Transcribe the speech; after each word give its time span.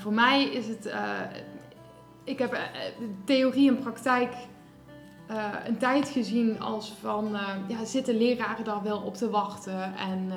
voor 0.00 0.12
mij 0.12 0.44
is 0.44 0.66
het, 0.66 0.94
ik 2.24 2.38
heb 2.38 2.58
theorie 3.24 3.68
en 3.68 3.78
praktijk 3.78 4.32
een 5.66 5.78
tijd 5.78 6.08
gezien 6.08 6.60
als 6.60 6.92
van, 7.00 7.36
ja, 7.68 7.84
zitten 7.84 8.16
leraren 8.16 8.64
daar 8.64 8.82
wel 8.82 9.00
op 9.00 9.14
te 9.14 9.30
wachten 9.30 9.94
en... 9.96 10.32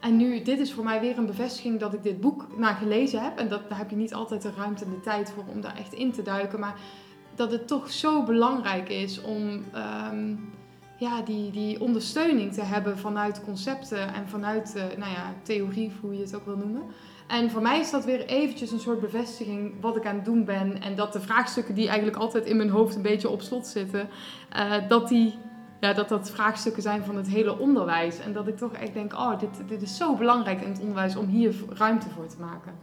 En 0.00 0.16
nu, 0.16 0.42
dit 0.42 0.58
is 0.58 0.72
voor 0.72 0.84
mij 0.84 1.00
weer 1.00 1.18
een 1.18 1.26
bevestiging 1.26 1.80
dat 1.80 1.94
ik 1.94 2.02
dit 2.02 2.20
boek 2.20 2.46
naar 2.56 2.74
gelezen 2.74 3.22
heb. 3.22 3.38
En 3.38 3.48
dat, 3.48 3.68
daar 3.68 3.78
heb 3.78 3.90
je 3.90 3.96
niet 3.96 4.14
altijd 4.14 4.42
de 4.42 4.52
ruimte 4.56 4.84
en 4.84 4.90
de 4.90 5.00
tijd 5.00 5.30
voor 5.30 5.44
om 5.54 5.60
daar 5.60 5.76
echt 5.76 5.92
in 5.92 6.12
te 6.12 6.22
duiken. 6.22 6.60
Maar 6.60 6.74
dat 7.34 7.50
het 7.50 7.68
toch 7.68 7.90
zo 7.90 8.22
belangrijk 8.22 8.88
is 8.88 9.20
om 9.22 9.64
ehm, 9.72 10.34
ja, 10.98 11.22
die, 11.22 11.50
die 11.50 11.80
ondersteuning 11.80 12.52
te 12.52 12.62
hebben 12.62 12.98
vanuit 12.98 13.44
concepten 13.44 14.14
en 14.14 14.28
vanuit 14.28 14.74
nou 14.74 15.12
ja, 15.12 15.34
theorie, 15.42 15.92
hoe 16.00 16.14
je 16.14 16.22
het 16.22 16.34
ook 16.34 16.44
wil 16.44 16.56
noemen. 16.56 16.82
En 17.26 17.50
voor 17.50 17.62
mij 17.62 17.80
is 17.80 17.90
dat 17.90 18.04
weer 18.04 18.26
eventjes 18.26 18.70
een 18.70 18.80
soort 18.80 19.00
bevestiging 19.00 19.80
wat 19.80 19.96
ik 19.96 20.06
aan 20.06 20.14
het 20.14 20.24
doen 20.24 20.44
ben. 20.44 20.82
En 20.82 20.96
dat 20.96 21.12
de 21.12 21.20
vraagstukken 21.20 21.74
die 21.74 21.86
eigenlijk 21.86 22.16
altijd 22.16 22.46
in 22.46 22.56
mijn 22.56 22.68
hoofd 22.68 22.94
een 22.94 23.02
beetje 23.02 23.28
op 23.28 23.42
slot 23.42 23.66
zitten, 23.66 24.08
uh, 24.56 24.88
dat 24.88 25.08
die 25.08 25.34
ja, 25.80 25.92
dat 25.92 26.08
dat 26.08 26.30
vraagstukken 26.30 26.82
zijn 26.82 27.04
van 27.04 27.16
het 27.16 27.28
hele 27.28 27.58
onderwijs. 27.58 28.18
En 28.18 28.32
dat 28.32 28.48
ik 28.48 28.56
toch 28.56 28.72
echt 28.72 28.94
denk, 28.94 29.12
oh, 29.12 29.38
dit, 29.38 29.68
dit 29.68 29.82
is 29.82 29.96
zo 29.96 30.16
belangrijk 30.16 30.60
in 30.60 30.68
het 30.68 30.80
onderwijs 30.80 31.16
om 31.16 31.26
hier 31.26 31.54
ruimte 31.68 32.10
voor 32.10 32.26
te 32.26 32.36
maken. 32.40 32.74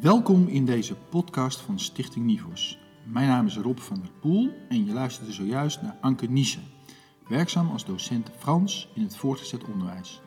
Welkom 0.00 0.46
in 0.48 0.64
deze 0.64 0.94
podcast 0.94 1.60
van 1.60 1.78
Stichting 1.78 2.24
Nivos. 2.24 2.78
Mijn 3.04 3.28
naam 3.28 3.46
is 3.46 3.56
Rob 3.56 3.78
van 3.78 3.96
der 3.96 4.10
Poel 4.20 4.50
en 4.68 4.84
je 4.84 4.92
luisterde 4.92 5.32
zojuist 5.32 5.82
naar 5.82 5.96
Anke 6.00 6.26
Niesen, 6.26 6.62
werkzaam 7.28 7.70
als 7.70 7.84
docent 7.84 8.30
Frans 8.38 8.88
in 8.94 9.02
het 9.02 9.16
voortgezet 9.16 9.64
onderwijs. 9.64 10.20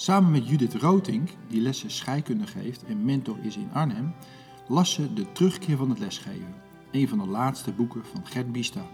Samen 0.00 0.30
met 0.30 0.48
Judith 0.48 0.74
Rotink, 0.74 1.28
die 1.48 1.60
lessen 1.60 1.90
scheikunde 1.90 2.46
geeft 2.46 2.84
en 2.84 3.04
mentor 3.04 3.36
is 3.42 3.56
in 3.56 3.70
Arnhem, 3.72 4.14
las 4.68 4.92
ze 4.92 5.12
De 5.12 5.32
Terugkeer 5.32 5.76
van 5.76 5.90
het 5.90 5.98
Lesgeven, 5.98 6.54
een 6.90 7.08
van 7.08 7.18
de 7.18 7.26
laatste 7.26 7.72
boeken 7.72 8.04
van 8.04 8.26
Gert 8.26 8.52
Bista, 8.52 8.86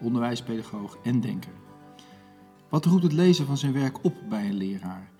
onderwijspedagoog 0.00 0.98
en 1.02 1.20
denker. 1.20 1.52
Wat 2.68 2.84
roept 2.84 3.02
het 3.02 3.12
lezen 3.12 3.46
van 3.46 3.56
zijn 3.56 3.72
werk 3.72 4.04
op 4.04 4.14
bij 4.28 4.46
een 4.46 4.56
leraar? 4.56 5.10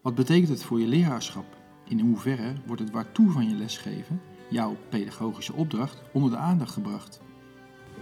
Wat 0.00 0.14
betekent 0.14 0.48
het 0.48 0.64
voor 0.64 0.80
je 0.80 0.86
leraarschap? 0.86 1.56
In 1.88 2.00
hoeverre 2.00 2.54
wordt 2.66 2.82
het 2.82 2.90
waartoe 2.90 3.30
van 3.30 3.48
je 3.48 3.54
lesgeven, 3.54 4.20
jouw 4.48 4.76
pedagogische 4.88 5.52
opdracht, 5.52 6.02
onder 6.12 6.30
de 6.30 6.36
aandacht 6.36 6.72
gebracht? 6.72 7.20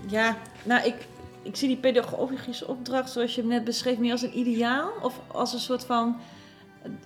Ja, 0.06 0.36
nou 0.64 0.86
ik, 0.86 1.08
ik 1.42 1.56
zie 1.56 1.69
die 1.69 1.77
pedagogische 1.77 2.67
opdracht 2.67 3.11
zoals 3.11 3.34
je 3.34 3.41
hem 3.41 3.50
net 3.50 3.64
beschreef 3.64 3.98
meer 3.98 4.12
als 4.12 4.23
een 4.23 4.39
ideaal 4.39 4.91
of 5.02 5.20
als 5.27 5.52
een 5.52 5.58
soort 5.58 5.84
van 5.84 6.17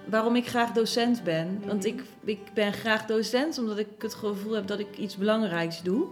waarom 0.05 0.37
ik 0.37 0.49
graag 0.49 0.73
docent 0.73 1.23
ben. 1.23 1.63
Want 1.67 1.85
ik, 1.85 2.03
ik 2.25 2.41
ben 2.55 2.73
graag 2.73 3.07
docent 3.07 3.59
omdat 3.59 3.79
ik 3.79 3.89
het 3.99 4.15
gevoel 4.15 4.53
heb 4.53 4.67
dat 4.67 4.79
ik 4.79 4.99
iets 4.99 5.17
belangrijks 5.17 5.83
doe. 5.83 6.07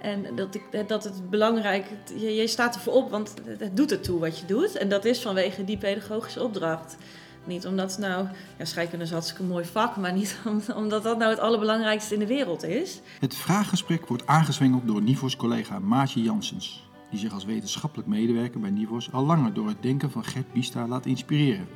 En 0.00 0.34
dat, 0.34 0.54
ik, 0.54 0.88
dat 0.88 1.04
het 1.04 1.30
belangrijk 1.30 1.86
je, 2.16 2.34
je 2.34 2.46
staat 2.46 2.74
ervoor 2.74 2.92
op, 2.92 3.10
want 3.10 3.34
het, 3.58 3.76
doet 3.76 3.90
het 3.90 4.04
toe 4.04 4.18
wat 4.18 4.38
je 4.38 4.46
doet. 4.46 4.76
En 4.76 4.88
dat 4.88 5.04
is 5.04 5.20
vanwege 5.20 5.64
die 5.64 5.78
pedagogische 5.78 6.42
opdracht. 6.42 6.96
Niet 7.44 7.66
omdat 7.66 7.98
nou, 7.98 8.26
ja, 8.58 8.64
scheikunde 8.64 9.04
is 9.04 9.10
hartstikke 9.10 9.42
mooi 9.42 9.64
vak, 9.64 9.96
maar 9.96 10.12
niet 10.12 10.38
omdat 10.76 11.02
dat 11.02 11.18
nou 11.18 11.30
het 11.30 11.40
allerbelangrijkste 11.40 12.14
in 12.14 12.20
de 12.20 12.26
wereld 12.26 12.62
is. 12.62 13.00
Het 13.20 13.34
vraaggesprek 13.34 14.06
wordt 14.06 14.26
aangezwengeld 14.26 14.86
door 14.86 15.02
Nivos 15.02 15.36
collega 15.36 15.78
Maatje 15.78 16.22
Janssens, 16.22 16.88
die 17.10 17.18
zich 17.18 17.32
als 17.32 17.44
wetenschappelijk 17.44 18.08
medewerker 18.08 18.60
bij 18.60 18.70
Nivos 18.70 19.12
al 19.12 19.24
langer 19.24 19.52
door 19.52 19.68
het 19.68 19.82
denken 19.82 20.10
van 20.10 20.24
Gert 20.24 20.52
Bista 20.52 20.86
laat 20.86 21.06
inspireren. 21.06 21.68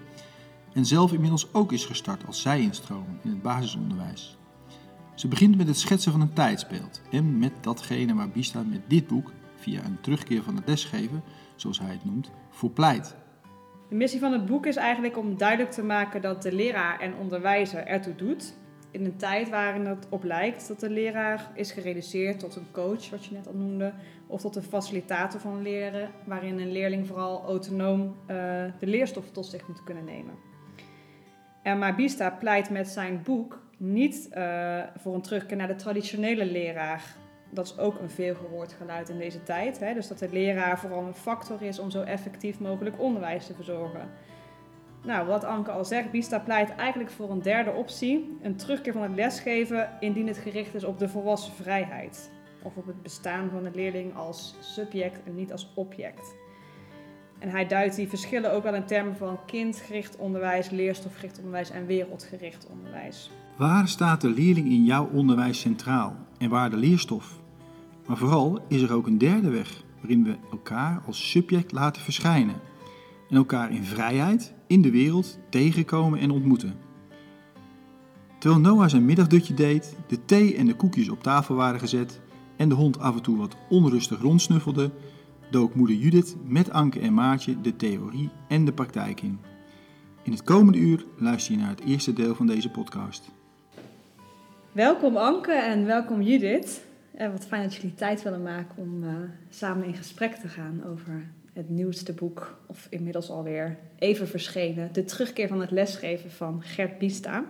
En 0.74 0.84
zelf 0.84 1.12
inmiddels 1.12 1.54
ook 1.54 1.72
is 1.72 1.84
gestart 1.84 2.26
als 2.26 2.42
zij-instroom 2.42 3.18
in 3.22 3.30
het 3.30 3.42
basisonderwijs. 3.42 4.38
Ze 5.14 5.28
begint 5.28 5.56
met 5.56 5.66
het 5.66 5.78
schetsen 5.78 6.12
van 6.12 6.20
een 6.20 6.32
tijdsbeeld 6.32 7.02
en 7.10 7.38
met 7.38 7.52
datgene 7.60 8.14
waar 8.14 8.28
Bista 8.28 8.62
met 8.62 8.80
dit 8.86 9.06
boek, 9.06 9.32
via 9.56 9.84
een 9.84 10.00
terugkeer 10.00 10.42
van 10.42 10.56
het 10.56 10.68
lesgeven, 10.68 11.22
zoals 11.56 11.78
hij 11.78 11.90
het 11.90 12.04
noemt, 12.04 12.30
voor 12.50 12.70
pleit. 12.70 13.16
De 13.88 13.94
missie 13.94 14.20
van 14.20 14.32
het 14.32 14.46
boek 14.46 14.66
is 14.66 14.76
eigenlijk 14.76 15.18
om 15.18 15.36
duidelijk 15.36 15.70
te 15.70 15.82
maken 15.82 16.22
dat 16.22 16.42
de 16.42 16.52
leraar 16.52 17.00
en 17.00 17.14
onderwijzer 17.14 17.86
ertoe 17.86 18.14
doet. 18.14 18.54
In 18.90 19.04
een 19.04 19.16
tijd 19.16 19.48
waarin 19.48 19.86
het 19.86 20.06
op 20.10 20.24
lijkt 20.24 20.68
dat 20.68 20.80
de 20.80 20.90
leraar 20.90 21.50
is 21.54 21.72
gereduceerd 21.72 22.38
tot 22.38 22.56
een 22.56 22.70
coach, 22.72 23.10
wat 23.10 23.24
je 23.24 23.34
net 23.34 23.46
al 23.46 23.54
noemde, 23.54 23.92
of 24.26 24.40
tot 24.40 24.56
een 24.56 24.62
facilitator 24.62 25.40
van 25.40 25.62
leren, 25.62 26.10
waarin 26.24 26.58
een 26.58 26.72
leerling 26.72 27.06
vooral 27.06 27.44
autonoom 27.44 28.00
uh, 28.00 28.36
de 28.78 28.86
leerstof 28.86 29.30
tot 29.30 29.46
zich 29.46 29.68
moet 29.68 29.84
kunnen 29.84 30.04
nemen. 30.04 30.34
En 31.64 31.78
maar 31.78 31.94
Bista 31.94 32.30
pleit 32.30 32.70
met 32.70 32.88
zijn 32.88 33.22
boek 33.22 33.62
niet 33.76 34.28
uh, 34.34 34.82
voor 34.96 35.14
een 35.14 35.22
terugkeer 35.22 35.56
naar 35.56 35.66
de 35.66 35.74
traditionele 35.74 36.46
leraar. 36.46 37.04
Dat 37.50 37.66
is 37.66 37.78
ook 37.78 38.00
een 38.00 38.10
veelgehoord 38.10 38.72
geluid 38.72 39.08
in 39.08 39.18
deze 39.18 39.42
tijd. 39.42 39.80
Hè? 39.80 39.94
Dus 39.94 40.08
dat 40.08 40.18
de 40.18 40.28
leraar 40.32 40.78
vooral 40.78 41.02
een 41.02 41.14
factor 41.14 41.62
is 41.62 41.78
om 41.78 41.90
zo 41.90 42.02
effectief 42.02 42.60
mogelijk 42.60 43.00
onderwijs 43.00 43.46
te 43.46 43.54
verzorgen. 43.54 44.08
Nou, 45.02 45.26
wat 45.26 45.44
Anke 45.44 45.70
al 45.70 45.84
zegt, 45.84 46.10
Bista 46.10 46.38
pleit 46.38 46.74
eigenlijk 46.74 47.10
voor 47.10 47.30
een 47.30 47.42
derde 47.42 47.72
optie. 47.72 48.38
Een 48.42 48.56
terugkeer 48.56 48.92
van 48.92 49.02
het 49.02 49.14
lesgeven 49.14 49.90
indien 50.00 50.26
het 50.26 50.38
gericht 50.38 50.74
is 50.74 50.84
op 50.84 50.98
de 50.98 51.08
volwassen 51.08 51.54
vrijheid. 51.54 52.30
Of 52.62 52.76
op 52.76 52.86
het 52.86 53.02
bestaan 53.02 53.50
van 53.50 53.62
de 53.62 53.70
leerling 53.74 54.16
als 54.16 54.56
subject 54.60 55.20
en 55.24 55.34
niet 55.34 55.52
als 55.52 55.72
object. 55.74 56.34
En 57.38 57.48
hij 57.48 57.66
duidt 57.66 57.96
die 57.96 58.08
verschillen 58.08 58.52
ook 58.52 58.62
wel 58.62 58.74
in 58.74 58.84
termen 58.84 59.16
van 59.16 59.38
kindgericht 59.46 60.16
onderwijs, 60.16 60.70
leerstofgericht 60.70 61.38
onderwijs 61.38 61.70
en 61.70 61.86
wereldgericht 61.86 62.66
onderwijs. 62.70 63.30
Waar 63.56 63.88
staat 63.88 64.20
de 64.20 64.30
leerling 64.30 64.66
in 64.70 64.84
jouw 64.84 65.08
onderwijs 65.12 65.60
centraal 65.60 66.16
en 66.38 66.50
waar 66.50 66.70
de 66.70 66.76
leerstof? 66.76 67.40
Maar 68.06 68.16
vooral 68.16 68.64
is 68.68 68.82
er 68.82 68.92
ook 68.92 69.06
een 69.06 69.18
derde 69.18 69.50
weg 69.50 69.82
waarin 70.00 70.24
we 70.24 70.36
elkaar 70.50 71.02
als 71.06 71.30
subject 71.30 71.72
laten 71.72 72.02
verschijnen 72.02 72.54
en 73.28 73.36
elkaar 73.36 73.70
in 73.70 73.84
vrijheid 73.84 74.54
in 74.66 74.82
de 74.82 74.90
wereld 74.90 75.38
tegenkomen 75.48 76.18
en 76.18 76.30
ontmoeten. 76.30 76.74
Terwijl 78.38 78.62
Noah 78.62 78.88
zijn 78.88 79.04
middagdutje 79.04 79.54
deed, 79.54 79.96
de 80.06 80.24
thee 80.24 80.56
en 80.56 80.66
de 80.66 80.74
koekjes 80.74 81.08
op 81.08 81.22
tafel 81.22 81.54
waren 81.54 81.80
gezet 81.80 82.20
en 82.56 82.68
de 82.68 82.74
hond 82.74 82.98
af 82.98 83.14
en 83.14 83.22
toe 83.22 83.36
wat 83.36 83.56
onrustig 83.68 84.20
rondsnuffelde, 84.20 84.90
dook 85.50 85.74
moeder 85.74 85.96
Judith 85.96 86.36
met 86.44 86.70
Anke 86.70 87.00
en 87.00 87.14
Maatje 87.14 87.60
de 87.60 87.76
theorie 87.76 88.30
en 88.48 88.64
de 88.64 88.72
praktijk 88.72 89.20
in. 89.20 89.38
In 90.22 90.32
het 90.32 90.42
komende 90.42 90.78
uur 90.78 91.04
luister 91.18 91.54
je 91.54 91.60
naar 91.60 91.70
het 91.70 91.84
eerste 91.84 92.12
deel 92.12 92.34
van 92.34 92.46
deze 92.46 92.70
podcast. 92.70 93.30
Welkom 94.72 95.16
Anke 95.16 95.52
en 95.52 95.86
welkom 95.86 96.22
Judith. 96.22 96.84
En 97.14 97.32
wat 97.32 97.46
fijn 97.46 97.62
dat 97.62 97.74
jullie 97.74 97.94
tijd 97.94 98.22
willen 98.22 98.42
maken 98.42 98.76
om 98.76 99.02
uh, 99.02 99.10
samen 99.50 99.86
in 99.86 99.94
gesprek 99.94 100.34
te 100.34 100.48
gaan 100.48 100.82
over 100.92 101.30
het 101.52 101.68
nieuwste 101.68 102.12
boek, 102.12 102.58
of 102.66 102.86
inmiddels 102.90 103.30
alweer 103.30 103.78
even 103.98 104.28
verschenen, 104.28 104.92
De 104.92 105.04
terugkeer 105.04 105.48
van 105.48 105.60
het 105.60 105.70
lesgeven 105.70 106.30
van 106.30 106.62
Gert 106.62 106.98
Biesta. 106.98 107.44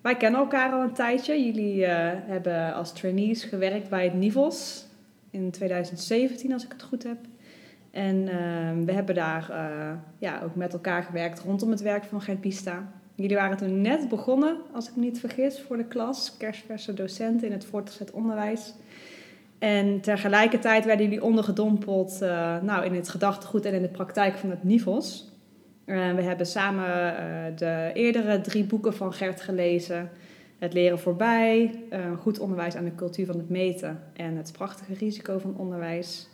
Wij 0.00 0.16
kennen 0.16 0.40
elkaar 0.40 0.72
al 0.72 0.82
een 0.82 0.92
tijdje. 0.92 1.44
Jullie 1.44 1.76
uh, 1.76 1.86
hebben 2.14 2.74
als 2.74 2.92
trainees 2.92 3.44
gewerkt 3.44 3.88
bij 3.88 4.04
het 4.04 4.14
Nivos 4.14 4.90
in 5.32 5.50
2017, 5.50 6.52
als 6.52 6.64
ik 6.64 6.72
het 6.72 6.82
goed 6.82 7.02
heb. 7.02 7.18
En 7.90 8.16
uh, 8.16 8.84
we 8.84 8.92
hebben 8.92 9.14
daar 9.14 9.50
ja, 10.18 10.40
ook 10.44 10.54
met 10.54 10.72
elkaar 10.72 11.02
gewerkt 11.02 11.40
rondom 11.40 11.70
het 11.70 11.80
werk 11.80 12.04
van 12.04 12.20
Gert 12.20 12.40
Biesta. 12.40 12.92
Jullie 13.14 13.36
waren 13.36 13.56
toen 13.56 13.80
net 13.80 14.08
begonnen, 14.08 14.56
als 14.72 14.88
ik 14.88 14.96
me 14.96 15.02
niet 15.02 15.20
vergis, 15.20 15.60
voor 15.60 15.76
de 15.76 15.84
klas, 15.84 16.36
kerstverse 16.36 16.94
docenten 16.94 17.46
in 17.46 17.52
het 17.52 17.64
voortgezet 17.64 18.10
onderwijs. 18.10 18.74
En 19.58 20.00
tegelijkertijd 20.00 20.84
werden 20.84 21.06
jullie 21.06 21.22
ondergedompeld 21.22 22.18
uh, 22.22 22.62
nou, 22.62 22.84
in 22.84 22.94
het 22.94 23.08
gedachtegoed 23.08 23.64
en 23.64 23.74
in 23.74 23.82
de 23.82 23.88
praktijk 23.88 24.36
van 24.36 24.50
het 24.50 24.64
NIVOS. 24.64 25.30
Uh, 25.86 26.14
we 26.14 26.22
hebben 26.22 26.46
samen 26.46 26.84
de 27.56 27.90
eerdere 27.94 28.40
drie 28.40 28.64
boeken 28.64 28.94
van 28.94 29.12
Gert 29.12 29.40
gelezen. 29.40 30.10
Het 30.62 30.72
leren 30.72 30.98
voorbij, 30.98 31.74
goed 32.18 32.38
onderwijs 32.38 32.76
aan 32.76 32.84
de 32.84 32.94
cultuur 32.94 33.26
van 33.26 33.36
het 33.36 33.48
meten 33.48 34.02
en 34.12 34.36
het 34.36 34.52
prachtige 34.52 34.94
risico 34.94 35.38
van 35.38 35.56
onderwijs. 35.56 36.28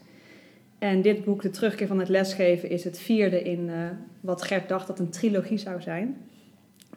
En 0.79 1.03
dit 1.03 1.25
boek, 1.25 1.43
De 1.43 1.51
terugkeer 1.51 1.87
van 1.87 1.99
het 1.99 2.09
lesgeven, 2.09 2.71
is 2.71 2.85
het 2.85 2.99
vierde 2.99 3.43
in 3.43 3.71
wat 4.21 4.43
Gert 4.43 4.69
dacht 4.69 4.87
dat 4.87 4.99
een 4.99 5.11
trilogie 5.11 5.59
zou 5.59 5.81
zijn. 5.81 6.17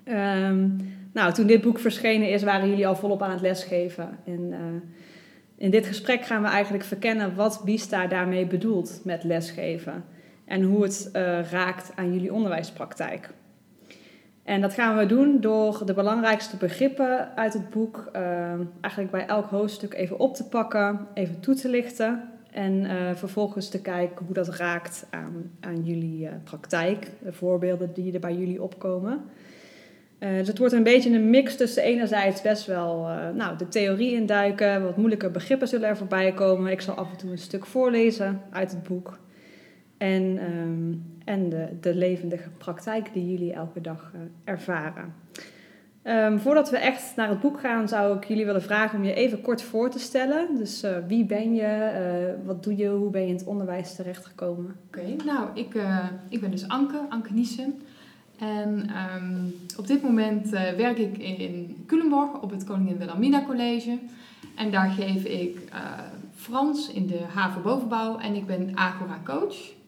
Um, 0.06 0.78
nou, 1.14 1.34
toen 1.34 1.48
dit 1.48 1.62
boek 1.62 1.80
verschenen 1.80 2.30
is, 2.30 2.44
waren 2.44 2.70
jullie 2.70 2.88
al 2.88 2.96
volop 2.96 3.22
aan 3.22 3.32
het 3.32 3.42
lesgeven. 3.42 4.10
En 4.26 4.42
uh, 4.52 4.58
in 5.56 5.72
dit 5.72 5.86
gesprek 5.86 6.26
gaan 6.26 6.42
we 6.42 6.48
eigenlijk 6.48 6.84
verkennen 6.84 7.36
wat 7.36 7.62
Bista 7.66 8.08
daarmee 8.08 8.46
bedoelt 8.46 9.02
met 9.04 9.24
lesgeven. 9.24 10.04
En 10.46 10.64
hoe 10.64 10.84
het 10.84 11.10
raakt 11.52 11.92
aan 11.96 12.14
jullie 12.14 12.34
onderwijspraktijk. 12.34 13.30
En 14.44 14.62
dat 14.62 14.74
gaan 14.74 14.98
we 14.98 15.06
doen 15.06 15.40
door 15.40 15.86
de 15.86 15.94
belangrijkste 15.94 16.58
begrippen 16.58 17.36
uit 17.36 17.54
het 17.54 17.70
boek 17.70 18.10
uh, 18.16 18.22
eigenlijk 18.82 19.12
bij 19.12 19.26
elk 19.26 19.46
hoofdstuk 19.46 19.94
even 19.94 20.20
op 20.20 20.36
te 20.36 20.48
pakken, 20.48 21.08
even 21.14 21.40
toe 21.40 21.56
te 21.56 21.70
lichten. 21.70 22.30
En 22.52 22.88
vervolgens 23.18 23.70
te 23.70 23.82
kijken 23.82 24.26
hoe 24.26 24.34
dat 24.34 24.56
raakt 24.56 25.08
aan, 25.10 25.52
aan 25.60 25.84
jullie 25.84 26.30
praktijk, 26.44 27.08
de 27.24 27.34
voorbeelden 27.34 27.94
die 27.94 28.14
er 28.14 28.20
bij 28.20 28.36
jullie 28.36 28.62
opkomen. 28.62 29.22
Uh, 30.20 30.30
dus 30.38 30.48
het 30.48 30.58
wordt 30.58 30.74
een 30.74 30.84
beetje 30.84 31.14
een 31.14 31.30
mix 31.30 31.56
tussen 31.56 31.84
enerzijds 31.84 32.42
best 32.42 32.66
wel 32.66 33.08
nou, 33.36 33.58
de 33.58 33.68
theorie 33.68 34.14
induiken, 34.14 34.84
wat 34.84 34.98
moeilijke 34.98 35.30
begrippen 35.30 35.68
zullen 35.68 35.90
er 35.90 35.98
voorbij 35.98 36.32
komen. 36.32 36.72
Ik 36.72 36.82
zal 36.82 36.96
af 36.96 37.12
en 37.12 37.18
toe 37.18 37.32
een 37.32 37.38
stuk 37.38 37.66
voorlezen 37.66 38.42
uit 38.50 38.72
het 38.72 38.84
boek. 38.84 39.18
En, 40.02 40.40
um, 40.52 41.04
en 41.26 41.50
de, 41.50 41.68
de 41.82 41.96
levendige 41.96 42.50
praktijk 42.50 43.14
die 43.14 43.32
jullie 43.32 43.54
elke 43.54 43.82
dag 43.82 44.12
uh, 44.16 44.22
ervaren. 44.44 45.14
Um, 46.04 46.40
voordat 46.40 46.70
we 46.70 46.78
echt 46.78 47.16
naar 47.16 47.30
het 47.30 47.40
boek 47.40 47.60
gaan, 47.60 47.88
zou 47.88 48.18
ik 48.18 48.24
jullie 48.24 48.46
willen 48.46 48.62
vragen 48.62 49.00
om 49.00 49.06
je 49.06 49.14
even 49.14 49.42
kort 49.42 49.62
voor 49.62 49.90
te 49.90 50.00
stellen. 50.00 50.56
Dus 50.58 50.84
uh, 50.84 50.98
wie 51.08 51.26
ben 51.26 51.54
je, 51.56 51.92
uh, 52.42 52.48
wat 52.48 52.64
doe 52.64 52.76
je, 52.76 52.88
hoe 52.88 53.10
ben 53.10 53.22
je 53.22 53.28
in 53.28 53.36
het 53.36 53.46
onderwijs 53.46 53.96
terechtgekomen? 53.96 54.76
Oké, 54.88 55.16
nou, 55.26 55.48
ik, 55.54 55.76
ik 56.30 56.42
ben 56.42 56.52
dus 56.52 56.68
Anke, 56.68 57.00
Anke 57.10 57.34
Niesen. 57.34 57.82
En 58.40 58.90
um, 59.16 59.54
op 59.78 59.88
dit 59.88 60.02
moment 60.02 60.50
werk 60.50 60.98
ik 60.98 61.18
in 61.18 61.84
Culemborg 61.88 62.42
op 62.42 62.52
het 62.52 62.64
Koningin 62.64 62.98
Wilhelmina 62.98 63.44
College. 63.46 63.98
En 64.56 64.72
daar 64.72 64.90
geef 64.90 65.24
ik 65.24 65.60
Frans 66.36 66.92
in 66.92 67.08
de 67.08 67.20
haven 67.34 67.62
bovenbouw 67.62 68.18
en 68.18 68.36
ik 68.36 68.46
ben 68.46 68.72
Agora 68.76 69.20
coach. 69.24 69.80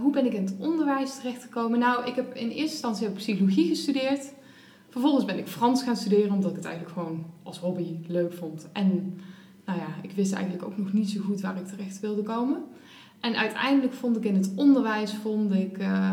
Hoe 0.00 0.12
ben 0.12 0.26
ik 0.26 0.32
in 0.32 0.44
het 0.44 0.56
onderwijs 0.58 1.16
terechtgekomen? 1.16 1.78
Nou, 1.78 2.06
ik 2.06 2.14
heb 2.14 2.34
in 2.34 2.48
eerste 2.48 2.60
instantie 2.60 3.10
psychologie 3.10 3.68
gestudeerd. 3.68 4.32
Vervolgens 4.88 5.24
ben 5.24 5.38
ik 5.38 5.46
Frans 5.46 5.82
gaan 5.82 5.96
studeren 5.96 6.32
omdat 6.32 6.50
ik 6.50 6.56
het 6.56 6.64
eigenlijk 6.64 6.94
gewoon 6.98 7.24
als 7.42 7.58
hobby 7.58 7.96
leuk 8.06 8.32
vond. 8.32 8.68
En 8.72 9.18
nou 9.64 9.78
ja, 9.78 9.86
ik 10.02 10.12
wist 10.12 10.32
eigenlijk 10.32 10.64
ook 10.64 10.76
nog 10.76 10.92
niet 10.92 11.10
zo 11.10 11.20
goed 11.20 11.40
waar 11.40 11.56
ik 11.56 11.66
terecht 11.66 12.00
wilde 12.00 12.22
komen. 12.22 12.62
En 13.20 13.36
uiteindelijk 13.36 13.92
vond 13.92 14.16
ik 14.16 14.24
in 14.24 14.34
het 14.34 14.52
onderwijs, 14.56 15.14
vond 15.14 15.54
ik 15.54 15.78
uh, 15.78 16.12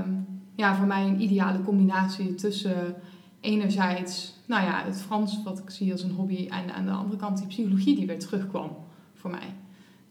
ja, 0.56 0.76
voor 0.76 0.88
mij 0.88 1.04
een 1.04 1.22
ideale 1.22 1.64
combinatie 1.64 2.36
tussen 2.36 2.96
enerzijds, 3.40 4.34
nou 4.46 4.64
ja, 4.64 4.84
het 4.84 5.02
Frans 5.02 5.44
wat 5.44 5.60
ik 5.60 5.70
zie 5.70 5.92
als 5.92 6.04
een 6.04 6.12
hobby 6.12 6.48
en 6.50 6.74
aan 6.74 6.86
de 6.86 6.92
andere 6.92 7.18
kant 7.20 7.38
die 7.38 7.48
psychologie 7.48 7.96
die 7.96 8.08
weer 8.08 8.20
terugkwam 8.20 8.78
voor 9.14 9.30
mij. 9.30 9.54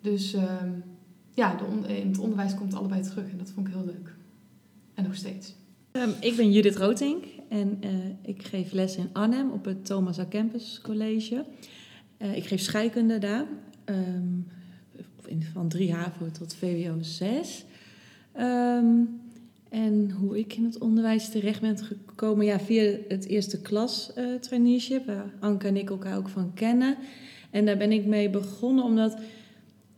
Dus 0.00 0.34
uh, 0.34 0.42
ja, 1.36 1.54
de 1.56 1.98
in 2.00 2.08
het 2.08 2.18
onderwijs 2.18 2.54
komt 2.54 2.74
allebei 2.74 3.02
terug 3.02 3.30
en 3.30 3.38
dat 3.38 3.50
vond 3.50 3.66
ik 3.66 3.74
heel 3.74 3.84
leuk. 3.84 4.14
En 4.94 5.04
nog 5.04 5.14
steeds. 5.14 5.54
Um, 5.92 6.10
ik 6.20 6.36
ben 6.36 6.52
Judith 6.52 6.76
Rotink 6.76 7.24
en 7.48 7.78
uh, 7.84 7.90
ik 8.22 8.42
geef 8.42 8.72
les 8.72 8.96
in 8.96 9.08
Arnhem 9.12 9.50
op 9.50 9.64
het 9.64 9.84
Thomas 9.84 10.18
A. 10.18 10.26
Campus 10.28 10.80
College. 10.82 11.44
Uh, 12.18 12.36
ik 12.36 12.44
geef 12.44 12.60
scheikunde 12.60 13.18
daar, 13.18 13.44
um, 13.84 14.46
van 15.52 15.68
3 15.68 15.92
HAVO 15.92 16.30
tot 16.30 16.54
VWO 16.54 16.96
6. 17.00 17.64
Um, 18.38 19.20
en 19.68 20.10
hoe 20.10 20.38
ik 20.38 20.52
in 20.52 20.64
het 20.64 20.78
onderwijs 20.78 21.28
terecht 21.28 21.60
ben 21.60 21.78
gekomen, 21.78 22.46
ja, 22.46 22.60
via 22.60 22.96
het 23.08 23.26
eerste 23.26 23.60
klas 23.60 24.12
uh, 24.18 24.34
traineeship, 24.34 25.06
waar 25.06 25.32
Anke 25.40 25.66
en 25.66 25.76
ik 25.76 25.90
elkaar 25.90 26.16
ook 26.16 26.28
van 26.28 26.54
kennen. 26.54 26.96
En 27.50 27.66
daar 27.66 27.76
ben 27.76 27.92
ik 27.92 28.06
mee 28.06 28.30
begonnen 28.30 28.84
omdat 28.84 29.18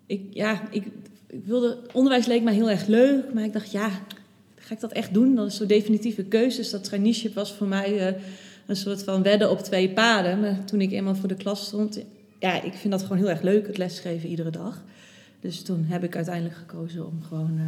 ik, 0.06 0.22
ja, 0.30 0.70
ik, 0.70 0.86
ik 1.28 1.44
wilde, 1.44 1.78
onderwijs 1.92 2.26
leek 2.26 2.42
mij 2.42 2.54
heel 2.54 2.70
erg 2.70 2.86
leuk, 2.86 3.32
maar 3.34 3.44
ik 3.44 3.52
dacht, 3.52 3.70
ja, 3.70 3.90
ga 4.56 4.74
ik 4.74 4.80
dat 4.80 4.92
echt 4.92 5.14
doen? 5.14 5.34
Dat 5.34 5.46
is 5.46 5.56
zo'n 5.56 5.66
definitieve 5.66 6.24
keuze. 6.24 6.56
Dus 6.56 6.70
dat 6.70 6.84
traineeship 6.84 7.34
was 7.34 7.52
voor 7.52 7.66
mij 7.66 8.10
uh, 8.10 8.20
een 8.66 8.76
soort 8.76 9.04
van 9.04 9.22
wedden 9.22 9.50
op 9.50 9.60
twee 9.60 9.90
paden. 9.90 10.40
Maar 10.40 10.64
toen 10.64 10.80
ik 10.80 10.92
eenmaal 10.92 11.14
voor 11.14 11.28
de 11.28 11.34
klas 11.34 11.66
stond, 11.66 12.00
ja, 12.38 12.62
ik 12.62 12.72
vind 12.72 12.92
dat 12.92 13.02
gewoon 13.02 13.18
heel 13.18 13.30
erg 13.30 13.42
leuk, 13.42 13.66
het 13.66 13.78
lesgeven 13.78 14.28
iedere 14.28 14.50
dag. 14.50 14.82
Dus 15.40 15.62
toen 15.62 15.84
heb 15.84 16.04
ik 16.04 16.16
uiteindelijk 16.16 16.56
gekozen 16.56 17.06
om 17.06 17.22
gewoon 17.22 17.58
uh, 17.58 17.64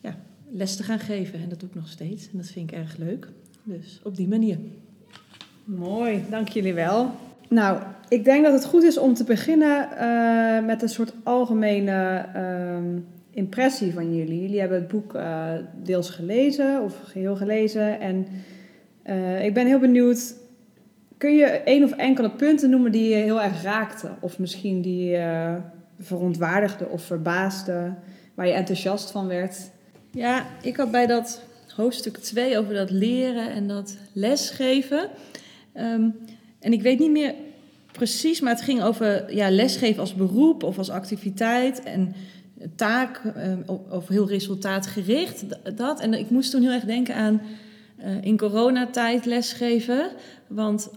ja, 0.00 0.18
les 0.50 0.76
te 0.76 0.82
gaan 0.82 0.98
geven. 0.98 1.40
En 1.40 1.48
dat 1.48 1.60
doe 1.60 1.68
ik 1.68 1.74
nog 1.74 1.88
steeds. 1.88 2.30
En 2.32 2.38
dat 2.38 2.46
vind 2.46 2.70
ik 2.70 2.76
erg 2.76 2.96
leuk. 2.96 3.28
Dus 3.62 4.00
op 4.02 4.16
die 4.16 4.28
manier. 4.28 4.58
Mooi, 5.64 6.24
dank 6.30 6.48
jullie 6.48 6.74
wel. 6.74 7.14
Nou, 7.48 7.82
ik 8.08 8.24
denk 8.24 8.44
dat 8.44 8.52
het 8.52 8.64
goed 8.64 8.82
is 8.82 8.98
om 8.98 9.14
te 9.14 9.24
beginnen 9.24 9.88
uh, 10.00 10.66
met 10.66 10.82
een 10.82 10.88
soort 10.88 11.12
algemene 11.22 12.26
uh, 12.36 13.02
impressie 13.30 13.92
van 13.92 14.16
jullie. 14.16 14.40
Jullie 14.40 14.60
hebben 14.60 14.78
het 14.78 14.88
boek 14.88 15.14
uh, 15.14 15.52
deels 15.82 16.10
gelezen 16.10 16.82
of 16.82 17.00
geheel 17.04 17.36
gelezen. 17.36 18.00
En 18.00 18.26
uh, 19.06 19.44
ik 19.44 19.54
ben 19.54 19.66
heel 19.66 19.78
benieuwd. 19.78 20.34
Kun 21.18 21.34
je 21.34 21.44
één 21.44 21.84
of 21.84 21.92
enkele 21.92 22.30
punten 22.30 22.70
noemen 22.70 22.92
die 22.92 23.08
je 23.08 23.22
heel 23.22 23.42
erg 23.42 23.62
raakten? 23.62 24.16
Of 24.20 24.38
misschien 24.38 24.82
die 24.82 25.10
je 25.10 25.56
verontwaardigde 25.98 26.88
of 26.88 27.02
verbaasde, 27.02 27.94
waar 28.34 28.46
je 28.46 28.52
enthousiast 28.52 29.10
van 29.10 29.26
werd? 29.26 29.70
Ja, 30.10 30.46
ik 30.62 30.76
had 30.76 30.90
bij 30.90 31.06
dat 31.06 31.42
hoofdstuk 31.76 32.16
2 32.16 32.58
over 32.58 32.74
dat 32.74 32.90
leren 32.90 33.50
en 33.50 33.68
dat 33.68 33.96
lesgeven. 34.12 35.08
Um, 35.76 36.14
en 36.64 36.72
ik 36.72 36.82
weet 36.82 36.98
niet 36.98 37.10
meer 37.10 37.34
precies, 37.92 38.40
maar 38.40 38.52
het 38.52 38.62
ging 38.62 38.82
over 38.82 39.34
ja, 39.34 39.50
lesgeven 39.50 40.00
als 40.00 40.14
beroep 40.14 40.62
of 40.62 40.78
als 40.78 40.90
activiteit. 40.90 41.82
En 41.82 42.14
taak 42.76 43.22
uh, 43.24 43.74
of 43.90 44.08
heel 44.08 44.28
resultaatgericht. 44.28 45.44
Dat. 45.76 46.00
En 46.00 46.14
ik 46.14 46.30
moest 46.30 46.50
toen 46.50 46.62
heel 46.62 46.70
erg 46.70 46.84
denken 46.84 47.14
aan 47.14 47.42
uh, 48.00 48.22
in 48.22 48.36
coronatijd 48.36 49.24
lesgeven. 49.24 50.10
Want 50.46 50.90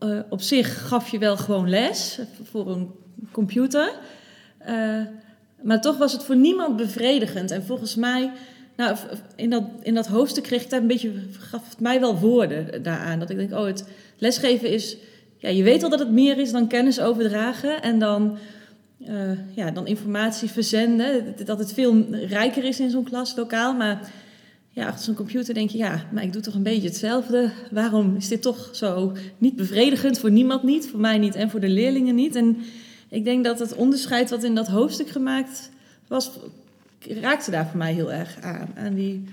uh, 0.00 0.18
op 0.28 0.40
zich 0.40 0.88
gaf 0.88 1.08
je 1.08 1.18
wel 1.18 1.36
gewoon 1.36 1.68
les 1.68 2.18
voor 2.42 2.70
een 2.70 2.90
computer. 3.30 3.92
maar 5.62 5.80
toch 5.80 5.96
was 5.96 6.12
het 6.12 6.24
voor 6.24 6.36
niemand 6.36 6.76
bevredigend. 6.76 7.50
En 7.50 7.64
volgens 7.64 7.94
mij, 7.94 8.30
nou, 8.76 8.96
in, 9.36 9.50
dat, 9.50 9.64
in 9.82 9.94
dat 9.94 10.06
hoofdstuk 10.06 10.42
kreeg 10.42 10.62
ik 10.62 10.70
daar 10.70 10.80
een 10.80 10.86
beetje, 10.86 11.12
gaf 11.38 11.68
het 11.68 11.80
mij 11.80 12.00
wel 12.00 12.18
woorden 12.18 12.82
daaraan. 12.82 13.18
Dat 13.18 13.30
ik 13.30 13.36
denk, 13.36 13.52
oh, 13.52 13.66
het 13.66 13.84
lesgeven 14.18 14.70
is, 14.70 14.96
ja, 15.44 15.50
je 15.50 15.62
weet 15.62 15.82
al 15.82 15.90
dat 15.90 15.98
het 15.98 16.10
meer 16.10 16.38
is 16.38 16.52
dan 16.52 16.68
kennis 16.68 17.00
overdragen. 17.00 17.82
En 17.82 17.98
dan 17.98 18.38
uh, 19.08 19.30
ja, 19.54 19.70
dan 19.70 19.86
informatie 19.86 20.50
verzenden. 20.50 21.34
Dat 21.44 21.58
het 21.58 21.72
veel 21.72 22.04
rijker 22.10 22.64
is 22.64 22.80
in 22.80 22.90
zo'n 22.90 23.04
klaslokaal. 23.04 23.74
Maar 23.74 24.12
ja, 24.70 24.86
achter 24.86 25.04
zo'n 25.04 25.14
computer 25.14 25.54
denk 25.54 25.70
je, 25.70 25.78
ja, 25.78 26.04
maar 26.12 26.22
ik 26.22 26.32
doe 26.32 26.42
toch 26.42 26.54
een 26.54 26.62
beetje 26.62 26.88
hetzelfde. 26.88 27.50
Waarom 27.70 28.16
is 28.16 28.28
dit 28.28 28.42
toch 28.42 28.68
zo 28.72 29.12
niet 29.38 29.56
bevredigend? 29.56 30.18
Voor 30.18 30.30
niemand 30.30 30.62
niet, 30.62 30.88
voor 30.88 31.00
mij 31.00 31.18
niet 31.18 31.34
en 31.34 31.50
voor 31.50 31.60
de 31.60 31.68
leerlingen 31.68 32.14
niet. 32.14 32.34
En 32.34 32.56
ik 33.08 33.24
denk 33.24 33.44
dat 33.44 33.58
het 33.58 33.74
onderscheid 33.74 34.30
wat 34.30 34.44
in 34.44 34.54
dat 34.54 34.68
hoofdstuk 34.68 35.08
gemaakt 35.08 35.70
was, 36.08 36.30
raakte 37.08 37.50
daar 37.50 37.66
voor 37.66 37.78
mij 37.78 37.92
heel 37.92 38.12
erg 38.12 38.36
aan. 38.40 38.68
Aan, 38.76 38.94
die, 38.94 39.24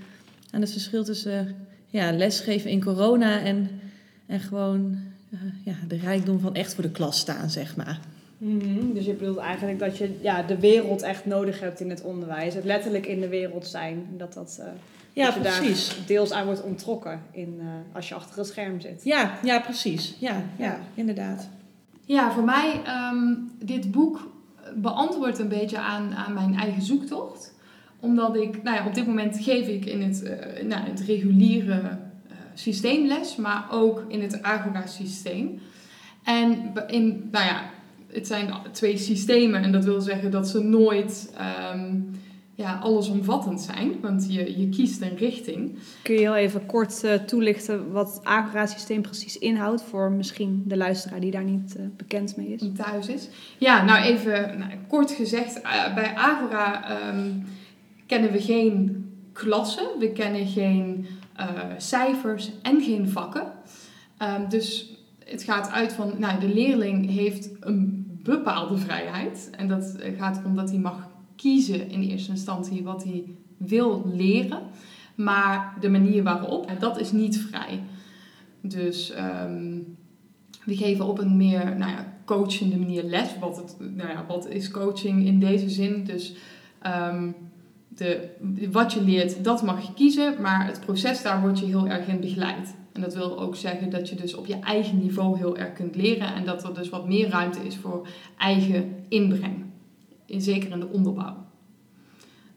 aan 0.51 0.61
het 0.61 0.71
verschil 0.71 1.03
tussen 1.03 1.55
ja, 1.87 2.11
lesgeven 2.11 2.69
in 2.69 2.83
corona 2.83 3.39
en, 3.39 3.69
en 4.25 4.39
gewoon 4.39 4.97
ja, 5.63 5.73
de 5.87 5.97
rijkdom 5.97 6.39
van 6.39 6.55
echt 6.55 6.73
voor 6.73 6.83
de 6.83 6.91
klas 6.91 7.19
staan, 7.19 7.49
zeg 7.49 7.75
maar. 7.75 7.99
Mm-hmm. 8.37 8.93
Dus 8.93 9.05
je 9.05 9.13
bedoelt 9.13 9.37
eigenlijk 9.37 9.79
dat 9.79 9.97
je 9.97 10.17
ja, 10.21 10.43
de 10.43 10.59
wereld 10.59 11.01
echt 11.01 11.25
nodig 11.25 11.59
hebt 11.59 11.79
in 11.79 11.89
het 11.89 12.01
onderwijs. 12.01 12.53
Het 12.53 12.63
letterlijk 12.63 13.05
in 13.05 13.19
de 13.19 13.27
wereld 13.27 13.67
zijn. 13.67 14.07
Dat, 14.17 14.33
dat, 14.33 14.57
uh, 14.59 14.65
ja, 15.13 15.31
dat 15.31 15.41
precies. 15.41 15.87
daar 15.87 15.97
deels 16.05 16.31
aan 16.31 16.45
wordt 16.45 16.63
ontrokken 16.63 17.21
in, 17.31 17.59
uh, 17.59 17.65
als 17.93 18.09
je 18.09 18.15
achter 18.15 18.39
een 18.39 18.45
scherm 18.45 18.79
zit. 18.79 19.03
Ja, 19.03 19.37
ja 19.43 19.59
precies. 19.59 20.15
Ja, 20.19 20.43
ja, 20.57 20.65
ja. 20.65 20.79
inderdaad. 20.93 21.49
Ja, 22.05 22.31
voor 22.31 22.43
mij, 22.43 22.81
um, 23.11 23.51
dit 23.59 23.91
boek 23.91 24.31
beantwoordt 24.75 25.39
een 25.39 25.47
beetje 25.47 25.79
aan, 25.79 26.13
aan 26.13 26.33
mijn 26.33 26.55
eigen 26.55 26.81
zoektocht. 26.81 27.53
Omdat 27.99 28.35
ik, 28.35 28.63
nou 28.63 28.75
ja, 28.75 28.87
op 28.87 28.93
dit 28.93 29.07
moment 29.07 29.37
geef 29.39 29.67
ik 29.67 29.85
in 29.85 30.01
het, 30.01 30.21
uh, 30.23 30.63
nou, 30.67 30.89
het 30.89 30.99
reguliere 30.99 31.97
systeemles, 32.53 33.35
maar 33.35 33.67
ook 33.71 34.03
in 34.07 34.21
het 34.21 34.41
Agora-systeem. 34.41 35.59
En 36.23 36.73
in, 36.87 37.29
nou 37.31 37.45
ja, 37.45 37.69
het 38.07 38.27
zijn 38.27 38.53
twee 38.71 38.97
systemen 38.97 39.63
en 39.63 39.71
dat 39.71 39.85
wil 39.85 40.01
zeggen 40.01 40.31
dat 40.31 40.47
ze 40.47 40.63
nooit 40.63 41.33
um, 41.73 42.11
ja, 42.61 42.79
allesomvattend 42.81 43.61
zijn, 43.61 43.99
want 44.01 44.33
je, 44.33 44.59
je 44.59 44.69
kiest 44.69 45.01
een 45.01 45.17
richting. 45.17 45.77
Kun 46.03 46.13
je 46.13 46.19
heel 46.19 46.35
even 46.35 46.65
kort 46.65 47.03
uh, 47.03 47.13
toelichten 47.13 47.91
wat 47.91 48.13
het 48.13 48.23
Agora-systeem 48.23 49.01
precies 49.01 49.37
inhoudt 49.37 49.81
voor 49.81 50.11
misschien 50.11 50.63
de 50.65 50.77
luisteraar 50.77 51.19
die 51.19 51.31
daar 51.31 51.43
niet 51.43 51.75
uh, 51.77 51.85
bekend 51.97 52.37
mee 52.37 52.47
is? 52.47 52.59
Die 52.59 52.71
thuis 52.71 53.07
is. 53.07 53.29
Ja, 53.57 53.83
nou 53.83 54.03
even 54.03 54.57
nou, 54.57 54.71
kort 54.87 55.11
gezegd, 55.11 55.57
uh, 55.57 55.93
bij 55.95 56.15
Agora 56.15 56.83
um, 57.09 57.43
kennen 58.05 58.31
we 58.31 58.41
geen 58.41 59.05
klassen, 59.33 59.85
we 59.99 60.11
kennen 60.11 60.47
geen 60.47 61.07
cijfers 61.77 62.51
en 62.61 62.81
geen 62.81 63.09
vakken. 63.09 63.51
Um, 64.21 64.49
dus 64.49 64.95
het 65.25 65.43
gaat 65.43 65.69
uit 65.69 65.93
van, 65.93 66.13
nou, 66.17 66.39
de 66.39 66.53
leerling 66.53 67.09
heeft 67.09 67.49
een 67.59 68.05
bepaalde 68.23 68.77
vrijheid. 68.77 69.49
En 69.57 69.67
dat 69.67 69.95
gaat 70.17 70.37
erom 70.37 70.55
dat 70.55 70.69
hij 70.69 70.79
mag 70.79 71.09
kiezen 71.35 71.89
in 71.89 72.01
eerste 72.01 72.31
instantie 72.31 72.83
wat 72.83 73.03
hij 73.03 73.23
wil 73.57 74.11
leren. 74.13 74.61
Maar 75.15 75.77
de 75.79 75.89
manier 75.89 76.23
waarop, 76.23 76.71
dat 76.79 76.99
is 76.99 77.11
niet 77.11 77.39
vrij. 77.39 77.83
Dus 78.61 79.13
we 80.65 80.75
geven 80.75 81.05
op 81.05 81.19
een 81.19 81.37
meer 81.37 81.75
nou 81.77 81.91
ja, 81.91 82.13
coachende 82.25 82.77
manier 82.77 83.03
les. 83.03 83.39
Wat, 83.39 83.57
het, 83.57 83.75
nou 83.79 84.09
ja, 84.09 84.25
wat 84.27 84.49
is 84.49 84.71
coaching 84.71 85.25
in 85.25 85.39
deze 85.39 85.69
zin? 85.69 86.03
Dus 86.03 86.35
um, 87.11 87.35
de, 88.01 88.29
wat 88.71 88.93
je 88.93 89.01
leert, 89.01 89.43
dat 89.43 89.63
mag 89.63 89.87
je 89.87 89.93
kiezen. 89.93 90.41
Maar 90.41 90.65
het 90.65 90.79
proces, 90.79 91.21
daar 91.21 91.41
word 91.41 91.59
je 91.59 91.65
heel 91.65 91.87
erg 91.87 92.07
in 92.07 92.19
begeleid. 92.19 92.75
En 92.93 93.01
dat 93.01 93.13
wil 93.13 93.39
ook 93.39 93.55
zeggen 93.55 93.89
dat 93.89 94.09
je 94.09 94.15
dus 94.15 94.33
op 94.33 94.45
je 94.45 94.59
eigen 94.59 94.99
niveau 94.99 95.37
heel 95.37 95.57
erg 95.57 95.73
kunt 95.73 95.95
leren 95.95 96.33
en 96.33 96.45
dat 96.45 96.63
er 96.63 96.73
dus 96.73 96.89
wat 96.89 97.07
meer 97.07 97.29
ruimte 97.29 97.59
is 97.65 97.75
voor 97.75 98.07
eigen 98.37 98.95
inbreng. 99.07 99.65
In, 100.25 100.41
zeker 100.41 100.71
in 100.71 100.79
de 100.79 100.87
onderbouw. 100.87 101.35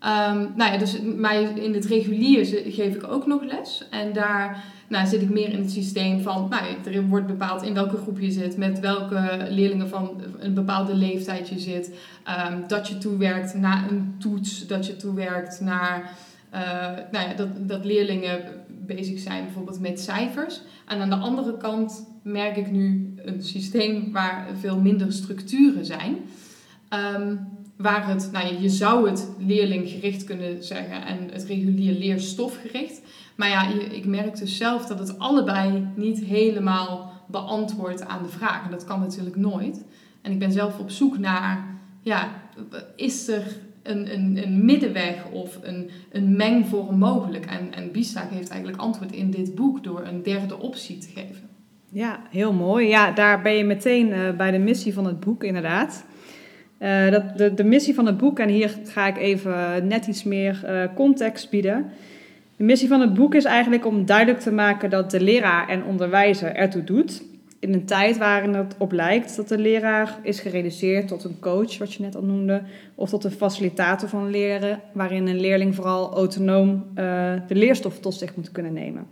Um, 0.00 0.52
nou 0.56 0.72
ja, 0.72 0.78
dus 0.78 1.00
mij 1.02 1.42
in 1.42 1.74
het 1.74 1.84
regulier 1.84 2.44
geef 2.66 2.94
ik 2.94 3.08
ook 3.08 3.26
nog 3.26 3.42
les. 3.42 3.86
En 3.90 4.12
daar 4.12 4.64
nou, 4.88 5.06
zit 5.06 5.22
ik 5.22 5.30
meer 5.30 5.48
in 5.48 5.58
het 5.58 5.70
systeem 5.70 6.20
van, 6.20 6.48
nou, 6.50 6.94
er 6.94 7.06
wordt 7.06 7.26
bepaald 7.26 7.62
in 7.62 7.74
welke 7.74 7.96
groep 7.96 8.18
je 8.20 8.30
zit, 8.30 8.56
met 8.56 8.80
welke 8.80 9.46
leerlingen 9.50 9.88
van 9.88 10.22
een 10.38 10.54
bepaalde 10.54 10.94
leeftijd 10.94 11.48
je 11.48 11.58
zit. 11.58 11.90
Um, 12.50 12.64
dat 12.66 12.88
je 12.88 12.98
toewerkt 12.98 13.54
naar 13.54 13.90
een 13.90 14.14
toets, 14.18 14.66
dat 14.66 14.86
je 14.86 14.96
toewerkt 14.96 15.60
naar 15.60 16.12
uh, 16.54 16.60
nou 17.12 17.28
ja, 17.28 17.34
dat, 17.34 17.48
dat 17.68 17.84
leerlingen 17.84 18.40
bezig 18.86 19.18
zijn 19.18 19.44
bijvoorbeeld 19.44 19.80
met 19.80 20.00
cijfers. 20.00 20.60
En 20.86 21.00
aan 21.00 21.10
de 21.10 21.16
andere 21.16 21.56
kant 21.56 22.06
merk 22.22 22.56
ik 22.56 22.70
nu 22.70 23.14
een 23.16 23.42
systeem 23.42 24.12
waar 24.12 24.46
veel 24.60 24.80
minder 24.80 25.12
structuren 25.12 25.84
zijn. 25.84 26.16
Um, 27.16 27.40
waar 27.76 28.08
het, 28.08 28.28
nou 28.32 28.62
je 28.62 28.68
zou 28.68 29.10
het 29.10 29.28
leerlinggericht 29.38 30.24
kunnen 30.24 30.64
zeggen 30.64 31.06
en 31.06 31.28
het 31.32 31.44
regulier 31.44 31.92
leerstofgericht. 31.92 33.00
Maar 33.34 33.48
ja, 33.48 33.68
ik 33.90 34.04
merk 34.06 34.38
dus 34.38 34.56
zelf 34.56 34.86
dat 34.86 34.98
het 34.98 35.18
allebei 35.18 35.86
niet 35.94 36.24
helemaal 36.24 37.12
beantwoordt 37.26 38.06
aan 38.06 38.22
de 38.22 38.28
vraag. 38.28 38.64
En 38.64 38.70
dat 38.70 38.84
kan 38.84 39.00
natuurlijk 39.00 39.36
nooit. 39.36 39.84
En 40.22 40.32
ik 40.32 40.38
ben 40.38 40.52
zelf 40.52 40.78
op 40.78 40.90
zoek 40.90 41.18
naar, 41.18 41.64
ja, 42.00 42.28
is 42.96 43.28
er 43.28 43.42
een, 43.82 44.14
een, 44.14 44.42
een 44.42 44.64
middenweg 44.64 45.30
of 45.32 45.58
een, 45.62 45.90
een 46.12 46.36
mengvorm 46.36 46.98
mogelijk? 46.98 47.46
En, 47.46 47.72
en 47.74 47.92
Bista 47.92 48.20
geeft 48.20 48.48
eigenlijk 48.48 48.82
antwoord 48.82 49.12
in 49.12 49.30
dit 49.30 49.54
boek 49.54 49.84
door 49.84 50.02
een 50.06 50.22
derde 50.22 50.58
optie 50.58 50.98
te 50.98 51.08
geven. 51.08 51.48
Ja, 51.90 52.20
heel 52.30 52.52
mooi. 52.52 52.88
Ja, 52.88 53.12
daar 53.12 53.42
ben 53.42 53.52
je 53.52 53.64
meteen 53.64 54.08
uh, 54.08 54.30
bij 54.36 54.50
de 54.50 54.58
missie 54.58 54.94
van 54.94 55.06
het 55.06 55.20
boek 55.20 55.44
inderdaad. 55.44 56.04
Uh, 56.78 57.10
dat, 57.10 57.38
de, 57.38 57.54
de 57.54 57.64
missie 57.64 57.94
van 57.94 58.06
het 58.06 58.16
boek, 58.16 58.38
en 58.38 58.48
hier 58.48 58.78
ga 58.84 59.06
ik 59.06 59.16
even 59.16 59.86
net 59.86 60.06
iets 60.06 60.24
meer 60.24 60.62
uh, 60.64 60.82
context 60.94 61.50
bieden. 61.50 61.90
De 62.56 62.64
missie 62.64 62.88
van 62.88 63.00
het 63.00 63.14
boek 63.14 63.34
is 63.34 63.44
eigenlijk 63.44 63.86
om 63.86 64.06
duidelijk 64.06 64.40
te 64.40 64.52
maken 64.52 64.90
dat 64.90 65.10
de 65.10 65.20
leraar 65.20 65.68
en 65.68 65.84
onderwijzer 65.84 66.54
ertoe 66.54 66.84
doet. 66.84 67.22
In 67.58 67.72
een 67.72 67.84
tijd 67.84 68.18
waarin 68.18 68.54
het 68.54 68.74
op 68.78 68.92
lijkt 68.92 69.36
dat 69.36 69.48
de 69.48 69.58
leraar 69.58 70.18
is 70.22 70.40
gereduceerd 70.40 71.08
tot 71.08 71.24
een 71.24 71.38
coach, 71.40 71.78
wat 71.78 71.92
je 71.94 72.02
net 72.02 72.16
al 72.16 72.22
noemde, 72.22 72.62
of 72.94 73.08
tot 73.10 73.24
een 73.24 73.30
facilitator 73.30 74.08
van 74.08 74.30
leren, 74.30 74.80
waarin 74.92 75.26
een 75.26 75.40
leerling 75.40 75.74
vooral 75.74 76.14
autonoom 76.14 76.70
uh, 76.70 77.32
de 77.46 77.54
leerstof 77.54 77.98
tot 77.98 78.14
zich 78.14 78.36
moet 78.36 78.52
kunnen 78.52 78.72
nemen. 78.72 79.06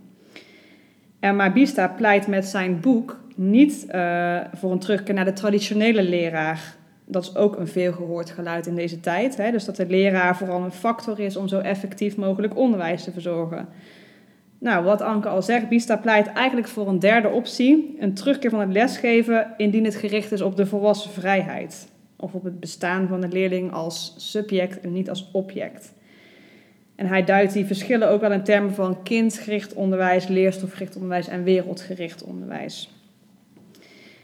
En 1.19 1.35
Mabista 1.35 1.87
pleit 1.87 2.27
met 2.27 2.45
zijn 2.45 2.79
boek 2.79 3.19
niet 3.35 3.85
uh, 3.95 4.37
voor 4.53 4.71
een 4.71 4.79
terugkeer 4.79 5.13
naar 5.13 5.25
de 5.25 5.33
traditionele 5.33 6.03
leraar 6.03 6.75
dat 7.05 7.23
is 7.23 7.35
ook 7.35 7.57
een 7.57 7.67
veelgehoord 7.67 8.29
geluid 8.29 8.67
in 8.67 8.75
deze 8.75 8.99
tijd. 8.99 9.37
Hè? 9.37 9.51
Dus 9.51 9.65
dat 9.65 9.75
de 9.75 9.85
leraar 9.85 10.37
vooral 10.37 10.63
een 10.63 10.71
factor 10.71 11.19
is 11.19 11.35
om 11.35 11.47
zo 11.47 11.59
effectief 11.59 12.17
mogelijk 12.17 12.57
onderwijs 12.57 13.03
te 13.03 13.11
verzorgen. 13.11 13.67
Nou, 14.57 14.83
wat 14.83 15.01
Anke 15.01 15.27
al 15.27 15.41
zegt, 15.41 15.69
Bista 15.69 15.97
pleit 15.97 16.27
eigenlijk 16.27 16.67
voor 16.67 16.87
een 16.87 16.99
derde 16.99 17.29
optie: 17.29 17.95
een 17.99 18.13
terugkeer 18.13 18.49
van 18.49 18.59
het 18.59 18.71
lesgeven 18.71 19.53
indien 19.57 19.85
het 19.85 19.95
gericht 19.95 20.31
is 20.31 20.41
op 20.41 20.55
de 20.55 20.65
volwassen 20.65 21.11
vrijheid. 21.11 21.87
Of 22.15 22.33
op 22.33 22.43
het 22.43 22.59
bestaan 22.59 23.07
van 23.07 23.21
de 23.21 23.27
leerling 23.27 23.71
als 23.71 24.13
subject 24.17 24.79
en 24.79 24.93
niet 24.93 25.09
als 25.09 25.29
object. 25.31 25.93
En 26.95 27.07
hij 27.07 27.23
duidt 27.23 27.53
die 27.53 27.65
verschillen 27.65 28.09
ook 28.09 28.21
wel 28.21 28.31
in 28.31 28.43
termen 28.43 28.73
van 28.73 29.03
kindgericht 29.03 29.73
onderwijs, 29.73 30.27
leerstofgericht 30.27 30.95
onderwijs 30.95 31.27
en 31.27 31.43
wereldgericht 31.43 32.23
onderwijs. 32.23 32.92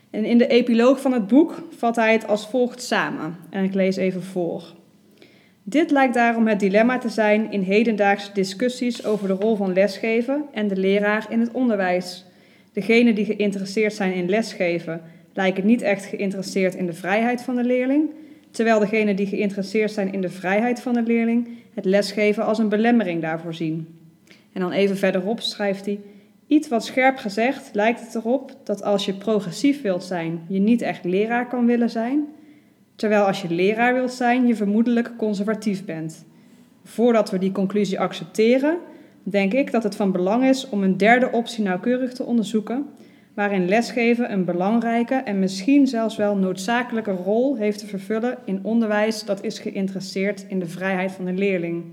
En 0.09 0.25
in 0.25 0.37
de 0.37 0.47
epiloog 0.47 1.01
van 1.01 1.13
het 1.13 1.27
boek 1.27 1.63
vat 1.77 1.95
hij 1.95 2.13
het 2.13 2.27
als 2.27 2.47
volgt 2.47 2.83
samen. 2.83 3.35
En 3.49 3.63
ik 3.63 3.73
lees 3.73 3.95
even 3.95 4.23
voor. 4.23 4.63
Dit 5.63 5.91
lijkt 5.91 6.13
daarom 6.13 6.47
het 6.47 6.59
dilemma 6.59 6.97
te 6.97 7.09
zijn 7.09 7.51
in 7.51 7.61
hedendaagse 7.61 8.33
discussies 8.33 9.05
over 9.05 9.27
de 9.27 9.33
rol 9.33 9.55
van 9.55 9.73
lesgeven 9.73 10.45
en 10.51 10.67
de 10.67 10.75
leraar 10.75 11.25
in 11.29 11.39
het 11.39 11.51
onderwijs. 11.51 12.25
Degenen 12.73 13.15
die 13.15 13.25
geïnteresseerd 13.25 13.93
zijn 13.93 14.13
in 14.13 14.29
lesgeven 14.29 15.01
lijken 15.33 15.65
niet 15.65 15.81
echt 15.81 16.05
geïnteresseerd 16.05 16.75
in 16.75 16.85
de 16.85 16.93
vrijheid 16.93 17.41
van 17.41 17.55
de 17.55 17.63
leerling, 17.63 18.09
terwijl 18.51 18.79
degenen 18.79 19.15
die 19.15 19.27
geïnteresseerd 19.27 19.91
zijn 19.91 20.13
in 20.13 20.21
de 20.21 20.29
vrijheid 20.29 20.81
van 20.81 20.93
de 20.93 21.01
leerling 21.01 21.47
het 21.73 21.85
lesgeven 21.85 22.45
als 22.45 22.57
een 22.57 22.69
belemmering 22.69 23.21
daarvoor 23.21 23.53
zien. 23.53 23.87
En 24.53 24.61
dan 24.61 24.71
even 24.71 24.97
verderop 24.97 25.41
schrijft 25.41 25.85
hij: 25.85 25.99
Iets 26.49 26.67
wat 26.67 26.85
scherp 26.85 27.17
gezegd 27.17 27.69
lijkt 27.73 27.99
het 27.99 28.15
erop 28.15 28.55
dat 28.63 28.83
als 28.83 29.05
je 29.05 29.13
progressief 29.13 29.81
wilt 29.81 30.03
zijn, 30.03 30.45
je 30.47 30.59
niet 30.59 30.81
echt 30.81 31.03
leraar 31.03 31.47
kan 31.47 31.65
willen 31.65 31.89
zijn, 31.89 32.27
terwijl 32.95 33.23
als 33.23 33.41
je 33.41 33.53
leraar 33.53 33.93
wilt 33.93 34.11
zijn, 34.11 34.47
je 34.47 34.55
vermoedelijk 34.55 35.13
conservatief 35.17 35.85
bent. 35.85 36.25
Voordat 36.83 37.31
we 37.31 37.37
die 37.37 37.51
conclusie 37.51 37.99
accepteren, 37.99 38.77
denk 39.23 39.53
ik 39.53 39.71
dat 39.71 39.83
het 39.83 39.95
van 39.95 40.11
belang 40.11 40.43
is 40.43 40.69
om 40.69 40.83
een 40.83 40.97
derde 40.97 41.31
optie 41.31 41.63
nauwkeurig 41.63 42.13
te 42.13 42.23
onderzoeken, 42.23 42.85
waarin 43.33 43.67
lesgeven 43.67 44.31
een 44.31 44.45
belangrijke 44.45 45.15
en 45.15 45.39
misschien 45.39 45.87
zelfs 45.87 46.15
wel 46.15 46.35
noodzakelijke 46.35 47.11
rol 47.11 47.55
heeft 47.55 47.79
te 47.79 47.87
vervullen 47.87 48.37
in 48.45 48.59
onderwijs 48.63 49.25
dat 49.25 49.43
is 49.43 49.59
geïnteresseerd 49.59 50.45
in 50.47 50.59
de 50.59 50.67
vrijheid 50.67 51.11
van 51.11 51.25
de 51.25 51.33
leerling. 51.33 51.83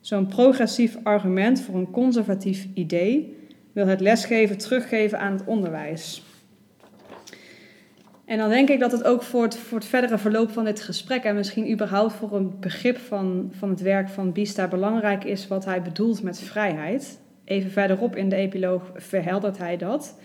Zo'n 0.00 0.26
progressief 0.26 0.96
argument 1.02 1.60
voor 1.60 1.74
een 1.74 1.90
conservatief 1.90 2.66
idee 2.74 3.34
wil 3.76 3.86
het 3.86 4.00
lesgeven 4.00 4.58
teruggeven 4.58 5.18
aan 5.18 5.32
het 5.32 5.44
onderwijs. 5.44 6.22
En 8.24 8.38
dan 8.38 8.48
denk 8.48 8.68
ik 8.68 8.80
dat 8.80 8.92
het 8.92 9.04
ook 9.04 9.22
voor 9.22 9.42
het, 9.42 9.56
voor 9.56 9.78
het 9.78 9.86
verdere 9.86 10.18
verloop 10.18 10.50
van 10.50 10.64
dit 10.64 10.80
gesprek 10.80 11.22
en 11.22 11.34
misschien 11.34 11.70
überhaupt 11.70 12.12
voor 12.12 12.36
een 12.36 12.60
begrip 12.60 12.98
van, 12.98 13.52
van 13.58 13.70
het 13.70 13.80
werk 13.80 14.08
van 14.08 14.32
Bista 14.32 14.68
belangrijk 14.68 15.24
is 15.24 15.48
wat 15.48 15.64
hij 15.64 15.82
bedoelt 15.82 16.22
met 16.22 16.40
vrijheid. 16.40 17.20
Even 17.44 17.70
verderop 17.70 18.16
in 18.16 18.28
de 18.28 18.36
epiloog 18.36 18.90
verheldert 18.94 19.58
hij 19.58 19.76
dat. 19.76 20.18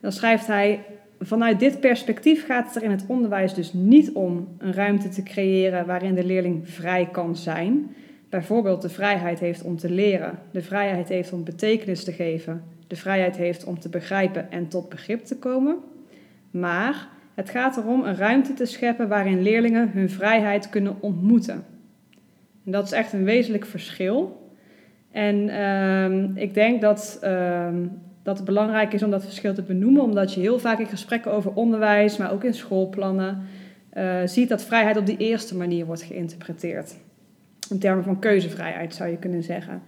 Dan 0.00 0.12
schrijft 0.12 0.46
hij: 0.46 0.84
Vanuit 1.20 1.60
dit 1.60 1.80
perspectief 1.80 2.46
gaat 2.46 2.66
het 2.66 2.76
er 2.76 2.82
in 2.82 2.90
het 2.90 3.04
onderwijs 3.06 3.54
dus 3.54 3.72
niet 3.72 4.12
om 4.12 4.48
een 4.58 4.72
ruimte 4.72 5.08
te 5.08 5.22
creëren 5.22 5.86
waarin 5.86 6.14
de 6.14 6.24
leerling 6.24 6.68
vrij 6.68 7.08
kan 7.12 7.36
zijn, 7.36 7.94
bijvoorbeeld 8.28 8.82
de 8.82 8.88
vrijheid 8.88 9.40
heeft 9.40 9.62
om 9.62 9.76
te 9.76 9.90
leren, 9.90 10.38
de 10.50 10.62
vrijheid 10.62 11.08
heeft 11.08 11.32
om 11.32 11.44
betekenis 11.44 12.04
te 12.04 12.12
geven, 12.12 12.62
de 12.86 12.96
vrijheid 12.96 13.36
heeft 13.36 13.64
om 13.64 13.78
te 13.78 13.88
begrijpen 13.88 14.50
en 14.50 14.68
tot 14.68 14.88
begrip 14.88 15.24
te 15.24 15.38
komen. 15.38 15.76
Maar 16.50 17.08
het 17.34 17.50
gaat 17.50 17.76
erom 17.76 18.04
een 18.04 18.16
ruimte 18.16 18.54
te 18.54 18.64
scheppen 18.64 19.08
waarin 19.08 19.42
leerlingen 19.42 19.90
hun 19.90 20.10
vrijheid 20.10 20.70
kunnen 20.70 20.96
ontmoeten. 21.00 21.64
En 22.64 22.72
dat 22.72 22.84
is 22.84 22.92
echt 22.92 23.12
een 23.12 23.24
wezenlijk 23.24 23.66
verschil. 23.66 24.46
En 25.10 25.36
uh, 25.36 26.42
ik 26.42 26.54
denk 26.54 26.80
dat, 26.80 27.20
uh, 27.24 27.68
dat 28.22 28.36
het 28.36 28.46
belangrijk 28.46 28.92
is 28.92 29.02
om 29.02 29.10
dat 29.10 29.24
verschil 29.24 29.54
te 29.54 29.62
benoemen, 29.62 30.02
omdat 30.02 30.34
je 30.34 30.40
heel 30.40 30.58
vaak 30.58 30.78
in 30.78 30.86
gesprekken 30.86 31.32
over 31.32 31.52
onderwijs, 31.54 32.16
maar 32.16 32.32
ook 32.32 32.44
in 32.44 32.54
schoolplannen, 32.54 33.42
uh, 33.96 34.20
ziet 34.24 34.48
dat 34.48 34.64
vrijheid 34.64 34.96
op 34.96 35.06
die 35.06 35.16
eerste 35.16 35.56
manier 35.56 35.86
wordt 35.86 36.02
geïnterpreteerd 36.02 36.96
in 37.70 37.78
termen 37.78 38.04
van 38.04 38.18
keuzevrijheid 38.18 38.94
zou 38.94 39.10
je 39.10 39.16
kunnen 39.16 39.42
zeggen. 39.42 39.82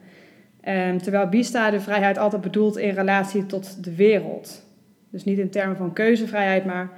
Um, 0.69 1.03
terwijl 1.03 1.29
Bista 1.29 1.71
de 1.71 1.81
vrijheid 1.81 2.19
altijd 2.19 2.43
bedoelt 2.43 2.77
in 2.77 2.95
relatie 2.95 3.47
tot 3.47 3.85
de 3.85 3.95
wereld. 3.95 4.65
Dus 5.11 5.25
niet 5.25 5.39
in 5.39 5.51
termen 5.51 5.77
van 5.77 5.93
keuzevrijheid, 5.93 6.65
maar 6.65 6.91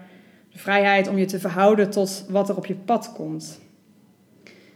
de 0.51 0.59
vrijheid 0.59 1.09
om 1.09 1.19
je 1.19 1.25
te 1.25 1.39
verhouden 1.39 1.91
tot 1.91 2.27
wat 2.29 2.49
er 2.49 2.57
op 2.57 2.67
je 2.67 2.75
pad 2.75 3.13
komt. 3.13 3.61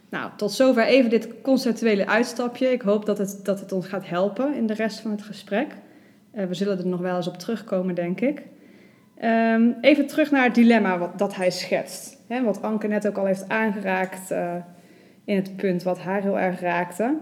Nou, 0.08 0.30
tot 0.36 0.52
zover 0.52 0.84
even 0.84 1.10
dit 1.10 1.28
conceptuele 1.42 2.06
uitstapje. 2.06 2.72
Ik 2.72 2.82
hoop 2.82 3.06
dat 3.06 3.18
het, 3.18 3.40
dat 3.42 3.60
het 3.60 3.72
ons 3.72 3.86
gaat 3.86 4.08
helpen 4.08 4.54
in 4.54 4.66
de 4.66 4.74
rest 4.74 5.00
van 5.00 5.10
het 5.10 5.22
gesprek. 5.22 5.66
Uh, 6.34 6.44
we 6.44 6.54
zullen 6.54 6.78
er 6.78 6.86
nog 6.86 7.00
wel 7.00 7.16
eens 7.16 7.28
op 7.28 7.38
terugkomen, 7.38 7.94
denk 7.94 8.20
ik. 8.20 8.42
Um, 9.24 9.76
even 9.80 10.06
terug 10.06 10.30
naar 10.30 10.44
het 10.44 10.54
dilemma 10.54 10.98
wat, 10.98 11.18
dat 11.18 11.34
hij 11.34 11.50
schetst. 11.50 12.18
Wat 12.44 12.62
Anke 12.62 12.86
net 12.86 13.08
ook 13.08 13.16
al 13.16 13.26
heeft 13.26 13.48
aangeraakt 13.48 14.30
uh, 14.30 14.54
in 15.26 15.36
het 15.36 15.56
punt 15.56 15.82
wat 15.82 15.98
haar 15.98 16.22
heel 16.22 16.38
erg 16.38 16.60
raakte. 16.60 17.16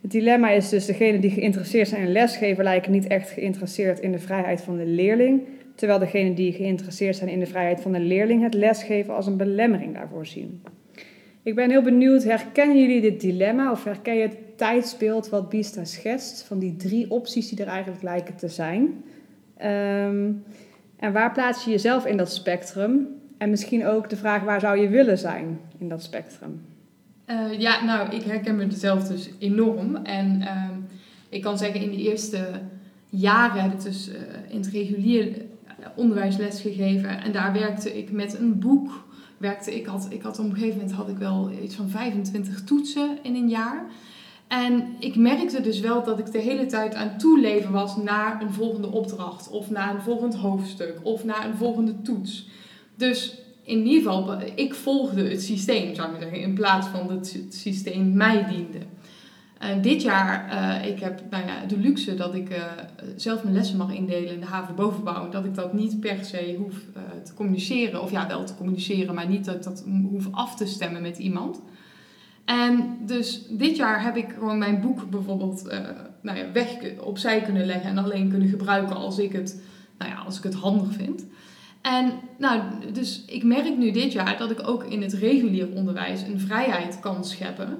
Het 0.00 0.10
dilemma 0.10 0.50
is 0.50 0.68
dus, 0.68 0.86
degenen 0.86 1.20
die 1.20 1.30
geïnteresseerd 1.30 1.88
zijn 1.88 2.02
in 2.02 2.12
lesgeven 2.12 2.64
lijken 2.64 2.92
niet 2.92 3.06
echt 3.06 3.30
geïnteresseerd 3.30 4.00
in 4.00 4.12
de 4.12 4.18
vrijheid 4.18 4.60
van 4.60 4.76
de 4.76 4.86
leerling, 4.86 5.42
terwijl 5.74 5.98
degenen 5.98 6.34
die 6.34 6.52
geïnteresseerd 6.52 7.16
zijn 7.16 7.30
in 7.30 7.40
de 7.40 7.46
vrijheid 7.46 7.80
van 7.80 7.92
de 7.92 8.00
leerling 8.00 8.42
het 8.42 8.54
lesgeven 8.54 9.14
als 9.14 9.26
een 9.26 9.36
belemmering 9.36 9.94
daarvoor 9.94 10.26
zien. 10.26 10.62
Ik 11.42 11.54
ben 11.54 11.70
heel 11.70 11.82
benieuwd, 11.82 12.24
herkennen 12.24 12.80
jullie 12.80 13.00
dit 13.00 13.20
dilemma 13.20 13.70
of 13.70 13.84
herken 13.84 14.14
je 14.14 14.22
het 14.22 14.36
tijdsbeeld 14.56 15.28
wat 15.28 15.48
Bista 15.48 15.84
schetst 15.84 16.42
van 16.42 16.58
die 16.58 16.76
drie 16.76 17.10
opties 17.10 17.48
die 17.48 17.60
er 17.60 17.70
eigenlijk 17.70 18.02
lijken 18.02 18.36
te 18.36 18.48
zijn? 18.48 19.04
Um, 19.62 20.42
en 20.96 21.12
waar 21.12 21.32
plaats 21.32 21.64
je 21.64 21.70
jezelf 21.70 22.06
in 22.06 22.16
dat 22.16 22.32
spectrum? 22.32 23.08
En 23.38 23.50
misschien 23.50 23.86
ook 23.86 24.08
de 24.08 24.16
vraag 24.16 24.42
waar 24.42 24.60
zou 24.60 24.78
je 24.78 24.88
willen 24.88 25.18
zijn 25.18 25.60
in 25.78 25.88
dat 25.88 26.02
spectrum? 26.02 26.60
Uh, 27.30 27.58
ja, 27.58 27.84
nou, 27.84 28.10
ik 28.10 28.22
herken 28.22 28.56
me 28.56 28.66
zelf 28.70 29.08
dus 29.08 29.30
enorm. 29.38 29.96
En 29.96 30.40
uh, 30.40 30.64
ik 31.28 31.42
kan 31.42 31.58
zeggen, 31.58 31.80
in 31.80 31.90
de 31.90 31.96
eerste 31.96 32.60
jaren 33.08 33.62
heb 33.62 33.72
ik 33.72 33.82
dus 33.82 34.08
eh, 34.08 34.16
in 34.48 34.56
het 34.56 34.66
regulier 34.66 35.42
onderwijs 35.94 36.36
lesgegeven. 36.36 37.22
En 37.22 37.32
daar 37.32 37.52
werkte 37.52 37.98
ik 37.98 38.10
met 38.10 38.38
een 38.38 38.58
boek. 38.58 39.06
Werkte, 39.36 39.76
ik, 39.76 39.86
had, 39.86 40.06
ik 40.10 40.22
had 40.22 40.38
op 40.38 40.44
een 40.44 40.54
gegeven 40.54 40.76
moment 40.76 40.96
had 40.96 41.08
ik 41.08 41.16
wel 41.16 41.50
iets 41.62 41.74
van 41.74 41.88
25 41.88 42.64
toetsen 42.64 43.18
in 43.22 43.34
een 43.34 43.48
jaar. 43.48 43.86
En 44.48 44.96
ik 44.98 45.16
merkte 45.16 45.60
dus 45.60 45.80
wel 45.80 46.04
dat 46.04 46.18
ik 46.18 46.32
de 46.32 46.38
hele 46.38 46.66
tijd 46.66 46.94
aan 46.94 47.18
toeleven 47.18 47.72
was 47.72 47.96
naar 47.96 48.42
een 48.42 48.52
volgende 48.52 48.90
opdracht. 48.90 49.50
Of 49.50 49.70
naar 49.70 49.94
een 49.94 50.02
volgend 50.02 50.34
hoofdstuk. 50.34 50.98
Of 51.02 51.24
naar 51.24 51.44
een 51.44 51.56
volgende 51.56 52.02
toets. 52.02 52.48
Dus 52.96 53.38
in 53.68 53.86
ieder 53.86 54.12
geval, 54.12 54.38
ik 54.54 54.74
volgde 54.74 55.28
het 55.28 55.42
systeem, 55.42 55.94
zou 55.94 56.14
ik 56.14 56.20
zeggen. 56.20 56.40
In 56.40 56.54
plaats 56.54 56.86
van 56.86 57.08
dat 57.08 57.32
het 57.32 57.54
systeem 57.54 58.16
mij 58.16 58.46
diende. 58.46 58.78
En 59.58 59.82
dit 59.82 60.02
jaar, 60.02 60.52
uh, 60.52 60.90
ik 60.90 61.00
heb 61.00 61.20
nou 61.30 61.46
ja, 61.46 61.64
de 61.66 61.78
luxe 61.78 62.14
dat 62.14 62.34
ik 62.34 62.50
uh, 62.50 62.62
zelf 63.16 63.42
mijn 63.42 63.54
lessen 63.54 63.76
mag 63.76 63.94
indelen 63.94 64.32
in 64.32 64.40
de 64.40 64.46
haven 64.46 64.74
bovenbouw. 64.74 65.28
Dat 65.28 65.44
ik 65.44 65.54
dat 65.54 65.72
niet 65.72 66.00
per 66.00 66.24
se 66.24 66.54
hoef 66.58 66.74
te 67.24 67.34
communiceren. 67.34 68.02
Of 68.02 68.10
ja, 68.10 68.28
wel 68.28 68.44
te 68.44 68.54
communiceren, 68.54 69.14
maar 69.14 69.28
niet 69.28 69.44
dat 69.44 69.54
ik 69.54 69.62
dat 69.62 69.84
hoef 70.10 70.28
af 70.30 70.56
te 70.56 70.66
stemmen 70.66 71.02
met 71.02 71.18
iemand. 71.18 71.62
En 72.44 72.96
dus 73.06 73.46
dit 73.50 73.76
jaar 73.76 74.02
heb 74.02 74.16
ik 74.16 74.32
gewoon 74.38 74.58
mijn 74.58 74.80
boek 74.80 75.10
bijvoorbeeld 75.10 75.62
nou 76.22 76.38
ja, 76.38 76.52
weg 76.52 76.98
opzij 77.00 77.42
kunnen 77.42 77.66
leggen. 77.66 77.90
En 77.90 77.98
alleen 77.98 78.30
kunnen 78.30 78.48
gebruiken 78.48 78.96
als 78.96 79.18
ik 79.18 79.32
het, 79.32 79.60
nou 79.98 80.10
ja, 80.10 80.16
als 80.16 80.36
ik 80.36 80.42
het 80.42 80.54
handig 80.54 80.92
vind. 80.92 81.26
En 81.80 82.12
nou, 82.38 82.62
dus 82.92 83.24
ik 83.26 83.44
merk 83.44 83.76
nu 83.76 83.90
dit 83.90 84.12
jaar 84.12 84.38
dat 84.38 84.50
ik 84.50 84.68
ook 84.68 84.84
in 84.84 85.02
het 85.02 85.12
regulier 85.12 85.68
onderwijs 85.74 86.22
een 86.22 86.40
vrijheid 86.40 87.00
kan 87.00 87.24
scheppen 87.24 87.78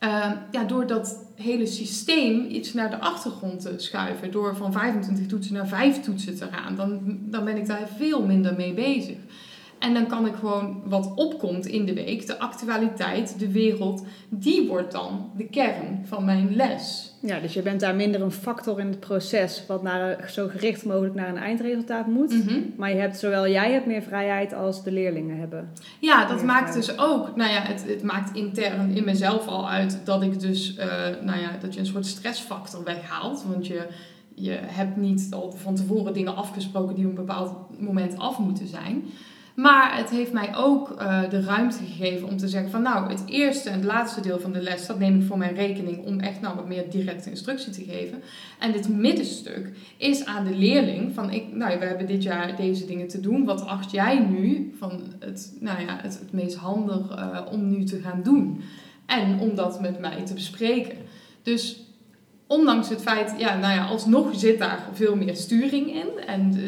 uh, 0.00 0.30
ja, 0.50 0.64
door 0.64 0.86
dat 0.86 1.24
hele 1.34 1.66
systeem 1.66 2.46
iets 2.48 2.72
naar 2.72 2.90
de 2.90 3.00
achtergrond 3.00 3.60
te 3.60 3.74
schuiven, 3.76 4.30
door 4.30 4.56
van 4.56 4.72
25 4.72 5.26
toetsen 5.26 5.54
naar 5.54 5.68
5 5.68 6.00
toetsen 6.00 6.36
te 6.36 6.46
gaan, 6.52 6.76
dan, 6.76 7.18
dan 7.20 7.44
ben 7.44 7.56
ik 7.56 7.66
daar 7.66 7.88
veel 7.96 8.26
minder 8.26 8.54
mee 8.56 8.74
bezig. 8.74 9.16
En 9.78 9.94
dan 9.94 10.06
kan 10.06 10.26
ik 10.26 10.34
gewoon 10.34 10.82
wat 10.84 11.12
opkomt 11.14 11.66
in 11.66 11.86
de 11.86 11.94
week, 11.94 12.26
de 12.26 12.38
actualiteit, 12.38 13.38
de 13.38 13.52
wereld, 13.52 14.04
die 14.28 14.68
wordt 14.68 14.92
dan 14.92 15.30
de 15.36 15.46
kern 15.46 16.02
van 16.06 16.24
mijn 16.24 16.56
les. 16.56 17.05
Ja, 17.20 17.40
dus 17.40 17.54
je 17.54 17.62
bent 17.62 17.80
daar 17.80 17.94
minder 17.94 18.20
een 18.20 18.30
factor 18.30 18.80
in 18.80 18.86
het 18.86 19.00
proces, 19.00 19.64
wat 19.66 19.82
naar, 19.82 20.30
zo 20.30 20.48
gericht 20.48 20.84
mogelijk 20.84 21.14
naar 21.14 21.28
een 21.28 21.36
eindresultaat 21.36 22.06
moet. 22.06 22.44
Mhm. 22.44 22.60
Maar 22.76 22.90
je 22.90 23.00
hebt 23.00 23.18
zowel 23.18 23.48
jij 23.48 23.72
hebt 23.72 23.86
meer 23.86 24.02
vrijheid 24.02 24.54
als 24.54 24.84
de 24.84 24.92
leerlingen 24.92 25.38
hebben. 25.38 25.72
Ja, 26.00 26.26
dat 26.26 26.42
maakt 26.44 26.74
dus 26.74 26.98
ook, 26.98 27.36
nou 27.36 27.50
ja, 27.50 27.60
het, 27.60 27.84
het 27.86 28.02
maakt 28.02 28.36
intern 28.36 28.96
in 28.96 29.04
mezelf 29.04 29.46
al 29.46 29.68
uit 29.68 30.00
dat 30.04 30.22
ik 30.22 30.40
dus, 30.40 30.76
uh, 30.78 30.84
nou 31.22 31.40
ja, 31.40 31.50
dat 31.60 31.74
je 31.74 31.80
een 31.80 31.86
soort 31.86 32.06
stressfactor 32.06 32.84
weghaalt. 32.84 33.44
Want 33.48 33.66
je, 33.66 33.86
je 34.34 34.58
hebt 34.62 34.96
niet 34.96 35.26
al 35.30 35.52
van 35.52 35.74
tevoren 35.74 36.12
dingen 36.12 36.36
afgesproken 36.36 36.94
die 36.94 37.04
op 37.04 37.10
een 37.10 37.24
bepaald 37.24 37.80
moment 37.80 38.18
af 38.18 38.38
moeten 38.38 38.66
zijn. 38.66 39.04
Maar 39.56 39.96
het 39.96 40.10
heeft 40.10 40.32
mij 40.32 40.56
ook 40.56 40.90
uh, 40.90 41.30
de 41.30 41.40
ruimte 41.40 41.78
gegeven 41.84 42.28
om 42.28 42.36
te 42.36 42.48
zeggen 42.48 42.70
van 42.70 42.82
nou, 42.82 43.10
het 43.10 43.22
eerste 43.26 43.68
en 43.68 43.74
het 43.74 43.84
laatste 43.84 44.20
deel 44.20 44.40
van 44.40 44.52
de 44.52 44.62
les, 44.62 44.86
dat 44.86 44.98
neem 44.98 45.20
ik 45.20 45.26
voor 45.26 45.38
mijn 45.38 45.54
rekening 45.54 46.04
om 46.04 46.20
echt 46.20 46.40
nou 46.40 46.56
wat 46.56 46.68
meer 46.68 46.90
directe 46.90 47.30
instructie 47.30 47.72
te 47.72 47.84
geven. 47.84 48.22
En 48.58 48.72
dit 48.72 48.88
middenstuk 48.88 49.70
is 49.96 50.24
aan 50.24 50.44
de 50.44 50.54
leerling 50.56 51.14
van 51.14 51.30
ik, 51.30 51.52
nou 51.52 51.78
we 51.78 51.84
hebben 51.84 52.06
dit 52.06 52.22
jaar 52.22 52.56
deze 52.56 52.86
dingen 52.86 53.08
te 53.08 53.20
doen. 53.20 53.44
Wat 53.44 53.66
acht 53.66 53.90
jij 53.90 54.18
nu 54.18 54.74
van 54.78 55.00
het, 55.18 55.56
nou 55.60 55.80
ja, 55.80 55.98
het, 56.02 56.18
het 56.18 56.32
meest 56.32 56.56
handig 56.56 57.18
uh, 57.18 57.40
om 57.50 57.68
nu 57.68 57.84
te 57.84 58.00
gaan 58.00 58.22
doen? 58.22 58.60
En 59.06 59.38
om 59.40 59.54
dat 59.54 59.80
met 59.80 60.00
mij 60.00 60.24
te 60.24 60.34
bespreken. 60.34 60.96
Dus 61.42 61.80
ondanks 62.46 62.88
het 62.88 63.02
feit, 63.02 63.34
ja, 63.38 63.58
nou 63.58 63.74
ja, 63.74 63.86
alsnog 63.86 64.38
zit 64.38 64.58
daar 64.58 64.88
veel 64.92 65.16
meer 65.16 65.36
sturing 65.36 65.94
in. 65.94 66.24
En 66.26 66.54
uh, 66.56 66.64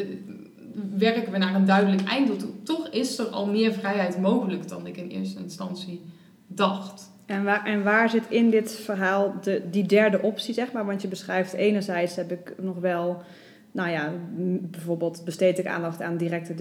werken 0.97 1.31
we 1.31 1.37
naar 1.37 1.55
een 1.55 1.65
duidelijk 1.65 2.07
einddoel 2.07 2.37
toe. 2.37 2.63
Toch 2.63 2.87
is 2.89 3.17
er 3.17 3.25
al 3.25 3.45
meer 3.45 3.73
vrijheid 3.73 4.19
mogelijk 4.19 4.67
dan 4.67 4.87
ik 4.87 4.97
in 4.97 5.07
eerste 5.07 5.39
instantie 5.39 6.01
dacht. 6.47 7.11
En 7.25 7.43
waar, 7.43 7.65
en 7.65 7.83
waar 7.83 8.09
zit 8.09 8.23
in 8.29 8.49
dit 8.49 8.71
verhaal 8.71 9.33
de, 9.41 9.61
die 9.71 9.85
derde 9.85 10.21
optie, 10.21 10.53
zeg 10.53 10.71
maar? 10.71 10.85
Want 10.85 11.01
je 11.01 11.07
beschrijft 11.07 11.53
enerzijds 11.53 12.15
heb 12.15 12.31
ik 12.31 12.53
nog 12.57 12.79
wel, 12.79 13.21
nou 13.79 13.91
ja, 13.91 14.11
bijvoorbeeld 14.71 15.21
besteed 15.25 15.59
ik 15.59 15.65
aandacht 15.67 16.01
aan 16.01 16.17
directe 16.17 16.53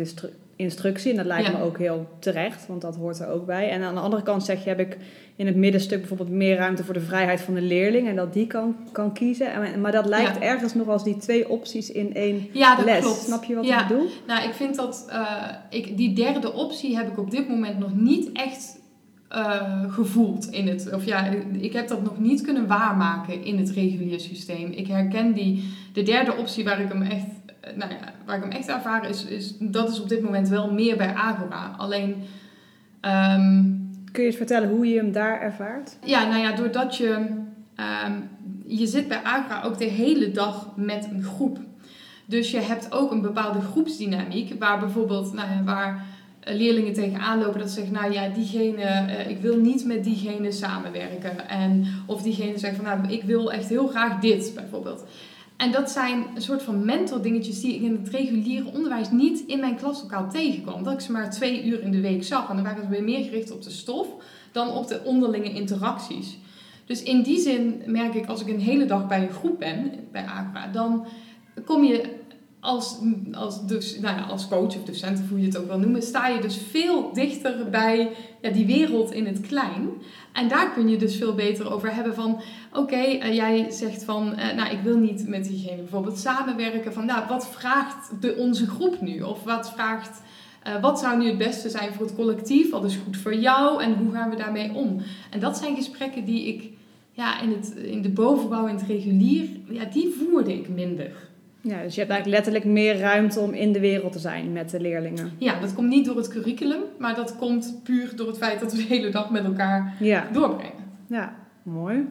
instructie. 0.56 1.10
En 1.10 1.16
dat 1.16 1.26
lijkt 1.26 1.46
Ja. 1.46 1.52
me 1.58 1.62
ook 1.64 1.78
heel 1.78 2.06
terecht, 2.18 2.66
want 2.66 2.80
dat 2.80 2.96
hoort 2.96 3.18
er 3.18 3.28
ook 3.28 3.46
bij. 3.46 3.70
En 3.70 3.82
aan 3.82 3.94
de 3.94 4.00
andere 4.00 4.22
kant 4.22 4.44
zeg 4.44 4.62
je, 4.62 4.68
heb 4.68 4.80
ik 4.80 4.96
in 5.36 5.46
het 5.46 5.56
middenstuk 5.56 5.98
bijvoorbeeld 5.98 6.30
meer 6.30 6.56
ruimte 6.56 6.84
voor 6.84 6.94
de 6.94 7.00
vrijheid 7.00 7.40
van 7.40 7.54
de 7.54 7.60
leerling. 7.60 8.08
En 8.08 8.16
dat 8.16 8.32
die 8.32 8.46
kan, 8.46 8.76
kan 8.92 9.12
kiezen. 9.12 9.52
En, 9.52 9.80
maar 9.80 9.92
dat 9.92 10.06
lijkt 10.06 10.34
Ja. 10.34 10.42
ergens 10.42 10.74
nog 10.74 10.88
als 10.88 11.04
die 11.04 11.16
twee 11.16 11.48
opties 11.48 11.90
in 11.92 12.14
één 12.14 12.46
Ja, 12.52 12.76
dat 12.76 12.84
les. 12.84 13.00
klopt. 13.00 13.18
Snap 13.18 13.44
je 13.44 13.54
wat 13.54 13.64
ik 13.64 13.84
bedoel? 13.88 14.06
Nou, 14.26 14.48
ik 14.48 14.54
vind 14.54 14.76
dat 14.76 15.06
eh, 15.10 15.44
ik, 15.70 15.96
die 15.96 16.12
derde 16.14 16.52
optie 16.52 16.96
heb 16.96 17.08
ik 17.08 17.18
op 17.18 17.30
dit 17.30 17.48
moment 17.48 17.78
nog 17.78 17.94
niet 17.94 18.30
echt 18.32 18.77
eh, 19.28 19.92
gevoeld 19.92 20.46
in 20.50 20.68
het. 20.68 20.90
Of 20.94 21.04
ja, 21.04 21.24
ik 21.52 21.72
heb 21.72 21.88
dat 21.88 22.02
nog 22.02 22.18
niet 22.18 22.40
kunnen 22.40 22.66
waarmaken 22.66 23.44
in 23.44 23.58
het 23.58 23.70
reguliere 23.70 24.18
systeem. 24.18 24.70
Ik 24.70 24.86
herken 24.86 25.32
die. 25.32 25.72
De 25.92 26.02
derde 26.02 26.34
optie 26.36 26.64
waar 26.64 26.80
ik 26.80 26.88
hem 26.88 27.02
echt. 27.02 27.26
eh, 27.60 27.76
Nou 27.76 27.90
ja, 27.92 27.98
waar 28.26 28.36
ik 28.36 28.42
hem 28.42 28.52
echt 28.52 28.68
ervaar 28.68 29.08
is, 29.08 29.24
is. 29.24 29.54
Dat 29.60 29.90
is 29.90 30.00
op 30.00 30.08
dit 30.08 30.22
moment 30.22 30.48
wel 30.48 30.72
meer 30.72 30.96
bij 30.96 31.14
Agora. 31.14 31.74
Alleen. 31.76 32.14
ehm, 33.00 33.62
Kun 34.12 34.22
je 34.22 34.28
eens 34.28 34.36
vertellen 34.36 34.68
hoe 34.68 34.86
je 34.88 34.96
hem 34.96 35.12
daar 35.12 35.40
ervaart? 35.40 35.96
ja, 36.04 36.28
nou 36.28 36.42
ja, 36.42 36.52
doordat 36.52 36.96
je. 36.96 37.26
ehm, 37.74 38.12
je 38.66 38.86
zit 38.86 39.08
bij 39.08 39.22
Agora 39.22 39.62
ook 39.62 39.78
de 39.78 39.84
hele 39.84 40.30
dag 40.30 40.68
met 40.76 41.08
een 41.12 41.22
groep. 41.22 41.58
Dus 42.26 42.50
je 42.50 42.60
hebt 42.60 42.92
ook 42.92 43.10
een 43.10 43.20
bepaalde 43.22 43.60
groepsdynamiek. 43.60 44.58
Waar 44.58 44.78
bijvoorbeeld, 44.78 45.32
nou 45.32 45.48
ja, 45.50 45.62
waar 45.64 46.04
leerlingen 46.54 46.92
tegenaan 46.92 47.38
lopen 47.38 47.60
dat 47.60 47.68
ze 47.68 47.74
zeggen, 47.74 47.92
nou 47.92 48.12
ja, 48.12 48.28
diegene, 48.28 48.82
eh, 48.82 49.30
ik 49.30 49.40
wil 49.40 49.56
niet 49.56 49.84
met 49.84 50.04
diegene 50.04 50.52
samenwerken. 50.52 51.48
En, 51.48 51.86
of 52.06 52.22
diegene 52.22 52.58
zegt 52.58 52.76
van, 52.76 52.84
nou, 52.84 53.08
ik 53.08 53.22
wil 53.22 53.52
echt 53.52 53.68
heel 53.68 53.86
graag 53.86 54.20
dit, 54.20 54.52
bijvoorbeeld. 54.54 55.04
En 55.56 55.72
dat 55.72 55.90
zijn 55.90 56.24
een 56.34 56.42
soort 56.42 56.62
van 56.62 56.84
mentor 56.84 57.22
dingetjes 57.22 57.60
die 57.60 57.74
ik 57.74 57.82
in 57.82 57.98
het 58.02 58.08
reguliere 58.08 58.70
onderwijs 58.74 59.10
niet 59.10 59.44
in 59.46 59.60
mijn 59.60 59.76
klaslokaal 59.76 60.30
tegenkwam. 60.30 60.82
Dat 60.82 60.92
ik 60.92 61.00
ze 61.00 61.12
maar 61.12 61.30
twee 61.30 61.64
uur 61.64 61.82
in 61.82 61.90
de 61.90 62.00
week 62.00 62.24
zag. 62.24 62.48
En 62.48 62.54
dan 62.54 62.64
waren 62.64 62.82
ze 62.82 62.88
weer 62.88 63.02
meer 63.02 63.24
gericht 63.24 63.50
op 63.50 63.62
de 63.62 63.70
stof 63.70 64.06
dan 64.52 64.70
op 64.70 64.88
de 64.88 65.00
onderlinge 65.04 65.52
interacties. 65.52 66.38
Dus 66.86 67.02
in 67.02 67.22
die 67.22 67.40
zin 67.40 67.82
merk 67.86 68.14
ik, 68.14 68.26
als 68.26 68.40
ik 68.40 68.48
een 68.48 68.60
hele 68.60 68.84
dag 68.84 69.06
bij 69.06 69.22
een 69.22 69.32
groep 69.32 69.58
ben, 69.58 69.92
bij 70.12 70.24
Aqua, 70.24 70.66
dan 70.72 71.06
kom 71.64 71.84
je 71.84 72.17
als, 72.60 72.98
als, 73.32 73.66
dus, 73.66 73.98
nou 74.00 74.16
ja, 74.16 74.22
als 74.22 74.48
coach 74.48 74.76
of 74.76 74.84
docent, 74.84 75.20
of 75.20 75.28
hoe 75.28 75.40
je 75.40 75.46
het 75.46 75.58
ook 75.58 75.66
wil 75.66 75.78
noemen, 75.78 76.02
sta 76.02 76.28
je 76.28 76.40
dus 76.40 76.56
veel 76.70 77.12
dichter 77.12 77.70
bij 77.70 78.10
ja, 78.42 78.50
die 78.50 78.66
wereld 78.66 79.12
in 79.12 79.26
het 79.26 79.40
klein. 79.40 79.88
En 80.32 80.48
daar 80.48 80.72
kun 80.72 80.88
je 80.88 80.96
dus 80.96 81.16
veel 81.16 81.34
beter 81.34 81.72
over 81.72 81.94
hebben 81.94 82.14
van, 82.14 82.40
oké, 82.72 82.96
eh, 82.96 83.34
jij 83.34 83.70
zegt 83.70 84.04
van, 84.04 84.36
eh, 84.36 84.56
nou 84.56 84.70
ik 84.70 84.80
wil 84.80 84.96
niet 84.96 85.28
met 85.28 85.44
diegene 85.44 85.76
bijvoorbeeld 85.76 86.18
samenwerken. 86.18 86.92
Van, 86.92 87.06
nou 87.06 87.28
wat 87.28 87.48
vraagt 87.48 88.10
de, 88.20 88.34
onze 88.36 88.66
groep 88.66 89.00
nu? 89.00 89.22
Of 89.22 89.44
wat 89.44 89.72
vraagt, 89.72 90.22
eh, 90.62 90.80
wat 90.80 90.98
zou 90.98 91.18
nu 91.18 91.26
het 91.26 91.38
beste 91.38 91.70
zijn 91.70 91.92
voor 91.92 92.06
het 92.06 92.14
collectief? 92.14 92.70
Wat 92.70 92.84
is 92.84 92.98
goed 93.04 93.16
voor 93.16 93.34
jou? 93.34 93.82
En 93.82 93.94
hoe 93.94 94.12
gaan 94.12 94.30
we 94.30 94.36
daarmee 94.36 94.72
om? 94.74 95.02
En 95.30 95.40
dat 95.40 95.58
zijn 95.58 95.76
gesprekken 95.76 96.24
die 96.24 96.46
ik 96.46 96.70
ja, 97.12 97.40
in, 97.40 97.50
het, 97.50 97.74
in 97.76 98.02
de 98.02 98.10
bovenbouw, 98.10 98.66
in 98.66 98.74
het 98.74 98.86
regulier, 98.88 99.48
ja, 99.70 99.84
die 99.84 100.14
voerde 100.18 100.54
ik 100.54 100.68
minder. 100.68 101.10
Ja, 101.60 101.82
dus 101.82 101.94
je 101.94 102.00
hebt 102.00 102.12
eigenlijk 102.12 102.26
letterlijk 102.26 102.64
meer 102.64 102.98
ruimte 102.98 103.40
om 103.40 103.52
in 103.52 103.72
de 103.72 103.80
wereld 103.80 104.12
te 104.12 104.18
zijn 104.18 104.52
met 104.52 104.70
de 104.70 104.80
leerlingen. 104.80 105.30
Ja, 105.38 105.60
dat 105.60 105.74
komt 105.74 105.88
niet 105.88 106.04
door 106.04 106.16
het 106.16 106.28
curriculum, 106.28 106.80
maar 106.98 107.14
dat 107.14 107.36
komt 107.36 107.80
puur 107.82 108.16
door 108.16 108.26
het 108.26 108.36
feit 108.38 108.60
dat 108.60 108.72
we 108.72 108.76
de 108.78 108.84
hele 108.88 109.10
dag 109.10 109.30
met 109.30 109.44
elkaar 109.44 109.94
Ja, 110.00 110.28
doorbrengen. 110.32 110.84
ja 111.06 111.36
mooi. 111.62 112.06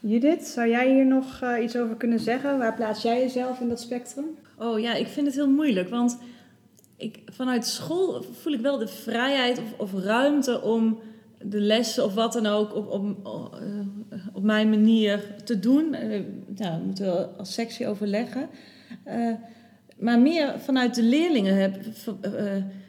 Judith, 0.00 0.46
zou 0.46 0.68
jij 0.68 0.92
hier 0.92 1.06
nog 1.06 1.40
eh, 1.42 1.62
iets 1.62 1.76
over 1.76 1.96
kunnen 1.96 2.20
zeggen? 2.20 2.58
Waar 2.58 2.74
plaats 2.74 3.02
jij 3.02 3.20
jezelf 3.20 3.60
in 3.60 3.68
dat 3.68 3.80
spectrum? 3.80 4.24
Oh 4.58 4.80
ja, 4.80 4.94
ik 4.94 5.06
vind 5.06 5.26
het 5.26 5.34
heel 5.34 5.50
moeilijk. 5.50 5.88
Want 5.88 6.18
ik, 6.96 7.18
vanuit 7.26 7.66
school 7.66 8.22
voel 8.40 8.52
ik 8.52 8.60
wel 8.60 8.78
de 8.78 8.88
vrijheid 8.88 9.58
of, 9.58 9.92
of 9.92 10.02
ruimte 10.04 10.62
om 10.62 10.98
de 11.42 11.60
lessen 11.60 12.04
of 12.04 12.14
wat 12.14 12.32
dan 12.32 12.46
ook 12.46 12.74
op, 12.74 12.90
op, 12.90 13.24
eh, 14.10 14.18
op 14.32 14.42
mijn 14.42 14.70
manier 14.70 15.34
te 15.44 15.58
doen. 15.58 15.94
Eh, 15.94 16.08
nou, 16.56 16.72
dat 16.72 16.84
moeten 16.84 17.04
we 17.04 17.26
als 17.38 17.52
sectie 17.54 17.86
overleggen. 17.88 18.48
Eh, 19.08 19.32
maar 19.98 20.18
meer 20.18 20.54
vanuit 20.58 20.94
de 20.94 21.02
leerlingen 21.02 21.56
heb, 21.56 21.76
eh, 22.20 22.32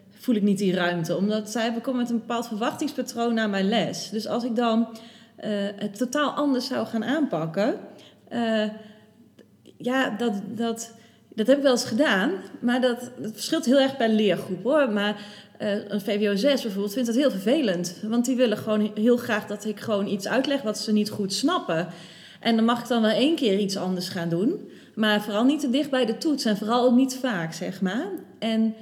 voel 0.10 0.36
ik 0.36 0.42
niet 0.42 0.58
die 0.58 0.74
ruimte. 0.74 1.18
Omdat 1.18 1.50
zij 1.50 1.74
komen 1.82 2.02
met 2.02 2.10
een 2.10 2.20
bepaald 2.20 2.48
verwachtingspatroon 2.48 3.34
naar 3.34 3.50
mijn 3.50 3.70
les. 3.70 4.10
Dus 4.10 4.28
als 4.28 4.44
ik 4.44 4.56
dan 4.56 4.88
eh, 5.36 5.52
het 5.76 5.98
totaal 5.98 6.32
anders 6.32 6.68
zou 6.68 6.88
gaan 6.88 7.04
aanpakken... 7.04 7.76
ja, 9.78 10.10
dat, 10.10 10.34
dat, 10.56 10.94
dat 11.34 11.48
heb 11.48 11.58
ik 11.58 11.64
wel 11.64 11.72
eens 11.72 11.86
gedaan, 11.86 12.32
maar 12.62 12.82
dat, 12.82 13.12
dat 13.22 13.32
verschilt 13.32 13.66
heel 13.66 13.80
erg 13.80 13.98
per 13.98 14.10
leergroep 14.10 14.64
hoor. 14.64 14.92
Maar 14.92 15.22
een 15.88 16.02
VWO 16.02 16.36
6 16.36 16.62
bijvoorbeeld 16.62 16.94
vindt 16.94 17.08
dat 17.08 17.18
heel 17.18 17.32
vervelend. 17.32 18.00
Want 18.04 18.26
die 18.26 18.36
willen 18.36 18.58
gewoon 18.58 18.92
heel 18.96 19.18
graag 19.18 19.46
dat 19.46 19.66
ik 19.66 19.80
gewoon 19.80 20.08
iets 20.08 20.28
uitleg 20.28 20.62
wat 20.62 20.78
ze 20.78 20.92
niet 20.92 21.10
goed 21.10 21.34
snappen. 21.34 21.88
En 22.40 22.56
dan 22.56 22.66
mag 22.66 22.82
ik 22.82 22.88
dan 22.88 23.02
wel 23.02 23.12
één 23.12 23.36
keer 23.36 23.60
iets 23.60 23.78
anders 23.78 24.10
gaan 24.10 24.30
doen. 24.30 24.70
Maar 25.00 25.22
vooral 25.22 25.44
niet 25.44 25.60
te 25.60 25.70
dicht 25.70 25.90
bij 25.90 26.06
de 26.06 26.18
toets 26.18 26.46
en 26.46 26.58
vooral 26.58 26.86
ook 26.86 26.96
niet 26.96 27.16
vaak, 27.16 27.54
zeg 27.54 27.82
maar. 27.82 28.08
En 28.40 28.76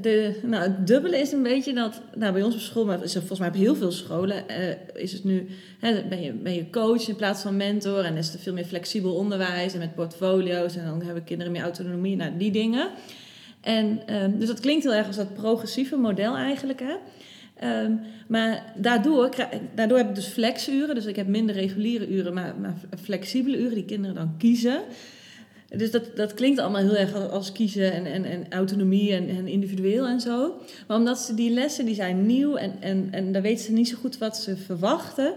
de, 0.00 0.40
nou, 0.42 0.62
het 0.62 0.86
dubbele 0.86 1.18
is 1.18 1.32
een 1.32 1.42
beetje 1.42 1.72
dat, 1.72 2.00
nou, 2.14 2.32
bij 2.32 2.42
ons 2.42 2.54
op 2.54 2.60
school, 2.60 2.84
maar 2.84 3.02
is 3.02 3.12
volgens 3.12 3.38
mij 3.38 3.48
op 3.48 3.54
heel 3.54 3.74
veel 3.74 3.92
scholen, 3.92 4.48
eh, 4.48 5.02
is 5.02 5.12
het 5.12 5.24
nu, 5.24 5.46
hè, 5.78 6.02
ben, 6.08 6.22
je, 6.22 6.32
ben 6.32 6.54
je 6.54 6.70
coach 6.70 7.08
in 7.08 7.16
plaats 7.16 7.42
van 7.42 7.56
mentor 7.56 8.04
en 8.04 8.16
is 8.16 8.32
er 8.32 8.38
veel 8.38 8.52
meer 8.52 8.64
flexibel 8.64 9.14
onderwijs 9.14 9.72
en 9.72 9.78
met 9.78 9.94
portfolio's 9.94 10.76
en 10.76 10.84
dan 10.84 11.02
hebben 11.02 11.24
kinderen 11.24 11.52
meer 11.52 11.62
autonomie, 11.62 12.16
nou, 12.16 12.36
die 12.36 12.50
dingen. 12.50 12.88
En, 13.60 14.02
ehm, 14.06 14.38
dus 14.38 14.48
dat 14.48 14.60
klinkt 14.60 14.84
heel 14.84 14.94
erg 14.94 15.06
als 15.06 15.16
dat 15.16 15.34
progressieve 15.34 15.96
model 15.96 16.36
eigenlijk, 16.36 16.80
hè. 16.80 16.94
Ehm, 17.54 17.92
maar 18.28 18.72
daardoor, 18.76 19.28
daardoor 19.74 19.98
heb 19.98 20.08
ik 20.08 20.14
dus 20.14 20.26
flexuren, 20.26 20.94
dus 20.94 21.04
ik 21.06 21.16
heb 21.16 21.26
minder 21.26 21.54
reguliere 21.54 22.08
uren, 22.08 22.34
maar, 22.34 22.54
maar 22.60 22.74
flexibele 23.02 23.58
uren 23.58 23.74
die 23.74 23.84
kinderen 23.84 24.14
dan 24.14 24.34
kiezen. 24.38 24.80
Dus 25.76 25.90
dat, 25.90 26.16
dat 26.16 26.34
klinkt 26.34 26.58
allemaal 26.60 26.80
heel 26.82 26.96
erg 26.96 27.14
als- 27.14 27.30
als 27.30 27.52
kiezen 27.52 27.92
en, 27.92 28.06
en, 28.06 28.24
en 28.24 28.46
autonomie 28.50 29.12
en, 29.12 29.28
en 29.28 29.46
individueel 29.48 30.06
en 30.06 30.20
zo. 30.20 30.54
Maar 30.86 30.96
omdat 30.96 31.18
ze 31.18 31.34
die 31.34 31.50
lessen, 31.50 31.84
die 31.84 31.94
zijn 31.94 32.26
nieuw 32.26 32.56
en, 32.56 32.72
en, 32.80 33.08
en 33.10 33.32
daar 33.32 33.42
weten 33.42 33.64
ze 33.64 33.72
niet 33.72 33.88
zo 33.88 33.96
goed 34.00 34.18
wat 34.18 34.36
ze 34.36 34.56
verwachten. 34.56 35.34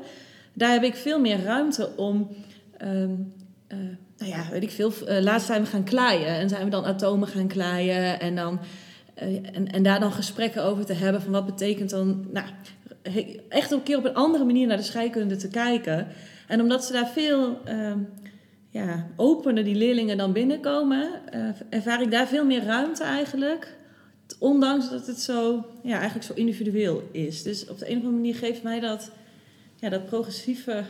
Daar 0.53 0.71
heb 0.71 0.83
ik 0.83 0.95
veel 0.95 1.19
meer 1.19 1.43
ruimte 1.43 1.89
om, 1.95 2.27
ehm, 2.77 3.09
eh, 3.67 3.77
nou 4.17 4.31
ja, 4.31 4.47
weet 4.51 4.63
ik 4.63 4.71
veel. 4.71 4.93
eh, 5.07 5.21
laatst 5.21 5.47
zijn 5.47 5.61
we 5.61 5.67
gaan 5.67 5.83
klaaien 5.83 6.27
en 6.27 6.49
zijn 6.49 6.63
we 6.63 6.69
dan 6.69 6.85
atomen 6.85 7.27
gaan 7.27 7.47
klaaien 7.47 8.19
en 8.19 8.35
dan... 8.35 8.59
eh, 9.17 9.35
en, 9.53 9.71
en 9.71 9.83
daar 9.83 9.99
dan 9.99 10.11
gesprekken 10.11 10.63
over 10.63 10.85
te 10.85 10.93
hebben 10.93 11.21
van 11.21 11.31
wat 11.31 11.45
betekent 11.45 11.89
dan... 11.89 12.25
Nou, 12.31 12.47
echt 13.49 13.71
een 13.71 13.83
keer 13.83 13.97
op 13.97 14.05
een 14.05 14.13
andere 14.13 14.43
manier 14.43 14.67
naar 14.67 14.77
de 14.77 14.83
scheikunde 14.83 15.35
te 15.35 15.49
kijken. 15.49 16.07
En 16.47 16.61
omdat 16.61 16.85
ze 16.85 16.93
daar 16.93 17.07
veel... 17.07 17.61
ehm, 17.65 17.99
ja, 18.77 19.07
opener 19.15 19.63
die 19.63 19.75
leerlingen 19.75 20.17
dan 20.17 20.33
binnenkomen, 20.33 21.31
eh, 21.31 21.49
ervaar 21.69 22.01
ik 22.01 22.11
daar 22.11 22.27
veel 22.27 22.45
meer 22.45 22.63
ruimte 22.63 23.03
eigenlijk. 23.03 23.75
Ondanks 24.39 24.89
dat 24.89 25.07
het 25.07 25.19
zo, 25.19 25.65
ja, 25.83 25.95
eigenlijk 25.95 26.25
zo 26.25 26.33
individueel 26.33 27.09
is. 27.11 27.43
Dus 27.43 27.67
op 27.67 27.79
de 27.79 27.85
een 27.85 27.97
of 27.97 28.03
andere 28.03 28.15
manier 28.15 28.35
geeft 28.35 28.63
mij 28.63 28.79
dat, 28.79 29.11
ja, 29.75 29.89
dat 29.89 30.05
progressieve 30.05 30.83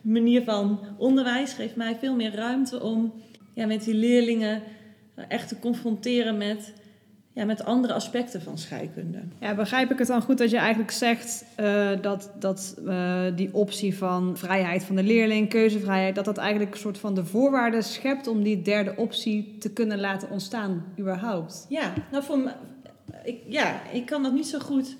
manier 0.00 0.42
van 0.42 0.80
onderwijs 0.96 1.52
geeft 1.52 1.76
mij 1.76 1.96
veel 1.96 2.14
meer 2.14 2.34
ruimte 2.34 2.80
om 2.80 3.12
ja, 3.54 3.66
met 3.66 3.84
die 3.84 3.94
leerlingen 3.94 4.62
echt 5.28 5.48
te 5.48 5.58
confronteren 5.58 6.36
met, 6.36 6.72
ja, 7.34 7.44
met 7.44 7.64
andere 7.64 7.92
aspecten 7.92 8.42
van 8.42 8.58
scheikunde. 8.58 9.18
Ja, 9.40 9.54
begrijp 9.54 9.90
ik 9.90 9.98
het 9.98 10.08
dan 10.08 10.22
goed 10.22 10.38
dat 10.38 10.50
je 10.50 10.56
eigenlijk 10.56 10.90
zegt 10.90 11.44
eh, 11.56 11.90
dat, 12.00 12.30
dat 12.38 12.76
eh, 12.86 13.24
die 13.36 13.54
optie 13.54 13.96
van 13.96 14.36
vrijheid 14.36 14.84
van 14.84 14.96
de 14.96 15.02
leerling, 15.02 15.48
keuzevrijheid, 15.48 16.14
dat 16.14 16.24
dat 16.24 16.36
eigenlijk 16.36 16.74
een 16.74 16.80
soort 16.80 16.98
van 16.98 17.14
de 17.14 17.24
voorwaarden 17.24 17.82
schept 17.82 18.26
om 18.26 18.42
die 18.42 18.62
derde 18.62 18.96
optie 18.96 19.56
te 19.58 19.72
kunnen 19.72 20.00
laten 20.00 20.30
ontstaan, 20.30 20.84
überhaupt? 20.98 21.66
Ja, 21.68 21.92
nou 22.10 22.24
voor 22.24 22.52
ik, 23.24 23.38
ja, 23.48 23.90
ik 23.92 24.06
kan 24.06 24.22
dat 24.22 24.32
niet 24.32 24.46
zo 24.46 24.58
goed 24.58 24.96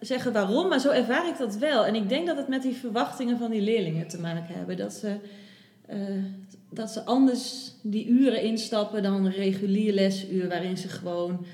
zeggen 0.00 0.32
waarom, 0.32 0.68
maar 0.68 0.80
zo 0.80 0.90
ervaar 0.90 1.28
ik 1.28 1.38
dat 1.38 1.56
wel. 1.56 1.86
En 1.86 1.94
ik 1.94 2.08
denk 2.08 2.26
dat 2.26 2.36
het 2.36 2.48
met 2.48 2.62
die 2.62 2.74
verwachtingen 2.74 3.38
van 3.38 3.50
die 3.50 3.60
leerlingen 3.60 4.08
te 4.08 4.20
maken 4.20 4.54
hebben. 4.54 4.76
Dat 4.76 4.92
ze, 4.92 5.16
eh, 5.86 5.98
dat 6.70 6.90
ze 6.90 7.04
anders 7.04 7.72
die 7.82 8.06
uren 8.06 8.42
instappen 8.42 9.02
dan 9.02 9.24
een 9.24 9.32
regulier 9.32 9.92
lesuur, 9.92 10.48
waarin 10.48 10.76
ze 10.76 10.88
gewoon 10.88 11.46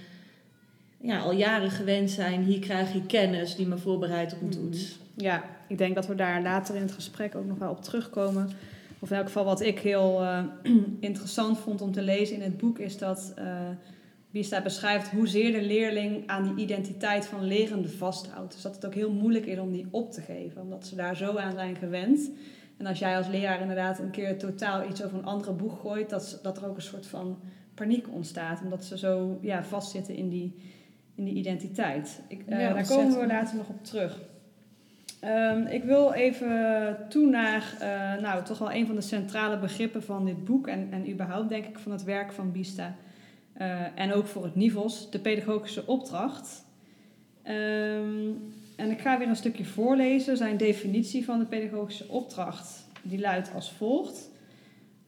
ja, 1.00 1.18
al 1.18 1.32
jaren 1.32 1.70
gewend 1.70 2.10
zijn. 2.10 2.42
Hier 2.42 2.58
krijg 2.58 2.92
je 2.92 3.06
kennis 3.06 3.56
die 3.56 3.66
me 3.66 3.78
voorbereidt 3.78 4.32
op 4.32 4.40
een 4.40 4.50
toets. 4.50 4.98
Ja, 5.14 5.44
ik 5.68 5.78
denk 5.78 5.94
dat 5.94 6.06
we 6.06 6.14
daar 6.14 6.42
later 6.42 6.74
in 6.74 6.82
het 6.82 6.92
gesprek 6.92 7.34
ook 7.34 7.46
nog 7.46 7.58
wel 7.58 7.70
op 7.70 7.82
terugkomen. 7.82 8.50
Of 8.98 9.10
in 9.10 9.16
elk 9.16 9.26
geval 9.26 9.44
wat 9.44 9.60
ik 9.60 9.78
heel 9.78 10.22
eh, 10.22 10.44
interessant 11.00 11.58
vond 11.58 11.80
om 11.80 11.92
te 11.92 12.02
lezen 12.02 12.36
in 12.36 12.42
het 12.42 12.56
boek 12.56 12.78
is 12.78 12.98
dat 12.98 13.32
eh 13.36 13.68
Bista 14.30 14.62
beschrijft 14.62 15.10
hoezeer 15.10 15.52
de 15.52 15.62
leerling 15.62 16.26
aan 16.26 16.42
die 16.42 16.64
identiteit 16.64 17.26
van 17.26 17.44
lerende 17.44 17.88
vasthoudt. 17.88 18.52
Dus 18.52 18.62
dat 18.62 18.74
het 18.74 18.86
ook 18.86 18.94
heel 18.94 19.12
moeilijk 19.12 19.46
is 19.46 19.58
om 19.58 19.72
die 19.72 19.86
op 19.90 20.12
te 20.12 20.20
geven, 20.20 20.62
omdat 20.62 20.86
ze 20.86 20.94
daar 20.94 21.16
zo 21.16 21.36
aan 21.36 21.52
zijn 21.52 21.76
gewend. 21.76 22.30
En 22.76 22.86
als 22.86 22.98
jij 22.98 23.16
als 23.16 23.28
leraar 23.28 23.60
inderdaad 23.60 23.98
een 23.98 24.10
keer 24.10 24.38
totaal 24.38 24.88
iets 24.88 25.04
over 25.04 25.18
een 25.18 25.24
andere 25.24 25.52
boeg 25.52 25.80
gooit, 25.80 26.10
dat, 26.10 26.38
dat 26.42 26.56
er 26.56 26.68
ook 26.68 26.76
een 26.76 26.82
soort 26.82 27.06
van 27.06 27.38
paniek 27.74 28.06
ontstaat, 28.12 28.62
omdat 28.62 28.84
ze 28.84 28.98
zo 28.98 29.38
ja, 29.40 29.64
vastzitten 29.64 30.14
in 30.14 30.28
die, 30.28 30.54
in 31.18 31.24
die 31.24 31.34
identiteit. 31.34 32.20
Ik, 32.28 32.42
eh, 32.46 32.60
Ja, 32.60 32.72
daar 32.72 32.86
komen 32.86 33.20
we 33.20 33.26
later 33.26 33.56
nog 33.56 33.68
op 33.68 33.84
terug. 33.84 34.20
Ehm, 35.20 35.66
ik 35.66 35.84
wil 35.84 36.12
even 36.12 36.96
toe 37.08 37.26
naar 37.26 37.76
eh, 37.80 38.22
nou, 38.22 38.44
toch 38.44 38.58
wel 38.58 38.72
een 38.72 38.86
van 38.86 38.94
de 38.94 39.00
centrale 39.00 39.58
begrippen 39.58 40.02
van 40.02 40.24
dit 40.24 40.44
boek 40.44 40.66
en, 40.66 40.88
en 40.90 41.10
überhaupt 41.10 41.48
denk 41.48 41.66
ik 41.66 41.78
van 41.78 41.92
het 41.92 42.04
werk 42.04 42.32
van 42.32 42.52
Bista. 42.52 42.94
Eh, 43.52 43.80
en 43.94 44.12
ook 44.12 44.26
voor 44.26 44.44
het 44.44 44.54
NIVOS, 44.54 45.10
de 45.10 45.18
pedagogische 45.18 45.86
opdracht. 45.86 46.64
Ehm, 47.42 48.30
en 48.76 48.90
ik 48.90 49.00
ga 49.00 49.18
weer 49.18 49.28
een 49.28 49.36
stukje 49.36 49.64
voorlezen. 49.64 50.36
Zijn 50.36 50.56
definitie 50.56 51.24
van 51.24 51.38
de 51.38 51.44
pedagogische 51.44 52.08
opdracht 52.08 52.86
die 53.02 53.20
luidt 53.20 53.50
als 53.54 53.72
volgt. 53.72 54.27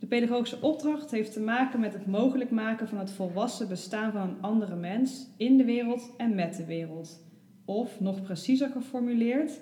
De 0.01 0.07
pedagogische 0.07 0.61
opdracht 0.61 1.11
heeft 1.11 1.33
te 1.33 1.41
maken 1.41 1.81
met 1.81 1.93
het 1.93 2.07
mogelijk 2.07 2.51
maken 2.51 2.89
van 2.89 2.99
het 2.99 3.11
volwassen 3.11 3.69
bestaan 3.69 4.13
van 4.13 4.21
een 4.21 4.41
andere 4.43 4.77
mens 4.77 5.27
in 5.37 5.57
de 5.57 5.65
wereld 5.65 6.13
en 6.17 6.35
met 6.35 6.57
de 6.57 6.65
wereld. 6.65 7.25
Of, 7.65 8.01
nog 8.01 8.23
preciezer 8.23 8.71
geformuleerd, 8.71 9.61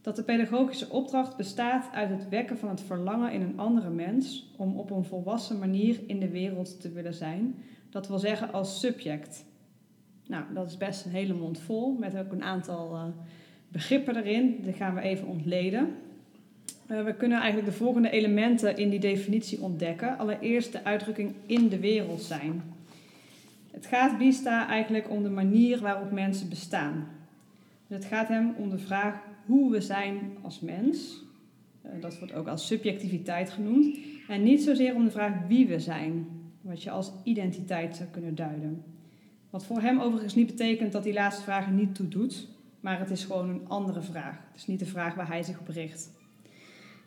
dat 0.00 0.16
de 0.16 0.22
pedagogische 0.22 0.90
opdracht 0.90 1.36
bestaat 1.36 1.88
uit 1.92 2.10
het 2.10 2.28
wekken 2.28 2.58
van 2.58 2.68
het 2.68 2.80
verlangen 2.80 3.32
in 3.32 3.42
een 3.42 3.58
andere 3.58 3.90
mens 3.90 4.52
om 4.56 4.78
op 4.78 4.90
een 4.90 5.04
volwassen 5.04 5.58
manier 5.58 6.00
in 6.06 6.20
de 6.20 6.30
wereld 6.30 6.80
te 6.80 6.92
willen 6.92 7.14
zijn, 7.14 7.54
dat 7.90 8.08
wil 8.08 8.18
zeggen 8.18 8.52
als 8.52 8.80
subject. 8.80 9.44
Nou, 10.26 10.44
dat 10.54 10.66
is 10.66 10.76
best 10.76 11.04
een 11.04 11.10
hele 11.10 11.34
mond 11.34 11.58
vol, 11.58 11.92
met 11.92 12.16
ook 12.16 12.32
een 12.32 12.42
aantal 12.42 12.94
eh, 12.94 13.04
begrippen 13.68 14.16
erin. 14.16 14.60
Die 14.62 14.72
gaan 14.72 14.94
we 14.94 15.00
even 15.00 15.28
ontleden. 15.28 15.88
Eh, 16.86 17.04
we 17.04 17.14
kunnen 17.14 17.38
eigenlijk 17.38 17.70
de 17.70 17.76
volgende 17.76 18.10
elementen 18.10 18.76
in 18.76 18.90
die 18.90 19.00
definitie 19.00 19.60
ontdekken. 19.60 20.18
Allereerst 20.18 20.72
de 20.72 20.84
uitdrukking 20.84 21.34
in 21.46 21.68
de 21.68 21.78
wereld 21.78 22.22
zijn. 22.22 22.62
Het 23.70 23.86
gaat 23.86 24.18
Bista 24.18 24.68
eigenlijk 24.68 25.10
om 25.10 25.22
de 25.22 25.30
manier 25.30 25.80
waarop 25.80 26.10
mensen 26.10 26.48
bestaan. 26.48 27.08
Dus 27.86 27.96
het 27.96 28.06
gaat 28.06 28.28
hem 28.28 28.54
om 28.58 28.70
de 28.70 28.78
vraag 28.78 29.14
hoe 29.46 29.70
we 29.70 29.80
zijn 29.80 30.18
als 30.42 30.60
mens. 30.60 31.22
Eh, 31.82 31.90
dat 32.00 32.18
wordt 32.18 32.34
ook 32.34 32.46
als 32.46 32.66
subjectiviteit 32.66 33.50
genoemd. 33.50 33.98
En 34.28 34.42
niet 34.42 34.62
zozeer 34.62 34.94
om 34.94 35.04
de 35.04 35.10
vraag 35.10 35.46
wie 35.48 35.66
we 35.66 35.80
zijn, 35.80 36.26
wat 36.60 36.82
je 36.82 36.90
als 36.90 37.12
identiteit 37.24 37.96
zou 37.96 38.08
kunnen 38.08 38.34
duiden. 38.34 38.82
Wat 39.50 39.64
voor 39.64 39.80
hem 39.80 40.00
overigens 40.00 40.34
niet 40.34 40.46
betekent 40.46 40.92
dat 40.92 41.02
die 41.02 41.12
laatste 41.12 41.42
vraag 41.42 41.66
er 41.66 41.72
niet 41.72 41.94
toe 41.94 42.08
doet, 42.08 42.48
maar 42.80 42.98
het 42.98 43.10
is 43.10 43.24
gewoon 43.24 43.48
een 43.48 43.68
andere 43.68 44.02
vraag. 44.02 44.38
Het 44.48 44.56
is 44.56 44.66
niet 44.66 44.78
de 44.78 44.86
vraag 44.86 45.14
waar 45.14 45.28
hij 45.28 45.42
zich 45.42 45.60
op 45.60 45.68
richt. 45.68 46.10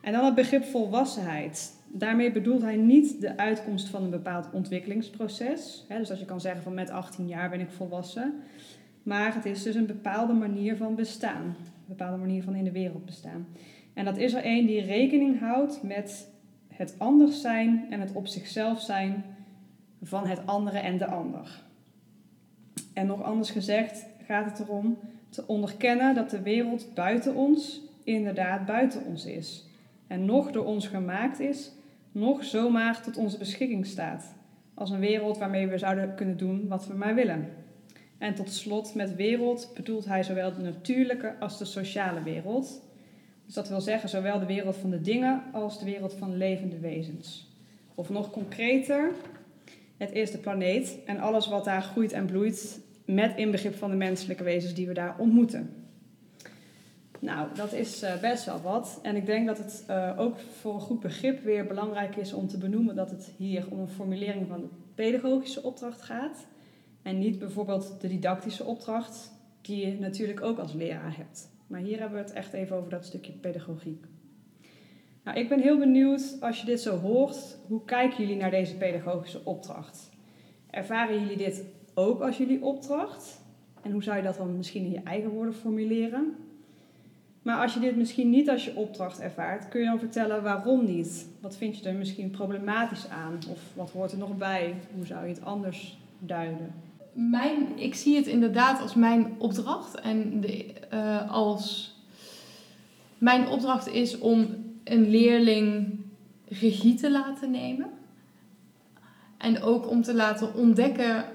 En 0.02 0.12
dan 0.12 0.26
het 0.26 0.36
begrip 0.36 0.64
volwassenheid. 0.64 1.78
Daarmee 1.88 2.32
bedoelt 2.32 2.62
hij 2.62 2.76
niet 2.76 3.22
de 3.22 3.38
uitkomst 3.38 3.88
van 3.88 4.04
een 4.04 4.10
bepaald 4.10 4.50
ontwikkelingsproces. 4.52 5.86
Hè, 5.88 5.98
dus 5.98 6.10
als 6.10 6.20
je 6.20 6.26
kan 6.26 6.42
zeggen 6.42 6.64
van 6.64 6.74
met 6.74 6.90
18 6.90 7.28
jaar 7.28 7.50
ben 7.50 7.60
ik 7.60 7.72
volwassen. 7.72 8.34
Maar 9.04 9.36
het 9.36 9.46
is 9.46 9.64
dus 9.64 9.76
een 9.76 9.86
bepaalde 9.86 10.34
manier 10.34 10.76
van 10.76 10.96
bestaan. 10.96 11.44
Een 11.44 11.56
bepaalde 11.88 12.18
manier 12.18 12.44
van 12.44 12.56
in 12.56 12.64
de 12.64 12.72
wereld 12.72 13.06
bestaan. 13.06 13.48
En 13.94 14.06
dat 14.06 14.18
is 14.18 14.34
er 14.34 14.46
een 14.46 14.66
die 14.66 14.82
rekening 14.82 15.40
houdt 15.40 15.84
met 15.84 16.28
het 16.68 16.96
anders 16.98 17.42
zijn 17.42 17.86
en 17.90 18.00
het 18.00 18.12
op 18.14 18.28
zichzelf 18.28 18.82
zijn 18.82 19.24
van 20.02 20.28
het 20.28 20.46
andere 20.46 20.78
en 20.78 20.98
de 20.98 21.06
ander. 21.06 21.64
En 22.94 23.08
nog 23.08 23.24
anders 23.24 23.50
gezegd 23.50 24.06
gaat 24.26 24.46
het 24.46 24.60
erom 24.60 24.98
te 25.30 25.48
onderkennen 25.48 26.16
dat 26.16 26.30
de 26.30 26.42
wereld 26.42 26.94
buiten 26.94 27.36
ons 27.36 27.82
inderdaad 28.04 28.66
buiten 28.66 29.06
ons 29.06 29.26
is. 29.26 29.69
En 30.10 30.26
nog 30.26 30.52
door 30.52 30.66
ons 30.66 30.88
gemaakt 30.88 31.40
is, 31.40 31.72
nog 32.12 32.44
zomaar 32.44 33.02
tot 33.02 33.18
onze 33.18 33.38
beschikking 33.38 33.86
staat. 33.86 34.36
Als 34.74 34.90
een 34.90 35.00
wereld 35.00 35.38
waarmee 35.38 35.68
we 35.68 35.78
zouden 35.78 36.16
kunnen 36.16 36.38
doen 36.38 36.68
wat 36.68 36.88
we 36.88 36.94
maar 36.94 37.16
willen. 37.16 37.50
En 38.18 38.36
tot 38.36 38.52
slot, 38.52 38.96
met 38.96 39.16
wereld 39.16 39.72
bedoelt 39.76 40.06
hij 40.06 40.24
zowel 40.24 40.54
de 40.54 40.62
natuurlijke 40.62 41.36
als 41.40 41.58
de 41.58 41.66
sociale 41.66 42.24
wereld. 42.24 42.82
Dus 43.46 43.54
dat 43.54 43.70
wil 43.70 43.82
zeggen 43.82 44.10
zowel 44.10 44.40
de 44.40 44.46
wereld 44.46 44.76
van 44.76 44.90
de 44.90 45.02
dingen 45.02 45.44
als 45.52 45.80
de 45.80 45.86
wereld 45.86 46.14
van 46.14 46.38
levende 46.38 46.80
wezens. 46.80 47.58
Of 47.96 48.10
nog 48.10 48.32
concreter, 48.32 49.12
het 49.98 50.12
is 50.12 50.32
de 50.32 50.38
planeet 50.38 50.98
en 51.06 51.20
alles 51.20 51.48
wat 51.48 51.66
daar 51.66 51.82
groeit 51.82 52.12
en 52.12 52.26
bloeit 52.26 52.82
met 53.06 53.38
inbegrip 53.38 53.76
van 53.76 53.90
de 53.90 53.96
menselijke 53.96 54.44
wezens 54.44 54.74
die 54.74 54.88
we 54.88 54.94
daar 54.94 55.16
ontmoeten. 55.18 55.79
Nou, 57.20 57.48
dat 57.56 57.74
is 57.74 58.02
eh, 58.02 58.20
best 58.20 58.46
wel 58.46 58.62
wat. 58.62 59.00
En 59.02 59.16
ik 59.16 59.26
denk 59.26 59.48
dat 59.48 59.58
het 59.58 59.84
eh, 59.88 60.20
ook 60.20 60.40
voor 60.40 60.74
een 60.74 60.80
goed 60.80 61.00
begrip 61.00 61.44
weer 61.44 61.68
belangrijk 61.68 62.16
is 62.16 62.34
om 62.34 62.48
te 62.48 62.58
benoemen 62.58 62.96
dat 62.96 63.10
het 63.10 63.32
hier 63.38 63.66
om 63.70 63.80
een 63.80 63.88
formulering 63.88 64.48
van 64.48 64.60
de 64.62 64.68
pedagogische 64.96 65.64
opdracht 65.64 66.02
gaat. 66.02 66.48
En 67.02 67.20
niet 67.20 67.40
bijvoorbeeld 67.40 68.02
de 68.02 68.08
didactische 68.08 68.64
opdracht, 68.64 69.32
die 69.62 69.86
je 69.86 70.00
natuurlijk 70.00 70.42
ook 70.42 70.58
als 70.58 70.74
leraar 70.74 71.18
hebt. 71.18 71.50
Maar 71.68 71.80
hier 71.80 72.00
hebben 72.00 72.18
we 72.18 72.24
het 72.24 72.34
echt 72.34 72.54
even 72.54 72.76
over 72.76 72.90
dat 72.90 73.06
stukje 73.06 73.32
pedagogiek. 73.32 74.06
Nou, 75.24 75.38
ik 75.38 75.50
ben 75.50 75.60
heel 75.60 75.78
benieuwd, 75.78 76.38
als 76.40 76.60
je 76.60 76.66
dit 76.66 76.82
zo 76.82 76.98
hoort, 76.98 77.58
hoe 77.68 77.86
kijken 77.86 78.18
jullie 78.18 78.42
naar 78.42 78.52
deze 78.52 78.76
pedagogische 78.76 79.42
opdracht? 79.44 80.10
Ervaren 80.70 81.20
jullie 81.20 81.38
dit 81.38 81.64
ook 81.94 82.22
als 82.22 82.38
jullie 82.38 82.64
opdracht? 82.64 83.42
En 83.82 83.92
hoe 83.92 84.04
zou 84.04 84.18
je 84.18 84.24
dat 84.24 84.38
dan 84.38 84.58
misschien 84.58 84.84
in 84.84 84.92
je 84.92 85.04
eigen 85.04 85.30
woorden 85.30 85.54
formuleren? 85.54 86.36
Maar 87.50 87.62
als 87.62 87.74
je 87.74 87.80
dit 87.80 87.96
misschien 87.96 88.30
niet 88.30 88.50
als 88.50 88.66
je 88.66 88.76
opdracht 88.76 89.20
ervaart, 89.20 89.70
kun 89.70 89.80
je 89.80 89.86
dan 89.86 90.00
vertellen 90.00 90.44
waarom 90.44 90.86
niet? 90.86 91.28
Wat 91.42 91.58
vind 91.58 91.78
je 91.78 91.90
er 91.90 91.96
misschien 91.96 92.30
problematisch 92.30 93.08
aan? 93.08 93.40
Of 93.50 93.60
wat 93.74 93.92
hoort 93.92 94.12
er 94.12 94.18
nog 94.18 94.38
bij? 94.38 94.76
Hoe 94.96 95.06
zou 95.06 95.24
je 95.24 95.34
het 95.34 95.46
anders 95.46 95.98
duiden? 96.20 96.74
Mijn, 97.14 97.68
ik 97.76 97.96
zie 97.96 98.16
het 98.16 98.28
inderdaad 98.28 98.82
als 98.82 98.94
mijn 98.94 99.36
opdracht. 99.38 100.00
En 100.00 100.42
de, 100.42 100.66
uh, 100.94 101.32
als 101.32 101.96
mijn 103.18 103.48
opdracht 103.48 103.88
is 103.88 104.18
om 104.18 104.48
een 104.84 105.10
leerling 105.10 106.00
regie 106.48 106.94
te 106.94 107.12
laten 107.12 107.52
nemen. 107.52 107.90
En 109.38 109.62
ook 109.62 109.90
om 109.90 110.02
te 110.02 110.14
laten 110.14 110.56
ontdekken 110.56 111.26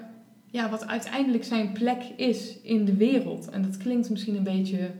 ja, 0.51 0.69
wat 0.69 0.87
uiteindelijk 0.87 1.43
zijn 1.43 1.71
plek 1.71 2.03
is 2.15 2.61
in 2.61 2.85
de 2.85 2.95
wereld. 2.95 3.49
En 3.49 3.61
dat 3.61 3.77
klinkt 3.77 4.09
misschien 4.09 4.35
een 4.35 4.43
beetje 4.43 4.91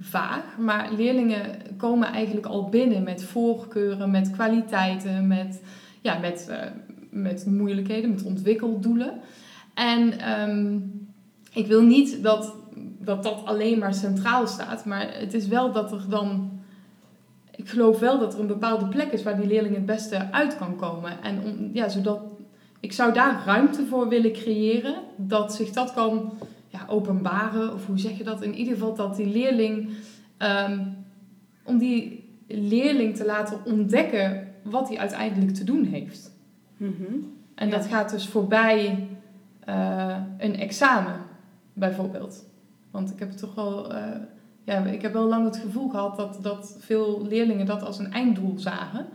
vaag, 0.00 0.58
maar 0.58 0.92
leerlingen 0.92 1.58
komen 1.76 2.08
eigenlijk 2.08 2.46
al 2.46 2.68
binnen 2.68 3.02
met 3.02 3.24
voorkeuren, 3.24 4.10
met 4.10 4.30
kwaliteiten, 4.30 5.26
met, 5.26 5.62
ja, 6.00 6.18
met, 6.18 6.46
uh, 6.50 6.56
met 7.10 7.46
moeilijkheden, 7.46 8.10
met 8.10 8.24
ontwikkeldoelen. 8.24 9.12
En 9.74 10.30
um, 10.50 10.92
ik 11.52 11.66
wil 11.66 11.82
niet 11.82 12.22
dat, 12.22 12.54
dat 12.98 13.22
dat 13.22 13.42
alleen 13.44 13.78
maar 13.78 13.94
centraal 13.94 14.46
staat, 14.46 14.84
maar 14.84 15.18
het 15.18 15.34
is 15.34 15.46
wel 15.46 15.72
dat 15.72 15.92
er 15.92 16.04
dan. 16.08 16.50
Ik 17.50 17.68
geloof 17.68 17.98
wel 17.98 18.18
dat 18.18 18.34
er 18.34 18.40
een 18.40 18.46
bepaalde 18.46 18.86
plek 18.88 19.12
is 19.12 19.22
waar 19.22 19.36
die 19.36 19.46
leerling 19.46 19.74
het 19.74 19.86
beste 19.86 20.32
uit 20.32 20.56
kan 20.56 20.76
komen. 20.76 21.22
En 21.22 21.70
ja, 21.72 21.88
zodat, 21.88 22.20
ik 22.80 22.92
zou 22.92 23.12
daar 23.12 23.42
ruimte 23.46 23.86
voor 23.86 24.08
willen 24.08 24.32
creëren, 24.32 24.94
dat 25.16 25.54
zich 25.54 25.70
dat 25.70 25.92
kan 25.94 26.32
ja, 26.76 26.86
openbaren, 26.88 27.72
of 27.72 27.86
hoe 27.86 27.98
zeg 27.98 28.18
je 28.18 28.24
dat? 28.24 28.42
In 28.42 28.54
ieder 28.54 28.74
geval 28.74 28.94
dat 28.94 29.16
die 29.16 29.26
leerling, 29.26 29.88
um, 30.38 30.96
om 31.64 31.78
die 31.78 32.24
leerling 32.46 33.16
te 33.16 33.24
laten 33.24 33.58
ontdekken 33.64 34.48
wat 34.62 34.88
hij 34.88 34.98
uiteindelijk 34.98 35.54
te 35.54 35.64
doen 35.64 35.84
heeft. 35.84 36.32
Mm 36.76 36.94
-hmm. 36.98 37.34
En 37.54 37.70
dat 37.70 37.86
gaat 37.86 38.10
dus 38.10 38.28
voorbij 38.28 39.08
uh, 39.68 40.16
een 40.38 40.56
examen, 40.56 41.16
bijvoorbeeld. 41.72 42.44
Want 42.90 43.10
ik 43.10 43.18
heb 43.18 43.30
toch 43.30 43.54
wel, 43.54 43.92
uh, 43.92 43.98
ja, 44.64 44.84
ik 44.84 45.02
heb 45.02 45.12
wel 45.12 45.28
lang 45.28 45.44
het 45.44 45.56
gevoel 45.56 45.88
gehad 45.88 46.16
dat, 46.16 46.38
dat 46.42 46.76
veel 46.80 47.26
leerlingen 47.28 47.66
dat 47.66 47.82
als 47.82 47.98
een 47.98 48.12
einddoel 48.12 48.58
zagen. 48.58 49.06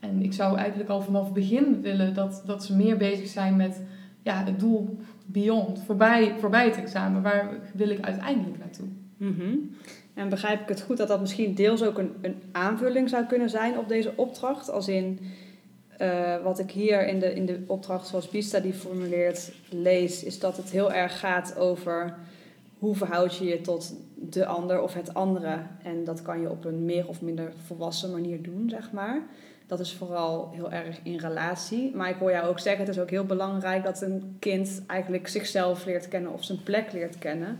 En 0.00 0.22
ik 0.22 0.32
zou 0.32 0.56
eigenlijk 0.56 0.90
al 0.90 1.00
vanaf 1.00 1.24
het 1.24 1.34
begin 1.34 1.80
willen 1.80 2.14
dat, 2.14 2.42
dat 2.46 2.64
ze 2.64 2.76
meer 2.76 2.96
bezig 2.96 3.28
zijn 3.28 3.56
met 3.56 3.82
ja, 4.22 4.44
het 4.44 4.60
doel 4.60 4.98
beyond, 5.32 5.82
voorbij, 5.86 6.34
voorbij 6.38 6.64
het 6.64 6.76
examen. 6.76 7.22
Waar 7.22 7.48
wil 7.74 7.88
ik 7.88 8.00
uiteindelijk 8.00 8.58
naartoe? 8.58 8.88
-hmm. 9.16 9.70
En 10.14 10.28
begrijp 10.28 10.60
ik 10.60 10.68
het 10.68 10.82
goed 10.82 10.96
dat 10.96 11.08
dat 11.08 11.20
misschien 11.20 11.54
deels 11.54 11.82
ook 11.82 11.98
een, 11.98 12.12
een 12.20 12.42
aanvulling 12.52 13.08
zou 13.08 13.24
kunnen 13.24 13.50
zijn 13.50 13.78
op 13.78 13.88
deze 13.88 14.12
opdracht? 14.16 14.70
Als 14.70 14.88
in 14.88 15.18
uh, 16.00 16.42
wat 16.42 16.58
ik 16.58 16.70
hier 16.70 17.06
in 17.06 17.18
de, 17.18 17.34
in 17.34 17.46
de 17.46 17.60
opdracht 17.66 18.06
zoals 18.06 18.28
Bista 18.28 18.58
die 18.58 18.72
formuleert 18.72 19.52
lees, 19.68 20.24
is 20.24 20.38
dat 20.38 20.56
het 20.56 20.70
heel 20.70 20.92
erg 20.92 21.18
gaat 21.18 21.56
over 21.56 22.14
hoe 22.78 22.96
verhoud 22.96 23.36
je 23.36 23.44
je 23.44 23.60
tot 23.60 23.94
de 24.14 24.46
ander 24.46 24.80
of 24.82 24.94
het 24.94 25.14
andere. 25.14 25.58
En 25.82 26.04
dat 26.04 26.22
kan 26.22 26.40
je 26.40 26.50
op 26.50 26.64
een 26.64 26.84
meer 26.84 27.08
of 27.08 27.22
minder 27.22 27.52
volwassen 27.66 28.10
manier 28.10 28.42
doen, 28.42 28.68
zeg 28.68 28.92
maar. 28.92 29.22
Dat 29.70 29.80
is 29.80 29.94
vooral 29.94 30.50
heel 30.52 30.72
erg 30.72 31.00
in 31.02 31.16
relatie. 31.16 31.96
Maar 31.96 32.08
ik 32.08 32.16
hoor 32.16 32.30
jou 32.30 32.48
ook 32.48 32.58
zeggen, 32.58 32.86
het 32.86 32.94
is 32.94 33.00
ook 33.00 33.10
heel 33.10 33.24
belangrijk 33.24 33.84
dat 33.84 34.02
een 34.02 34.36
kind 34.38 34.82
eigenlijk 34.86 35.28
zichzelf 35.28 35.84
leert 35.84 36.08
kennen 36.08 36.32
of 36.32 36.44
zijn 36.44 36.62
plek 36.62 36.92
leert 36.92 37.18
kennen. 37.18 37.58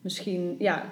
Misschien, 0.00 0.56
ja, 0.58 0.84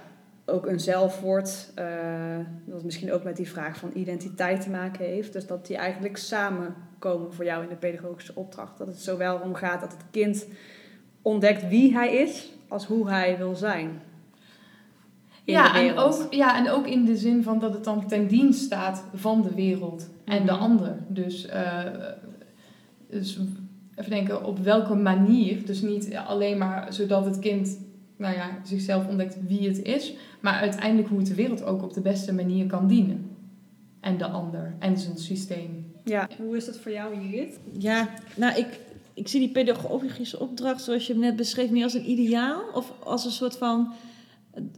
ook 0.46 0.66
een 0.66 0.80
zelfwoord, 0.80 1.72
uh, 1.78 2.38
dat 2.64 2.84
misschien 2.84 3.12
ook 3.12 3.24
met 3.24 3.36
die 3.36 3.48
vraag 3.48 3.76
van 3.76 3.90
identiteit 3.94 4.60
te 4.60 4.70
maken 4.70 5.04
heeft. 5.04 5.32
Dus 5.32 5.46
dat 5.46 5.66
die 5.66 5.76
eigenlijk 5.76 6.16
samenkomen 6.16 7.32
voor 7.32 7.44
jou 7.44 7.62
in 7.62 7.68
de 7.68 7.74
pedagogische 7.74 8.34
opdracht. 8.34 8.78
Dat 8.78 8.86
het 8.86 9.00
zowel 9.00 9.38
om 9.38 9.54
gaat 9.54 9.80
dat 9.80 9.92
het 9.92 10.04
kind 10.10 10.46
ontdekt 11.22 11.68
wie 11.68 11.92
hij 11.92 12.16
is, 12.16 12.52
als 12.68 12.86
hoe 12.86 13.08
hij 13.08 13.38
wil 13.38 13.54
zijn. 13.54 14.02
Ja 15.44 15.74
en, 15.76 15.96
ook, 15.96 16.26
ja, 16.30 16.58
en 16.58 16.70
ook 16.70 16.86
in 16.86 17.04
de 17.04 17.16
zin 17.16 17.42
van 17.42 17.58
dat 17.58 17.72
het 17.72 17.84
dan 17.84 18.06
ten 18.06 18.26
dienst 18.26 18.60
staat 18.60 19.04
van 19.14 19.42
de 19.42 19.54
wereld 19.54 20.08
en 20.24 20.46
de 20.46 20.52
ander. 20.52 20.96
Dus, 21.08 21.46
uh, 21.46 21.84
dus 23.10 23.38
even 23.94 24.10
denken, 24.10 24.44
op 24.44 24.58
welke 24.58 24.94
manier, 24.94 25.66
dus 25.66 25.82
niet 25.82 26.16
alleen 26.16 26.58
maar 26.58 26.92
zodat 26.92 27.24
het 27.24 27.38
kind 27.38 27.78
nou 28.16 28.34
ja, 28.34 28.58
zichzelf 28.64 29.08
ontdekt 29.08 29.36
wie 29.46 29.68
het 29.68 29.82
is, 29.82 30.14
maar 30.40 30.54
uiteindelijk 30.54 31.08
hoe 31.08 31.18
het 31.18 31.26
de 31.26 31.34
wereld 31.34 31.64
ook 31.64 31.82
op 31.82 31.94
de 31.94 32.00
beste 32.00 32.32
manier 32.32 32.66
kan 32.66 32.86
dienen. 32.86 33.30
En 34.00 34.18
de 34.18 34.26
ander 34.26 34.74
en 34.78 34.98
zijn 34.98 35.18
systeem. 35.18 35.92
Ja, 36.04 36.28
hoe 36.38 36.56
is 36.56 36.66
dat 36.66 36.78
voor 36.78 36.92
jou, 36.92 37.20
Judith? 37.20 37.58
Ja, 37.78 38.08
nou, 38.36 38.58
ik, 38.58 38.80
ik 39.14 39.28
zie 39.28 39.40
die 39.40 39.50
pedagogische 39.50 40.38
opdracht, 40.38 40.82
zoals 40.82 41.06
je 41.06 41.12
hem 41.12 41.22
net 41.22 41.36
beschreef, 41.36 41.70
meer 41.70 41.84
als 41.84 41.94
een 41.94 42.10
ideaal 42.10 42.62
of 42.74 42.92
als 43.04 43.24
een 43.24 43.30
soort 43.30 43.56
van 43.56 43.92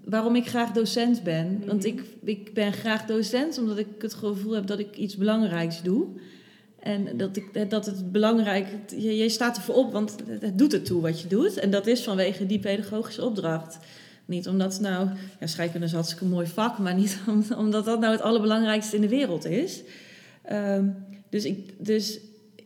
waarom 0.05 0.37
ik 0.37 0.49
graag 0.49 0.71
docent 0.71 1.23
ben. 1.23 1.53
Mhm. 1.53 1.67
Want 1.67 1.85
ik, 1.85 2.03
ik 2.25 2.55
ben 2.55 2.73
graag 2.73 3.07
docent 3.07 3.59
omdat 3.59 3.79
ik 3.79 3.87
het 3.99 4.15
gevoel 4.15 4.53
heb 4.53 4.67
dat 4.67 4.79
ik 4.79 4.97
iets 4.97 5.17
belangrijks 5.17 5.83
doe. 5.83 6.07
En 6.79 7.17
dat, 7.17 7.37
ik, 7.37 7.71
dat 7.71 7.87
het 7.87 8.13
belangrijk 8.13 8.67
je, 8.97 9.17
je 9.17 9.29
staat 9.29 9.57
ervoor 9.57 9.75
op, 9.75 9.93
want 9.93 10.17
het, 10.41 10.59
doet 10.59 10.73
het 10.73 10.85
toe 10.85 11.01
wat 11.01 11.21
je 11.21 11.29
doet. 11.29 11.59
En 11.59 11.71
dat 11.71 11.87
is 11.87 12.03
vanwege 12.03 12.47
die 12.47 12.59
pedagogische 12.59 13.25
opdracht. 13.25 13.79
Niet 14.25 14.49
omdat, 14.49 14.81
nou, 14.81 15.09
ja, 15.41 15.47
scheikunde 15.47 15.87
is 15.87 15.93
hartstikke 15.93 16.25
mooi 16.25 16.47
vak, 16.47 16.79
maar 16.79 16.95
niet 16.95 17.19
omdat 17.57 17.85
dat 17.85 18.01
nou 18.01 18.13
het 18.13 18.23
allerbelangrijkste 18.23 18.97
in 18.97 19.03
de 19.03 19.09
wereld 19.09 19.45
is. 19.45 19.83
Um, 20.53 20.97
dus, 21.31 21.45
ik, 21.45 21.87
dus 21.87 22.19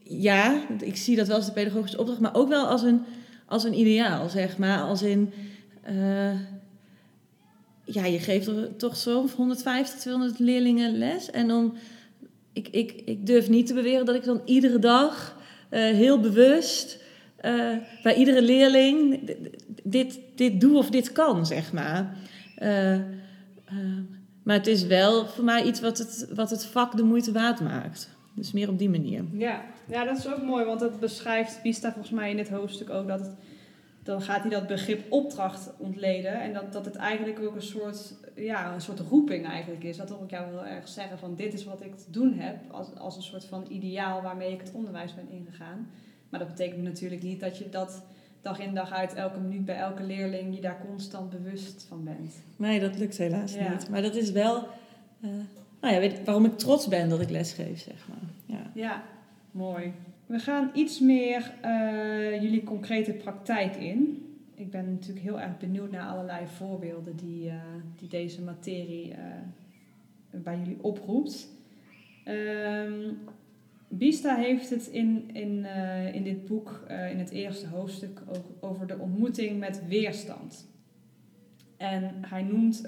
ja, 0.03 0.67
ik 0.81 0.97
zie 0.97 1.17
dat 1.17 1.27
wel 1.27 1.37
als 1.37 1.47
de 1.47 1.53
pedagogische 1.53 1.99
opdracht, 1.99 2.21
maar 2.21 2.35
ook 2.35 2.49
wel 2.49 2.67
als 2.67 2.83
een, 2.83 3.01
als 3.47 3.65
een 3.65 3.79
ideaal, 3.79 4.29
zeg 4.29 4.59
maar. 4.59 4.81
Als 4.81 5.03
in, 5.03 5.33
uh, 5.91 6.31
ja, 7.87 8.05
je 8.05 8.19
geeft 8.19 8.51
toch 8.79 8.97
zo'n 8.97 9.31
150, 9.37 10.01
200 10.01 10.39
leerlingen 10.39 10.99
les. 10.99 11.31
En 11.31 11.51
om, 11.51 11.75
ik, 12.53 12.69
ik, 12.69 12.93
ik 13.05 13.27
durf 13.27 13.49
niet 13.49 13.67
te 13.67 13.75
beweren 13.75 14.07
dat 14.07 14.15
ik 14.15 14.25
dan 14.25 14.41
iedere 14.45 14.79
dag 14.79 15.37
uh, 15.71 15.81
heel 15.81 16.21
bewust 16.21 17.05
uh, 17.45 17.77
bij 18.03 18.15
iedere 18.15 18.43
leerling 18.43 19.21
dit, 19.83 20.19
dit 20.35 20.61
doe 20.61 20.77
of 20.77 20.91
dit 20.91 21.13
kan, 21.13 21.47
zeg 21.47 21.73
maar. 21.73 22.17
Uh, 22.63 22.99
maar 24.43 24.57
het 24.57 24.67
is 24.67 24.87
wel 24.87 25.27
voor 25.27 25.45
mij 25.45 25.65
iets 25.65 25.81
wat 25.81 25.99
het, 25.99 26.29
wat 26.35 26.51
het 26.51 26.65
vak 26.65 26.97
de 26.97 27.03
moeite 27.03 27.33
waard 27.33 27.61
maakt. 27.61 28.11
Dus 28.35 28.53
meer 28.53 28.69
op 28.69 28.79
die 28.79 28.91
manier. 28.91 29.25
Ja, 29.33 29.65
ja 29.87 30.05
dat 30.05 30.19
is 30.19 30.29
ook 30.29 30.43
mooi, 30.43 30.65
want 30.65 30.81
het 30.81 31.01
beschrijft 31.01 31.63
Pista 31.63 31.93
volgens 31.93 32.15
mij 32.15 32.31
in 32.31 32.37
dit 32.37 32.49
hoofdstuk 32.49 32.91
ook 32.91 33.09
dat 33.09 33.21
het, 33.21 33.35
dan 34.07 34.23
gaat 34.23 34.41
hij 34.41 34.51
dat 34.51 34.67
begrip 34.67 35.13
opdracht 35.13 35.73
ontleden. 35.79 36.41
En 36.41 36.53
dat, 36.53 36.73
dat 36.73 36.85
het 36.85 36.97
eigenlijk 36.97 37.41
ook 37.41 37.55
een 37.55 37.63
soort, 37.63 38.15
ja, 38.35 38.75
een 38.75 38.81
soort 38.81 39.01
roeping 39.01 39.47
eigenlijk 39.47 39.85
is. 39.85 39.97
Dat 39.97 40.09
wil 40.09 40.23
ik 40.23 40.31
jou 40.31 40.49
heel 40.49 40.67
erg 40.67 40.89
zeggen 40.89 41.19
van 41.19 41.35
dit 41.35 41.53
is 41.53 41.65
wat 41.65 41.83
ik 41.83 41.95
te 41.95 42.11
doen 42.11 42.33
heb. 42.33 42.57
Als, 42.71 42.95
als 42.99 43.17
een 43.17 43.23
soort 43.23 43.45
van 43.45 43.67
ideaal 43.69 44.23
waarmee 44.23 44.53
ik 44.53 44.61
het 44.61 44.73
onderwijs 44.73 45.15
ben 45.15 45.29
ingegaan. 45.29 45.91
Maar 46.29 46.41
dat 46.41 46.49
betekent 46.49 46.83
natuurlijk 46.83 47.23
niet 47.23 47.41
dat 47.41 47.59
je 47.59 47.69
dat 47.69 48.03
dag 48.41 48.59
in 48.59 48.75
dag 48.75 48.93
uit, 48.93 49.15
elke 49.15 49.39
minuut 49.39 49.65
bij 49.65 49.77
elke 49.77 50.03
leerling, 50.03 50.55
je 50.55 50.61
daar 50.61 50.81
constant 50.87 51.31
bewust 51.31 51.87
van 51.89 52.05
bent. 52.05 52.35
Nee, 52.57 52.81
dat 52.81 52.99
lukt 52.99 53.19
helaas 53.19 53.55
ja. 53.55 53.73
niet. 53.73 53.89
Maar 53.89 54.03
dat 54.03 54.15
is 54.15 54.31
wel, 54.31 54.57
uh, 55.21 55.31
nou 55.81 55.95
ja, 55.95 56.01
weet 56.01 56.25
waarom 56.25 56.45
ik 56.45 56.59
trots 56.59 56.89
ben 56.89 57.09
dat 57.09 57.21
ik 57.21 57.31
lesgeef, 57.31 57.81
zeg 57.81 58.09
maar. 58.09 58.59
Ja, 58.59 58.71
ja 58.75 59.03
mooi. 59.51 59.93
We 60.27 60.39
gaan 60.39 60.71
iets 60.75 61.01
meer 61.01 61.55
uh, 61.65 62.43
jullie 62.43 62.63
concrete 62.65 63.13
praktijk 63.13 63.77
in. 63.77 64.27
Ik 64.55 64.71
ben 64.71 64.91
natuurlijk 64.91 65.27
heel 65.27 65.41
erg 65.41 65.59
benieuwd 65.59 65.91
naar 65.91 66.09
allerlei 66.09 66.47
voorbeelden 66.47 67.17
die, 67.17 67.47
uh, 67.47 67.55
die 67.97 68.09
deze 68.09 68.43
materie 68.43 69.15
bij 70.31 70.59
jullie 70.59 70.83
oproept. 70.83 71.49
Um, 72.29 73.19
Bista 73.89 74.37
heeft 74.37 74.71
het 74.71 74.87
in, 74.87 75.31
in, 75.33 75.65
in 76.13 76.23
dit 76.23 76.45
boek, 76.45 76.87
in 76.89 77.19
het 77.19 77.31
eerste 77.31 77.67
hoofdstuk, 77.67 78.23
over 78.61 78.87
de 78.87 78.99
ontmoeting 78.99 79.59
met 79.59 79.87
weerstand. 79.89 80.69
En 81.77 82.15
hij 82.21 82.43
noemt 82.43 82.85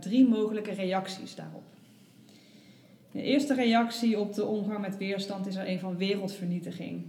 drie 0.00 0.28
mogelijke 0.28 0.72
reacties 0.72 1.34
daarop. 1.34 1.64
De 3.14 3.22
eerste 3.22 3.54
reactie 3.54 4.18
op 4.18 4.34
de 4.34 4.44
omgang 4.44 4.80
met 4.80 4.96
weerstand 4.96 5.46
is 5.46 5.56
er 5.56 5.68
een 5.68 5.78
van 5.78 5.96
wereldvernietiging. 5.96 7.06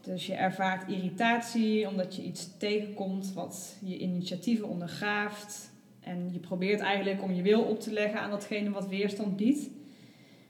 Dus 0.00 0.26
je 0.26 0.34
ervaart 0.34 0.90
irritatie 0.90 1.88
omdat 1.88 2.16
je 2.16 2.22
iets 2.22 2.56
tegenkomt 2.58 3.32
wat 3.32 3.76
je 3.84 3.98
initiatieven 3.98 4.68
ondergraaft. 4.68 5.70
En 6.00 6.28
je 6.32 6.38
probeert 6.38 6.80
eigenlijk 6.80 7.22
om 7.22 7.32
je 7.32 7.42
wil 7.42 7.60
op 7.60 7.80
te 7.80 7.92
leggen 7.92 8.20
aan 8.20 8.30
datgene 8.30 8.70
wat 8.70 8.88
weerstand 8.88 9.36
biedt. 9.36 9.68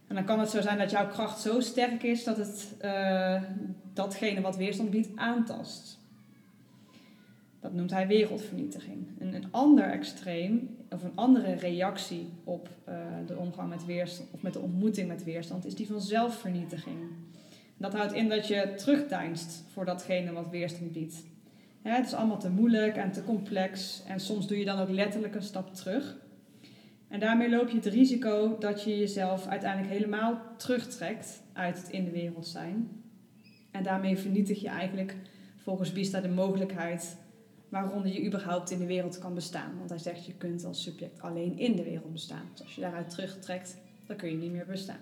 En 0.07 0.14
dan 0.14 0.24
kan 0.24 0.40
het 0.40 0.50
zo 0.50 0.61
zijn 0.61 0.79
dat 0.79 0.90
jouw 0.90 1.09
kracht 1.09 1.40
zo 1.40 1.61
sterk 1.61 2.03
is 2.03 2.24
dat 2.24 2.37
het 2.37 2.74
uh, 2.85 3.42
datgene 3.92 4.40
wat 4.40 4.57
weerstand 4.57 4.90
biedt 4.90 5.09
aantast. 5.16 6.00
Dat 7.61 7.73
noemt 7.73 7.90
hij 7.90 8.07
wereldvernietiging. 8.07 9.07
En 9.18 9.35
een 9.35 9.49
ander 9.51 9.85
extreem, 9.85 10.77
of 10.90 11.03
een 11.03 11.12
andere 11.16 11.53
reactie 11.53 12.29
op 12.44 12.68
uh, 12.88 12.94
de 13.27 13.37
omgang 13.37 13.68
met 13.68 13.85
weerstand, 13.85 14.29
of 14.31 14.42
met 14.42 14.53
de 14.53 14.61
ontmoeting 14.61 15.09
met 15.09 15.25
weerstand, 15.25 15.64
is 15.64 15.75
die 15.75 15.87
van 15.87 16.01
zelfvernietiging. 16.01 16.99
Dat 17.77 17.92
houdt 17.94 18.12
in 18.12 18.29
dat 18.29 18.46
je 18.46 18.75
terugdeinst 18.77 19.64
voor 19.73 19.85
datgene 19.85 20.33
wat 20.33 20.51
weerstand 20.51 20.92
biedt. 20.92 21.25
Het 21.83 22.07
is 22.07 22.14
allemaal 22.14 22.38
te 22.38 22.51
moeilijk 22.51 22.96
en 22.96 23.12
te 23.12 23.25
complex 23.25 24.03
en 24.07 24.20
soms 24.20 24.46
doe 24.46 24.59
je 24.59 24.64
dan 24.64 24.79
ook 24.79 24.90
letterlijk 24.90 25.35
een 25.35 25.42
stap 25.42 25.75
terug. 25.75 26.16
En 27.09 27.20
daarmee 27.20 27.51
loop 27.51 27.68
je 27.68 27.77
het 27.77 27.87
risico 27.87 28.57
dat 28.59 28.83
je 28.83 28.99
jezelf 28.99 29.46
uiteindelijk 29.46 29.92
helemaal 29.92 30.40
terugtrekt 30.57 31.42
uit 31.53 31.77
het 31.77 31.88
in 31.88 32.05
de 32.05 32.11
wereld 32.11 32.46
zijn. 32.46 32.88
En 33.70 33.83
daarmee 33.83 34.18
vernietig 34.18 34.61
je 34.61 34.68
eigenlijk 34.68 35.16
volgens 35.57 35.92
Bista 35.92 36.20
de 36.20 36.29
mogelijkheid 36.29 37.16
waaronder 37.70 38.12
je 38.12 38.26
überhaupt 38.26 38.70
in 38.70 38.78
de 38.78 38.87
wereld 38.87 39.18
kan 39.18 39.35
bestaan. 39.35 39.78
Want 39.78 39.90
hij 39.90 39.98
zegt 39.98 40.26
je 40.26 40.35
kunt 40.35 40.64
als 40.64 40.83
subject 40.83 41.20
alleen 41.20 41.59
in 41.59 41.76
de 41.76 41.85
wereld 41.85 42.12
bestaan. 42.12 42.48
Dus 42.52 42.62
als 42.62 42.74
je 42.74 42.80
daaruit 42.80 43.11
terugtrekt, 43.11 43.76
dan 44.06 44.16
kun 44.16 44.30
je 44.30 44.37
niet 44.37 44.52
meer 44.52 44.66
bestaan. 44.66 45.00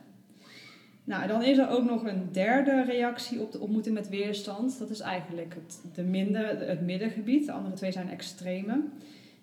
Nou, 1.04 1.26
dan 1.26 1.42
is 1.42 1.58
er 1.58 1.68
ook 1.68 1.84
nog 1.84 2.04
een 2.06 2.32
derde 2.32 2.84
reactie 2.84 3.40
op 3.40 3.52
de 3.52 3.60
ontmoeting 3.60 3.94
met 3.94 4.08
weerstand. 4.08 4.78
Dat 4.78 4.90
is 4.90 5.00
eigenlijk 5.00 5.54
het, 5.54 5.80
de 5.94 6.02
minder, 6.02 6.68
het 6.68 6.80
middengebied. 6.80 7.46
De 7.46 7.52
andere 7.52 7.74
twee 7.74 7.92
zijn 7.92 8.10
extreme. 8.10 8.82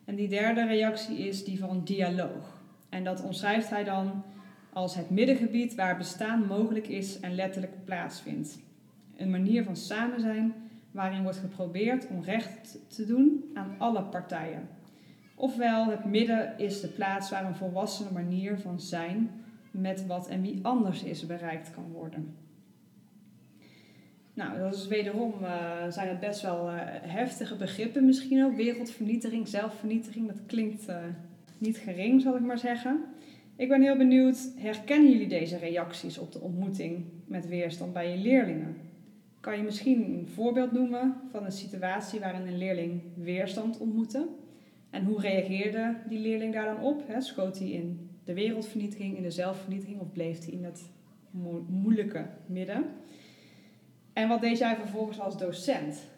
En 0.06 0.16
die 0.16 0.28
derde 0.28 0.66
reactie 0.66 1.18
is 1.18 1.44
die 1.44 1.60
van 1.60 1.84
dialoog. 1.84 2.62
En 2.90 3.04
dat 3.04 3.24
omschrijft 3.24 3.70
hij 3.70 3.84
dan 3.84 4.24
als 4.74 4.96
het 4.96 5.10
middengebied 5.10 5.76
waar 5.76 5.98
bestaan 5.98 6.46
mogelijk 6.46 6.88
is 6.88 7.20
en 7.20 7.36
letterlijk 7.36 7.86
plaatsvindt. 7.86 8.60
Een 9.18 9.30
manier 9.30 9.64
van 9.64 9.76
samen 9.76 10.20
zijn 10.20 10.54
waarin 10.96 11.24
wordt 11.24 11.38
geprobeerd 11.38 12.08
om 12.08 12.24
recht 12.24 12.78
te 12.88 13.06
doen 13.06 13.52
aan 13.54 13.76
alle 13.78 14.04
partijen. 14.04 14.68
Ofwel, 15.36 15.86
het 15.86 16.06
midden 16.06 16.58
is 16.58 16.82
de 16.82 16.88
plaats 16.88 17.30
waar 17.30 17.46
een 17.46 17.56
volwassene 17.56 18.12
manier 18.12 18.60
van 18.60 18.80
zijn 18.80 19.30
met 19.72 20.06
wat 20.06 20.28
en 20.28 20.42
wie 20.42 20.60
anders 20.62 21.04
is 21.04 21.26
bereikt 21.26 21.72
kan 21.72 21.92
worden. 21.92 22.36
Nou, 24.34 24.60
dat 24.60 24.76
is 24.76 24.88
wederom, 24.88 25.34
uh, 25.42 25.50
zijn 25.90 26.08
het 26.08 26.20
best 26.20 26.42
wel 26.42 26.70
uh, 26.70 26.80
heftige 27.02 27.56
begrippen 27.56 28.06
misschien 28.06 28.44
ook. 28.44 28.56
Wereldvernietiging, 28.56 29.48
zelfvernietiging, 29.48 30.28
dat 30.28 30.46
klinkt 30.46 30.90
uh, 30.90 30.98
niet 31.58 31.78
gering, 31.78 32.22
zal 32.22 32.36
ik 32.36 32.42
maar 32.42 32.58
zeggen. 32.58 33.04
Ik 33.56 33.70
ben 33.70 33.82
heel 33.82 33.98
benieuwd, 33.98 34.52
herkennen 34.58 35.12
jullie 35.12 35.28
deze 35.28 35.58
reacties 35.58 36.18
op 36.18 36.32
de 36.32 36.40
ontmoeting 36.40 37.06
met 37.28 37.48
weerstand 37.48 37.94
bij 37.94 38.12
je 38.12 38.18
leerlingen? 38.18 38.85
Kan 39.46 39.58
je 39.58 39.64
misschien 39.64 40.04
een 40.04 40.28
voorbeeld 40.28 40.72
noemen 40.72 41.16
van 41.32 41.46
een 41.46 41.52
situatie 41.52 42.20
waarin 42.20 42.48
een 42.48 42.58
leerling 42.58 43.02
weerstand 43.16 43.78
ontmoette? 43.78 44.28
En 44.90 45.06
hoe 45.06 45.20
reageerde 45.20 45.98
die 46.10 46.20
leerling 46.20 46.54
daar 46.54 46.76
dan 46.76 46.84
op? 46.84 47.04
Schoot 47.20 47.58
hij 47.58 47.70
in 47.70 48.10
de 48.24 48.34
wereldvernietiging, 48.34 49.18
in 49.18 49.24
de 49.24 49.32
zelfvernietiging 49.32 50.00
of 50.00 50.12
bleef 50.12 50.40
hij 50.40 50.54
in 50.54 50.64
het 50.64 50.90
moeilijke 51.68 52.30
midden? 52.46 52.86
En 54.14 54.28
wat 54.28 54.42
deed 54.42 54.58
jij 54.58 54.76
vervolgens 54.76 55.20
als 55.20 55.38
docent? 55.38 56.10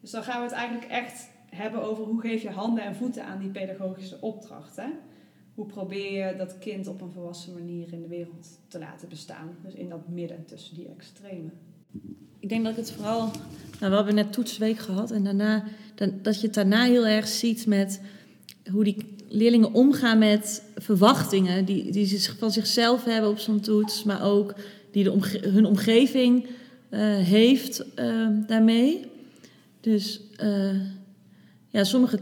Dus 0.00 0.10
dan 0.10 0.22
gaan 0.22 0.40
we 0.40 0.46
het 0.46 0.56
eigenlijk 0.56 0.90
echt 0.90 1.28
hebben 1.50 1.82
over 1.82 2.04
hoe 2.04 2.20
geef 2.20 2.42
je 2.42 2.50
handen 2.50 2.84
en 2.84 2.94
voeten 2.94 3.24
aan 3.24 3.38
die 3.38 3.50
pedagogische 3.50 4.20
opdracht. 4.20 4.76
Hè? 4.76 4.88
Hoe 5.54 5.66
probeer 5.66 6.26
je 6.26 6.36
dat 6.36 6.58
kind 6.58 6.86
op 6.86 7.00
een 7.00 7.12
volwassen 7.12 7.54
manier 7.54 7.92
in 7.92 8.02
de 8.02 8.08
wereld 8.08 8.60
te 8.68 8.78
laten 8.78 9.08
bestaan? 9.08 9.56
Dus 9.62 9.74
in 9.74 9.88
dat 9.88 10.08
midden 10.08 10.44
tussen 10.44 10.74
die 10.74 10.88
extremen. 10.88 11.52
Ik 12.42 12.48
denk 12.48 12.62
dat 12.62 12.72
ik 12.72 12.78
het 12.78 12.92
vooral. 12.92 13.30
Nou, 13.80 13.90
we 13.90 13.96
hebben 13.96 14.14
net 14.14 14.32
toetsweek 14.32 14.78
gehad 14.78 15.10
en 15.10 15.24
daarna. 15.24 15.64
Dat 16.22 16.40
je 16.40 16.46
het 16.46 16.54
daarna 16.54 16.84
heel 16.84 17.06
erg 17.06 17.28
ziet 17.28 17.66
met 17.66 18.00
hoe 18.70 18.84
die 18.84 19.14
leerlingen 19.28 19.72
omgaan 19.72 20.18
met 20.18 20.62
verwachtingen 20.76 21.64
die, 21.64 21.92
die 21.92 22.06
ze 22.06 22.36
van 22.38 22.50
zichzelf 22.50 23.04
hebben 23.04 23.30
op 23.30 23.38
zo'n 23.38 23.60
toets, 23.60 24.04
maar 24.04 24.22
ook 24.22 24.54
die 24.90 25.04
de 25.04 25.40
hun 25.48 25.64
omgeving 25.64 26.44
uh, 26.44 27.00
heeft 27.16 27.84
uh, 27.98 28.28
daarmee. 28.46 29.06
Dus 29.80 30.20
uh, 30.42 30.80
ja, 31.68 31.84
sommigen 31.84 32.20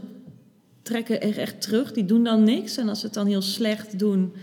trekken 0.81 1.21
er 1.21 1.37
echt 1.37 1.61
terug, 1.61 1.91
die 1.91 2.05
doen 2.05 2.23
dan 2.23 2.43
niks. 2.43 2.77
En 2.77 2.89
als 2.89 2.99
ze 2.99 3.05
het 3.05 3.15
dan 3.15 3.27
heel 3.27 3.41
slecht 3.41 3.99
doen, 3.99 4.33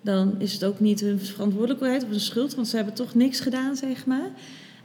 dan 0.00 0.34
is 0.38 0.52
het 0.52 0.64
ook 0.64 0.80
niet 0.80 1.00
hun 1.00 1.20
verantwoordelijkheid 1.20 2.02
of 2.02 2.08
hun 2.08 2.20
schuld, 2.20 2.54
want 2.54 2.68
ze 2.68 2.76
hebben 2.76 2.94
toch 2.94 3.14
niks 3.14 3.40
gedaan, 3.40 3.76
zeg 3.76 4.06
maar. 4.06 4.30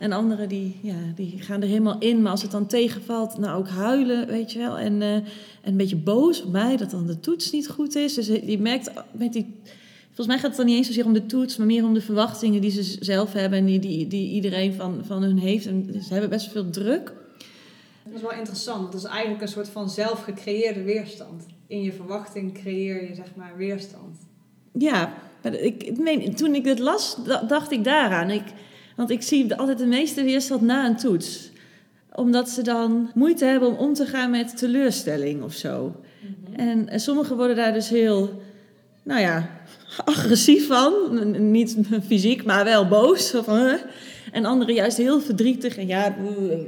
En 0.01 0.11
anderen 0.11 0.49
die, 0.49 0.79
ja, 0.81 0.95
die 1.15 1.37
gaan 1.39 1.61
er 1.61 1.67
helemaal 1.67 1.99
in, 1.99 2.21
maar 2.21 2.31
als 2.31 2.41
het 2.41 2.51
dan 2.51 2.65
tegenvalt, 2.65 3.37
nou 3.37 3.59
ook 3.59 3.67
huilen, 3.67 4.27
weet 4.27 4.51
je 4.51 4.59
wel. 4.59 4.77
En, 4.77 4.93
uh, 4.93 5.13
en 5.13 5.25
een 5.63 5.77
beetje 5.77 5.95
boos 5.95 6.43
op 6.43 6.51
mij 6.51 6.77
dat 6.77 6.89
dan 6.89 7.07
de 7.07 7.19
toets 7.19 7.51
niet 7.51 7.69
goed 7.69 7.95
is. 7.95 8.13
Dus 8.13 8.27
je 8.27 8.59
merkt 8.59 8.91
met 9.11 9.33
die. 9.33 9.53
Volgens 10.05 10.27
mij 10.27 10.37
gaat 10.37 10.47
het 10.47 10.55
dan 10.55 10.65
niet 10.65 10.75
eens 10.75 10.87
zozeer 10.87 11.05
om 11.05 11.13
de 11.13 11.25
toets, 11.25 11.57
maar 11.57 11.67
meer 11.67 11.83
om 11.83 11.93
de 11.93 12.01
verwachtingen 12.01 12.61
die 12.61 12.71
ze 12.71 12.97
zelf 12.99 13.33
hebben 13.33 13.59
en 13.59 13.65
die, 13.65 13.79
die, 13.79 14.07
die 14.07 14.31
iedereen 14.31 14.73
van, 14.73 15.01
van 15.05 15.23
hun 15.23 15.37
heeft. 15.37 15.65
En 15.65 16.01
ze 16.03 16.11
hebben 16.11 16.29
best 16.29 16.51
veel 16.51 16.69
druk. 16.69 17.13
Dat 18.03 18.13
is 18.13 18.21
wel 18.21 18.33
interessant. 18.33 18.91
Dat 18.91 19.01
is 19.01 19.07
eigenlijk 19.07 19.41
een 19.41 19.47
soort 19.47 19.69
van 19.69 19.89
zelfgecreëerde 19.89 20.83
weerstand. 20.83 21.45
In 21.67 21.81
je 21.81 21.93
verwachting 21.93 22.53
creëer 22.53 23.09
je 23.09 23.15
zeg 23.15 23.35
maar 23.35 23.53
weerstand. 23.57 24.17
Ja, 24.71 25.13
maar 25.43 25.53
ik, 25.53 25.97
toen 26.37 26.55
ik 26.55 26.63
dit 26.63 26.79
las, 26.79 27.17
dacht 27.47 27.71
ik 27.71 27.83
daaraan. 27.83 28.29
Ik, 28.29 28.43
want 28.95 29.09
ik 29.09 29.21
zie 29.21 29.55
altijd 29.55 29.77
de 29.77 29.85
meeste 29.85 30.23
weerstand 30.23 30.61
na 30.61 30.85
een 30.85 30.97
toets. 30.97 31.49
Omdat 32.15 32.49
ze 32.49 32.61
dan 32.61 33.11
moeite 33.13 33.45
hebben 33.45 33.69
om 33.69 33.75
om 33.75 33.93
te 33.93 34.05
gaan 34.05 34.31
met 34.31 34.57
teleurstelling 34.57 35.43
of 35.43 35.53
zo. 35.53 35.95
Mhm. 36.19 36.59
en, 36.59 36.89
en 36.89 36.99
sommigen 36.99 37.35
worden 37.35 37.55
daar 37.55 37.73
dus 37.73 37.89
heel, 37.89 38.41
nou 39.03 39.21
ja, 39.21 39.49
agressief 40.05 40.67
van. 40.67 40.93
Niet 41.51 41.77
fysiek, 42.05 42.43
maar 42.43 42.63
wel 42.63 42.87
boos. 42.87 43.29
Van, 43.29 43.77
En 44.31 44.45
anderen 44.45 44.75
juist 44.75 44.97
heel 44.97 45.21
verdrietig. 45.21 45.77
En 45.77 45.87
ja, 45.87 46.15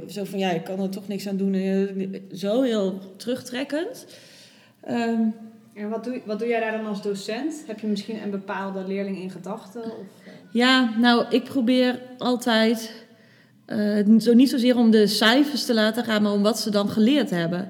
zo 0.08 0.24
van 0.24 0.38
ja, 0.38 0.50
ik 0.50 0.64
kan 0.64 0.80
er 0.80 0.88
toch 0.88 1.08
niks 1.08 1.28
aan 1.28 1.36
doen. 1.36 1.54
Zo 2.32 2.62
heel 2.62 2.98
terugtrekkend. 3.16 4.06
Ehm, 4.80 5.20
en 5.74 5.88
wat 5.88 6.04
doe, 6.04 6.20
wat 6.24 6.38
doe 6.38 6.48
jij 6.48 6.60
daar 6.60 6.72
dan 6.72 6.86
als 6.86 7.02
docent? 7.02 7.64
Heb 7.66 7.80
je 7.80 7.86
misschien 7.86 8.22
een 8.22 8.30
bepaalde 8.30 8.84
leerling 8.86 9.18
in 9.18 9.30
gedachten? 9.30 9.82
Of? 9.82 10.06
Eh? 10.24 10.32
Ja, 10.54 10.94
nou, 10.98 11.24
ik 11.30 11.44
probeer 11.44 12.00
altijd 12.18 13.06
uh, 13.66 14.18
zo 14.20 14.32
niet 14.32 14.50
zozeer 14.50 14.76
om 14.76 14.90
de 14.90 15.06
cijfers 15.06 15.64
te 15.64 15.74
laten 15.74 16.04
gaan, 16.04 16.22
maar 16.22 16.32
om 16.32 16.42
wat 16.42 16.58
ze 16.58 16.70
dan 16.70 16.88
geleerd 16.88 17.30
hebben. 17.30 17.68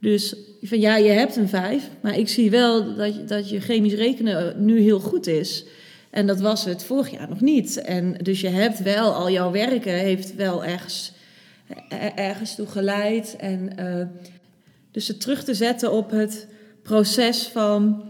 Dus 0.00 0.36
van 0.62 0.80
ja, 0.80 0.96
je 0.96 1.10
hebt 1.10 1.36
een 1.36 1.48
vijf, 1.48 1.88
maar 2.00 2.18
ik 2.18 2.28
zie 2.28 2.50
wel 2.50 2.96
dat 2.96 3.14
je, 3.14 3.24
dat 3.24 3.50
je 3.50 3.60
chemisch 3.60 3.94
rekenen 3.94 4.64
nu 4.64 4.80
heel 4.80 5.00
goed 5.00 5.26
is. 5.26 5.64
En 6.10 6.26
dat 6.26 6.40
was 6.40 6.64
het 6.64 6.84
vorig 6.84 7.10
jaar 7.10 7.28
nog 7.28 7.40
niet. 7.40 7.80
En 7.80 8.12
dus 8.22 8.40
je 8.40 8.48
hebt 8.48 8.82
wel, 8.82 9.12
al 9.12 9.30
jouw 9.30 9.50
werken 9.50 9.94
heeft 9.94 10.34
wel 10.34 10.64
ergens, 10.64 11.12
ergens 12.14 12.54
toe 12.54 12.66
geleid. 12.66 13.36
En 13.36 13.70
dus 14.90 15.08
het 15.08 15.20
terug 15.20 15.44
te 15.44 15.54
zetten 15.54 15.92
op 15.92 16.10
het 16.10 16.48
proces 16.82 17.46
van 17.46 18.02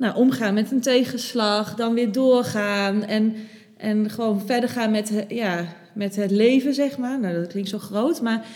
nou, 0.00 0.16
omgaan 0.16 0.54
met 0.54 0.70
een 0.70 0.80
tegenslag, 0.80 1.74
dan 1.74 1.94
weer 1.94 2.12
doorgaan 2.12 3.04
en, 3.04 3.34
en 3.76 4.10
gewoon 4.10 4.42
verder 4.46 4.68
gaan 4.68 4.90
met, 4.90 5.24
ja, 5.28 5.64
met 5.92 6.16
het 6.16 6.30
leven, 6.30 6.74
zeg 6.74 6.98
maar. 6.98 7.20
Nou, 7.20 7.34
dat 7.34 7.46
klinkt 7.46 7.68
zo 7.68 7.78
groot, 7.78 8.20
maar 8.20 8.46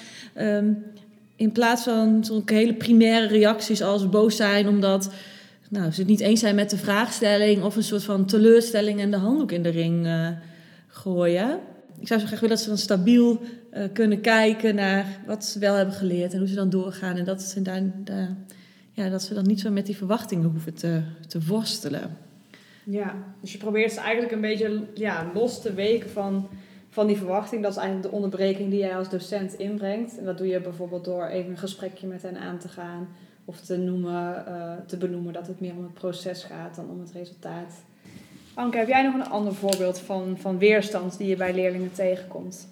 um, 0.40 0.84
in 1.36 1.52
plaats 1.52 1.82
van 1.82 2.24
zo'n 2.24 2.42
hele 2.44 2.74
primaire 2.74 3.26
reacties 3.26 3.82
als 3.82 4.08
boos 4.08 4.36
zijn 4.36 4.68
omdat 4.68 5.10
nou, 5.68 5.92
ze 5.92 6.00
het 6.00 6.08
niet 6.08 6.20
eens 6.20 6.40
zijn 6.40 6.54
met 6.54 6.70
de 6.70 6.78
vraagstelling 6.78 7.62
of 7.62 7.76
een 7.76 7.82
soort 7.82 8.04
van 8.04 8.26
teleurstelling 8.26 9.00
en 9.00 9.10
de 9.10 9.16
handdoek 9.16 9.52
in 9.52 9.62
de 9.62 9.68
ring 9.68 10.06
uh, 10.06 10.28
gooien. 10.88 11.58
Ik 12.00 12.06
zou 12.06 12.20
zo 12.20 12.26
graag 12.26 12.40
willen 12.40 12.56
dat 12.56 12.64
ze 12.64 12.70
dan 12.70 12.78
stabiel 12.78 13.40
uh, 13.74 13.82
kunnen 13.92 14.20
kijken 14.20 14.74
naar 14.74 15.06
wat 15.26 15.44
ze 15.44 15.58
wel 15.58 15.74
hebben 15.74 15.94
geleerd 15.94 16.32
en 16.32 16.38
hoe 16.38 16.48
ze 16.48 16.54
dan 16.54 16.70
doorgaan 16.70 17.16
en 17.16 17.24
dat 17.24 17.42
ze 17.42 17.62
daar, 17.62 17.82
daar 18.04 18.36
ja, 18.94 19.08
dat 19.08 19.22
ze 19.22 19.34
dan 19.34 19.46
niet 19.46 19.60
zo 19.60 19.70
met 19.70 19.86
die 19.86 19.96
verwachtingen 19.96 20.50
hoeven 20.50 20.74
te, 20.74 21.02
te 21.28 21.46
worstelen. 21.46 22.16
Ja, 22.84 23.14
dus 23.40 23.52
je 23.52 23.58
probeert 23.58 23.92
ze 23.92 24.00
eigenlijk 24.00 24.32
een 24.32 24.40
beetje 24.40 24.86
ja, 24.94 25.30
los 25.34 25.62
te 25.62 25.74
weken 25.74 26.10
van, 26.10 26.48
van 26.88 27.06
die 27.06 27.16
verwachting. 27.16 27.62
Dat 27.62 27.70
is 27.70 27.78
eigenlijk 27.78 28.08
de 28.08 28.14
onderbreking 28.14 28.70
die 28.70 28.78
jij 28.78 28.96
als 28.96 29.10
docent 29.10 29.54
inbrengt. 29.54 30.18
En 30.18 30.24
dat 30.24 30.38
doe 30.38 30.46
je 30.46 30.60
bijvoorbeeld 30.60 31.04
door 31.04 31.26
even 31.26 31.50
een 31.50 31.58
gesprekje 31.58 32.06
met 32.06 32.22
hen 32.22 32.36
aan 32.36 32.58
te 32.58 32.68
gaan. 32.68 33.08
Of 33.44 33.60
te, 33.60 33.76
noemen, 33.76 34.44
uh, 34.48 34.72
te 34.86 34.96
benoemen 34.96 35.32
dat 35.32 35.46
het 35.46 35.60
meer 35.60 35.76
om 35.76 35.82
het 35.82 35.94
proces 35.94 36.44
gaat 36.44 36.76
dan 36.76 36.90
om 36.90 37.00
het 37.00 37.12
resultaat. 37.12 37.74
Anke, 38.54 38.78
heb 38.78 38.88
jij 38.88 39.02
nog 39.02 39.14
een 39.14 39.28
ander 39.28 39.54
voorbeeld 39.54 39.98
van, 39.98 40.36
van 40.38 40.58
weerstand 40.58 41.18
die 41.18 41.28
je 41.28 41.36
bij 41.36 41.54
leerlingen 41.54 41.92
tegenkomt? 41.92 42.68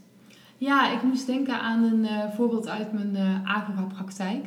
Ja, 0.57 0.93
ik 0.93 1.03
moest 1.03 1.27
denken 1.27 1.61
aan 1.61 1.83
een 1.83 2.01
uh, 2.01 2.31
voorbeeld 2.35 2.69
uit 2.69 2.93
mijn 2.93 3.17
uh, 3.17 3.45
Agora-praktijk. 3.45 4.45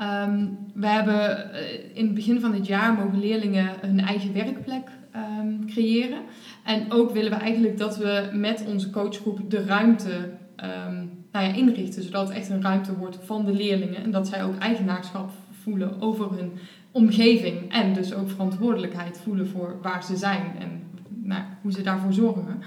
Um, 0.00 0.58
we 0.74 0.86
hebben 0.86 1.50
uh, 1.52 1.96
in 1.96 2.04
het 2.04 2.14
begin 2.14 2.40
van 2.40 2.54
het 2.54 2.66
jaar 2.66 2.94
mogen 2.94 3.18
leerlingen 3.18 3.68
hun 3.80 4.00
eigen 4.00 4.32
werkplek 4.32 4.88
ehm, 5.12 5.66
creëren. 5.66 6.20
En 6.64 6.92
ook 6.92 7.12
willen 7.12 7.30
we 7.30 7.36
eigenlijk 7.36 7.78
dat 7.78 7.96
we 7.96 8.30
met 8.32 8.64
onze 8.66 8.90
coachgroep 8.90 9.50
de 9.50 9.64
ruimte 9.64 10.30
ehm, 10.56 11.04
nou 11.32 11.46
ja, 11.46 11.54
inrichten. 11.54 12.02
Zodat 12.02 12.28
het 12.28 12.36
echt 12.36 12.48
een 12.48 12.62
ruimte 12.62 12.96
wordt 12.96 13.18
van 13.22 13.44
de 13.44 13.52
leerlingen. 13.52 14.02
En 14.02 14.10
dat 14.10 14.28
zij 14.28 14.44
ook 14.44 14.58
eigenaarschap 14.58 15.30
voelen 15.62 16.00
over 16.00 16.30
hun 16.36 16.52
omgeving. 16.90 17.72
En 17.72 17.92
dus 17.92 18.14
ook 18.14 18.30
verantwoordelijkheid 18.30 19.20
voelen 19.22 19.48
voor 19.48 19.78
waar 19.82 20.04
ze 20.04 20.16
zijn 20.16 20.52
en 20.58 20.82
nou, 21.08 21.42
hoe 21.62 21.72
ze 21.72 21.82
daarvoor 21.82 22.12
zorgen. 22.12 22.62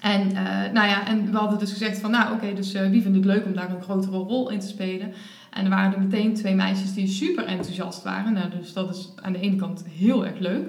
En, 0.00 0.36
eh, 0.36 0.72
nou 0.72 0.88
ja, 0.88 1.06
en 1.06 1.30
we 1.30 1.36
hadden 1.36 1.58
dus 1.58 1.72
gezegd 1.72 1.98
van, 1.98 2.10
nou 2.10 2.34
oké, 2.34 2.54
dus 2.54 2.74
uh, 2.74 2.88
wie 2.90 3.02
vindt 3.02 3.16
het 3.16 3.26
leuk 3.26 3.44
om 3.44 3.54
daar 3.54 3.70
een 3.70 3.82
grotere 3.82 4.16
rol 4.16 4.50
in 4.50 4.58
te 4.58 4.66
spelen? 4.66 5.12
En 5.56 5.64
er 5.64 5.70
waren 5.70 5.92
er 5.92 6.00
meteen 6.00 6.34
twee 6.34 6.54
meisjes 6.54 6.94
die 6.94 7.06
super 7.06 7.44
enthousiast 7.44 8.02
waren. 8.02 8.32
Nou, 8.32 8.50
dus 8.50 8.72
dat 8.72 8.90
is 8.90 9.12
aan 9.22 9.32
de 9.32 9.40
ene 9.40 9.56
kant 9.56 9.84
heel 9.88 10.26
erg 10.26 10.38
leuk. 10.38 10.66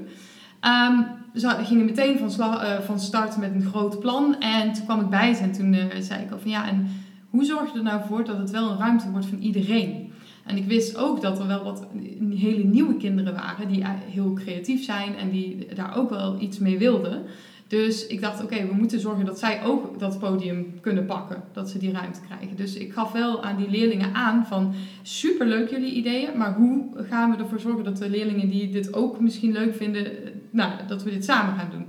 Um, 0.62 1.06
ze 1.36 1.50
gingen 1.64 1.86
meteen 1.86 2.18
van, 2.18 2.30
uh, 2.42 2.80
van 2.80 3.00
start 3.00 3.38
met 3.38 3.54
een 3.54 3.66
groot 3.70 4.00
plan. 4.00 4.40
En 4.40 4.74
toen 4.74 4.86
kwam 4.86 5.02
ik 5.02 5.10
bij 5.10 5.34
ze 5.34 5.44
en 5.44 5.52
toen 5.52 5.76
zei 6.00 6.24
ik 6.24 6.32
al 6.32 6.40
van 6.40 6.52
ja, 6.52 6.68
en 6.68 6.88
hoe 7.30 7.46
zorg 7.46 7.72
je 7.72 7.78
er 7.78 7.84
nou 7.84 8.02
voor 8.08 8.26
dat 8.26 8.38
het 8.38 8.52
wel 8.52 8.70
een 8.70 8.78
ruimte 8.78 9.12
wordt 9.12 9.26
van 9.26 9.40
iedereen? 9.40 10.12
En 10.46 10.58
ik 10.58 10.66
wist 10.66 10.98
ook 10.98 11.22
dat 11.22 11.40
er 11.40 11.48
wel 11.48 11.64
wat 11.64 11.88
hele 12.36 12.64
nieuwe 12.64 12.98
kinderen 12.98 13.34
waren 13.34 13.68
die 13.68 13.84
heel 14.12 14.34
creatief 14.34 14.84
zijn 14.84 15.16
en 15.16 15.30
die 15.30 15.68
daar 15.76 15.98
ook 15.98 16.10
wel 16.10 16.42
iets 16.42 16.60
mee 16.60 16.78
wilden. 16.78 17.24
Dus 17.68 18.07
ik 18.07 18.22
dacht, 18.22 18.43
oké, 18.43 18.68
we 18.68 18.74
moeten 18.74 18.99
zorgen 18.99 19.26
dat 19.26 19.39
zij 19.39 19.63
ook 19.63 19.99
dat 19.99 20.20
podium 20.20 20.80
kunnen 20.82 21.05
pakken. 21.05 21.43
Dat 21.53 21.70
ze 21.70 21.78
die 21.78 21.91
ruimte 21.91 22.20
krijgen. 22.28 22.55
Dus 22.57 22.76
ik 22.76 22.93
gaf 22.93 23.11
wel 23.11 23.43
aan 23.43 23.57
die 23.57 23.70
leerlingen 23.70 24.13
aan 24.13 24.45
van, 24.45 24.74
superleuk 25.01 25.70
jullie 25.70 25.93
ideeën. 25.93 26.38
Maar 26.38 26.53
hoe 26.53 26.86
gaan 27.09 27.32
we 27.32 27.38
ervoor 27.38 27.59
zorgen 27.59 27.84
dat 27.84 27.97
de 27.97 28.09
leerlingen 28.09 28.49
die 28.49 28.70
dit 28.70 28.93
ook 28.93 29.20
misschien 29.20 29.51
leuk 29.51 29.76
vinden, 29.76 30.11
nou, 30.49 30.72
dat 30.88 31.03
we 31.03 31.09
dit 31.09 31.26
samen 31.26 31.55
gaan 31.55 31.70
doen. 31.72 31.86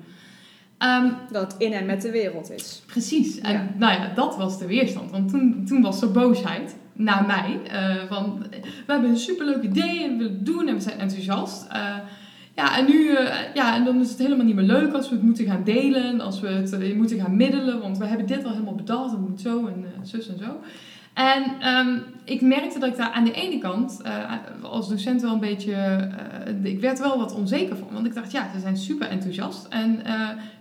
Um, 0.79 1.13
dat 1.33 1.53
het 1.53 1.61
in 1.61 1.73
en 1.73 1.87
met 1.87 2.03
de 2.03 2.11
wereld 2.11 2.51
is. 2.51 2.83
Precies. 2.87 3.39
En 3.39 3.75
nou 3.77 3.93
ja, 3.93 4.13
dat 4.15 4.37
was 4.37 4.59
de 4.59 4.67
weerstand. 4.67 5.11
Want 5.11 5.29
toen, 5.31 5.65
toen 5.67 5.83
was 5.83 6.03
er 6.03 6.11
boosheid 6.11 6.77
naar 6.93 7.27
mij. 7.27 7.61
Uh, 7.73 8.09
van, 8.09 8.47
we 8.87 8.93
hebben 8.93 9.11
een 9.11 9.19
superleuk 9.19 9.63
idee 9.63 10.05
en 10.05 10.11
we 10.11 10.17
willen 10.17 10.33
het 10.33 10.47
doen 10.47 10.69
en 10.69 10.75
we 10.75 10.81
zijn 10.81 10.99
enthousiast. 10.99 11.67
Uh, 11.73 11.97
ja, 12.59 12.79
en 12.79 12.87
nu, 12.87 13.11
uh, 13.11 13.29
ja, 13.55 13.75
en 13.75 13.85
dan 13.85 14.01
is 14.01 14.11
het 14.11 14.19
helemaal 14.19 14.47
niet 14.47 14.55
meer 14.55 14.65
leuk 14.65 14.93
als 14.93 15.09
we 15.09 15.15
het 15.15 15.25
moeten 15.25 15.47
gaan 15.47 15.65
delen, 15.65 16.21
als 16.21 16.41
we 16.41 16.49
het 16.49 16.97
moeten 16.97 17.21
gaan 17.21 17.37
middelen, 17.37 17.81
want 17.81 17.99
we 17.99 18.05
hebben 18.05 18.27
dit 18.27 18.45
al 18.45 18.51
helemaal 18.51 18.75
bedacht 18.75 19.11
het 19.11 19.21
moet 19.21 19.41
zo 19.41 19.67
en 19.67 19.85
zus 20.03 20.29
en 20.29 20.39
zo. 20.39 20.61
En 21.15 21.69
um, 21.69 22.03
ik 22.25 22.41
merkte 22.41 22.79
dat 22.79 22.89
ik 22.89 22.97
daar 22.97 23.11
aan 23.11 23.25
de 23.25 23.33
ene 23.33 23.59
kant 23.59 24.03
als 24.63 24.89
docent 24.89 25.23
wel 25.23 25.33
een 25.33 25.41
beetje, 25.41 26.09
ik 26.63 26.81
werd 26.81 26.99
wel 26.99 27.19
wat 27.19 27.35
onzeker 27.35 27.77
van, 27.77 27.89
want 27.93 28.07
ik 28.07 28.15
dacht, 28.15 28.33
ja, 28.33 28.51
ze 28.55 28.61
zijn 28.61 28.77
super 28.77 29.09
enthousiast. 29.09 29.67
En 29.67 30.03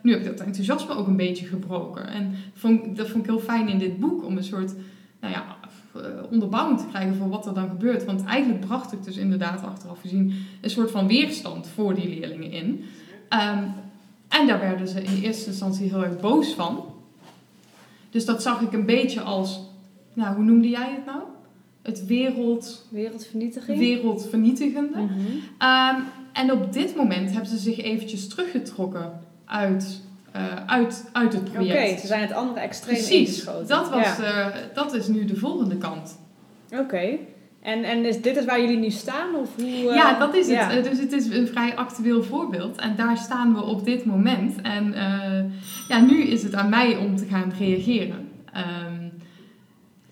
nu 0.02 0.12
heb 0.12 0.20
ik 0.22 0.26
dat 0.28 0.46
enthousiasme 0.46 0.96
ook 0.96 1.08
een 1.08 1.16
beetje 1.16 1.46
gebroken. 1.46 2.08
En 2.08 2.36
vond, 2.54 2.98
dat 2.98 3.08
vond 3.08 3.24
ik 3.24 3.30
heel 3.30 3.40
fijn 3.40 3.68
in 3.68 3.78
dit 3.78 4.00
boek, 4.00 4.26
om 4.26 4.38
een 4.38 4.44
soort, 4.44 4.74
nou 5.22 5.34
ja, 5.34 5.46
eh, 5.62 5.67
onderbouwing 6.32 6.80
te 6.80 6.86
krijgen 6.86 7.16
voor 7.16 7.30
wat 7.30 7.46
er 7.46 7.54
dan 7.54 7.70
gebeurt. 7.70 8.06
Want 8.06 8.24
eigenlijk 8.24 8.66
bracht 8.66 8.92
ik 8.92 9.04
dus 9.04 9.18
inderdaad 9.18 9.64
achteraf 9.64 10.00
gezien 10.02 10.34
een 10.62 10.70
soort 10.70 10.92
van 10.92 11.08
weerstand 11.08 11.68
voor 11.68 11.94
die 11.94 12.10
leerlingen 12.10 12.52
in. 12.52 12.84
Um, 13.30 13.74
en 14.28 14.48
daar 14.48 14.60
werden 14.60 14.88
ze 14.88 15.04
in 15.04 15.22
eerste 15.22 15.50
instantie 15.50 15.90
heel 15.90 16.04
erg 16.04 16.20
boos 16.20 16.54
van. 16.54 16.86
Dus 18.10 18.26
dat 18.26 18.42
zag 18.42 18.62
ik 18.62 18.74
een 18.74 18.86
beetje 18.86 19.22
als, 19.22 19.60
nou, 20.14 20.36
hoe 20.36 20.44
noemde 20.44 20.70
jij 20.70 20.92
het 20.96 21.06
nou? 21.06 21.22
Het 21.82 22.06
wereld... 22.06 22.86
Wereldvernietiging? 22.90 23.78
Wereldvernietigende. 23.78 24.98
Mm 24.98 25.08
-hmm. 25.08 25.98
um, 25.98 26.04
en 26.34 26.52
op 26.52 26.74
dit 26.74 26.96
moment 26.96 27.32
hebben 27.32 27.50
ze 27.50 27.58
zich 27.58 27.78
eventjes 27.78 28.28
teruggetrokken 28.28 29.20
uit 29.46 30.02
uit, 30.66 31.10
uit 31.12 31.34
het 31.34 31.52
project. 31.52 31.90
Oké, 31.90 32.00
ze 32.00 32.08
zijn 32.08 32.22
het 32.22 32.34
andere 32.34 32.60
extreem 32.60 32.96
Precies, 32.96 33.44
dat, 33.68 33.90
was, 33.90 34.18
ja. 34.18 34.48
uh, 34.48 34.56
dat 34.74 34.94
is 34.94 35.08
nu 35.08 35.26
de 35.26 35.36
volgende 35.36 35.78
kant. 35.78 36.20
Oké. 36.72 37.18
En, 37.62 37.84
en 37.84 38.06
is, 38.06 38.22
dit 38.22 38.38
is 38.38 38.46
waar 38.46 38.62
jullie 38.62 38.78
nu 38.78 38.90
staan? 38.90 39.36
Of 39.36 39.56
hoe, 39.56 39.66
uh, 39.66 39.96
ja, 39.96 40.20
dat 40.20 40.36
is 40.36 40.48
ja. 40.48 40.70
het. 40.70 40.84
dus 40.84 41.00
het 41.00 41.12
is 41.12 41.30
een 41.30 41.48
vrij 41.48 41.76
actueel 41.76 42.24
voorbeeld. 42.24 42.78
En 42.78 42.96
daar 42.96 43.18
staan 43.18 43.54
we 43.54 43.64
op 43.64 43.86
dit 43.86 44.06
moment. 44.06 44.62
En 44.62 44.94
ja, 45.88 46.00
nu 46.00 46.24
is 46.24 46.44
het 46.44 46.54
aan 46.54 46.70
mij 46.70 46.96
om 46.96 47.16
te 47.16 47.26
gaan 47.26 47.54
reageren. 47.60 48.30
Um, 48.56 48.97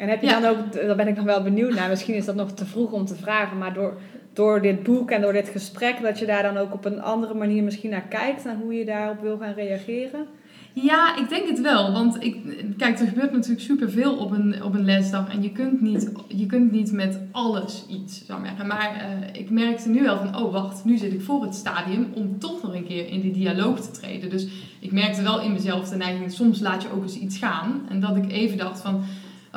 en 0.05 0.11
heb 0.11 0.21
je 0.21 0.29
dan 0.29 0.45
ook, 0.45 0.73
daar 0.73 0.95
ben 0.95 1.07
ik 1.07 1.15
nog 1.15 1.25
wel 1.25 1.43
benieuwd 1.43 1.73
naar, 1.73 1.89
misschien 1.89 2.15
is 2.15 2.25
dat 2.25 2.35
nog 2.35 2.51
te 2.51 2.65
vroeg 2.65 2.91
om 2.91 3.05
te 3.05 3.15
vragen, 3.15 3.57
maar 3.57 3.73
door, 3.73 3.97
door 4.33 4.61
dit 4.61 4.83
boek 4.83 5.11
en 5.11 5.21
door 5.21 5.33
dit 5.33 5.49
gesprek, 5.49 6.01
dat 6.01 6.19
je 6.19 6.25
daar 6.25 6.43
dan 6.43 6.57
ook 6.57 6.73
op 6.73 6.85
een 6.85 7.01
andere 7.01 7.33
manier 7.33 7.63
misschien 7.63 7.89
naar 7.89 8.07
kijkt, 8.09 8.43
naar 8.43 8.55
hoe 8.55 8.73
je 8.73 8.85
daarop 8.85 9.21
wil 9.21 9.37
gaan 9.37 9.53
reageren? 9.53 10.27
Ja, 10.73 11.17
ik 11.17 11.29
denk 11.29 11.47
het 11.47 11.61
wel. 11.61 11.91
Want 11.91 12.23
ik, 12.23 12.37
kijk, 12.77 12.99
er 12.99 13.07
gebeurt 13.07 13.31
natuurlijk 13.31 13.61
superveel 13.61 14.17
op 14.17 14.31
een, 14.31 14.63
op 14.63 14.73
een 14.73 14.85
lesdag. 14.85 15.29
En 15.33 15.41
je 15.41 15.51
kunt 15.51 15.81
niet, 15.81 16.11
je 16.27 16.45
kunt 16.45 16.71
niet 16.71 16.91
met 16.91 17.19
alles 17.31 17.85
iets, 17.89 18.25
zou 18.25 18.45
zeggen. 18.45 18.67
Maar 18.67 18.95
uh, 18.95 19.41
ik 19.41 19.49
merkte 19.49 19.89
nu 19.89 20.03
wel 20.03 20.17
van, 20.17 20.35
oh 20.35 20.51
wacht, 20.51 20.85
nu 20.85 20.97
zit 20.97 21.13
ik 21.13 21.21
voor 21.21 21.43
het 21.43 21.55
stadium 21.55 22.07
om 22.13 22.39
toch 22.39 22.61
nog 22.61 22.75
een 22.75 22.87
keer 22.87 23.07
in 23.07 23.21
die 23.21 23.31
dialoog 23.31 23.79
te 23.79 23.91
treden. 23.91 24.29
Dus 24.29 24.47
ik 24.79 24.91
merkte 24.91 25.21
wel 25.21 25.41
in 25.41 25.53
mezelf 25.53 25.89
de 25.89 25.95
neiging, 25.95 26.31
soms 26.31 26.59
laat 26.59 26.81
je 26.81 26.91
ook 26.95 27.03
eens 27.03 27.19
iets 27.19 27.37
gaan. 27.37 27.81
En 27.89 27.99
dat 27.99 28.15
ik 28.15 28.31
even 28.31 28.57
dacht 28.57 28.81
van, 28.81 29.03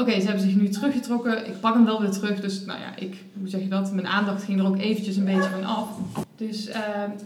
Oké, 0.01 0.20
ze 0.20 0.26
hebben 0.26 0.44
zich 0.44 0.57
nu 0.57 0.68
teruggetrokken. 0.68 1.46
Ik 1.46 1.61
pak 1.61 1.74
hem 1.74 1.84
wel 1.84 2.01
weer 2.01 2.11
terug. 2.11 2.40
Dus 2.40 2.64
nou 2.64 2.80
ja, 2.80 2.96
ik, 2.96 3.16
hoe 3.38 3.49
zeg 3.49 3.61
je 3.61 3.68
dat? 3.68 3.92
Mijn 3.92 4.07
aandacht 4.07 4.42
ging 4.42 4.61
er 4.61 4.66
ook 4.66 4.78
eventjes 4.78 5.16
een 5.16 5.24
beetje 5.24 5.51
van 5.51 5.64
af. 5.64 5.88
Dus 6.36 6.68
uh, 6.68 6.74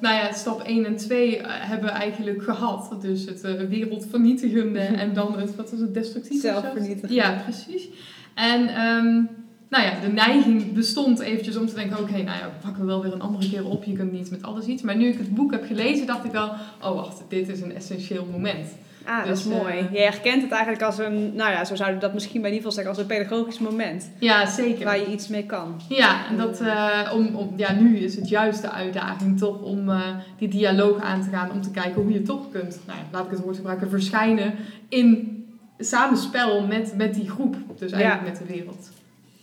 nou 0.01 0.15
ja, 0.15 0.33
stap 0.33 0.63
1 0.63 0.85
en 0.85 0.97
2 0.97 1.39
uh, 1.39 1.45
hebben 1.47 1.89
we 1.89 1.95
eigenlijk 1.95 2.43
gehad. 2.43 2.97
Dus 3.01 3.25
het 3.25 3.45
uh, 3.45 3.69
wereldvernietigende 3.69 4.79
en 4.79 5.15
dan 5.15 5.39
het, 5.39 5.57
wat 5.57 5.71
was 5.71 5.81
het, 5.81 5.95
destructieve? 5.95 6.47
Zelfvernietigende. 6.47 7.15
Ja, 7.15 7.43
precies. 7.45 7.89
En 8.35 8.81
um, 8.81 9.29
nou 9.69 9.85
ja, 9.85 10.01
de 10.01 10.13
neiging 10.13 10.73
bestond 10.73 11.21
eventjes 11.21 11.57
om 11.57 11.67
te 11.67 11.75
denken, 11.75 11.99
oké, 11.99 12.11
okay, 12.11 12.23
nou 12.23 12.39
ja, 12.39 12.45
we 12.45 12.67
pakken 12.67 12.87
wel 12.87 13.03
weer 13.03 13.13
een 13.13 13.21
andere 13.21 13.51
keer 13.51 13.67
op. 13.67 13.85
Je 13.85 13.93
kunt 13.93 14.13
niet 14.13 14.31
met 14.31 14.43
alles 14.43 14.67
iets. 14.67 14.83
Maar 14.83 14.97
nu 14.97 15.07
ik 15.07 15.19
het 15.19 15.35
boek 15.35 15.51
heb 15.51 15.65
gelezen, 15.65 16.07
dacht 16.07 16.25
ik 16.25 16.33
wel, 16.33 16.51
oh 16.83 16.95
wacht, 16.95 17.23
dit 17.29 17.49
is 17.49 17.61
een 17.61 17.75
essentieel 17.75 18.27
moment. 18.31 18.67
Ah, 19.05 19.27
dat 19.27 19.37
is 19.37 19.43
dus, 19.43 19.53
mooi. 19.53 19.79
Uh, 19.79 19.93
je 19.93 19.99
herkent 19.99 20.43
het 20.43 20.51
eigenlijk 20.51 20.83
als 20.83 20.99
een, 20.99 21.35
nou 21.35 21.51
ja, 21.51 21.65
zo 21.65 21.75
zouden 21.75 21.99
we 21.99 22.05
dat 22.05 22.15
misschien 22.15 22.41
bij 22.41 22.51
in 22.51 22.57
ieder 22.57 22.71
geval 22.71 22.85
zeggen, 22.85 23.05
als 23.05 23.11
een 23.11 23.27
pedagogisch 23.27 23.59
moment. 23.59 24.11
Ja, 24.19 24.47
zeker. 24.47 24.85
Waar 24.85 24.99
je 24.99 25.07
iets 25.07 25.29
mee 25.29 25.47
kan. 25.47 25.81
Ja, 25.89 26.29
en 26.29 26.37
dat, 26.37 26.61
uh, 26.61 27.13
om, 27.15 27.35
om, 27.35 27.53
ja, 27.57 27.73
nu 27.73 27.99
is 27.99 28.17
het 28.17 28.29
juist 28.29 28.63
de 28.63 28.71
uitdaging 28.71 29.39
toch 29.39 29.61
om 29.61 29.89
uh, 29.89 30.01
die 30.39 30.49
dialoog 30.49 31.01
aan 31.01 31.23
te 31.23 31.29
gaan, 31.29 31.51
om 31.51 31.63
te 31.63 31.71
kijken 31.71 32.03
hoe 32.03 32.13
je 32.13 32.23
toch 32.23 32.51
kunt, 32.51 32.81
nou 32.87 32.99
ja, 32.99 33.05
laat 33.13 33.25
ik 33.25 33.31
het 33.31 33.41
woord 33.41 33.57
gebruiken, 33.57 33.91
verschijnen 33.91 34.55
in 34.89 35.37
samenspel 35.79 36.67
met, 36.67 36.97
met 36.97 37.15
die 37.15 37.31
groep. 37.31 37.57
Dus 37.79 37.93
eigenlijk 37.93 38.25
ja. 38.25 38.31
met 38.31 38.39
de 38.39 38.55
wereld. 38.55 38.91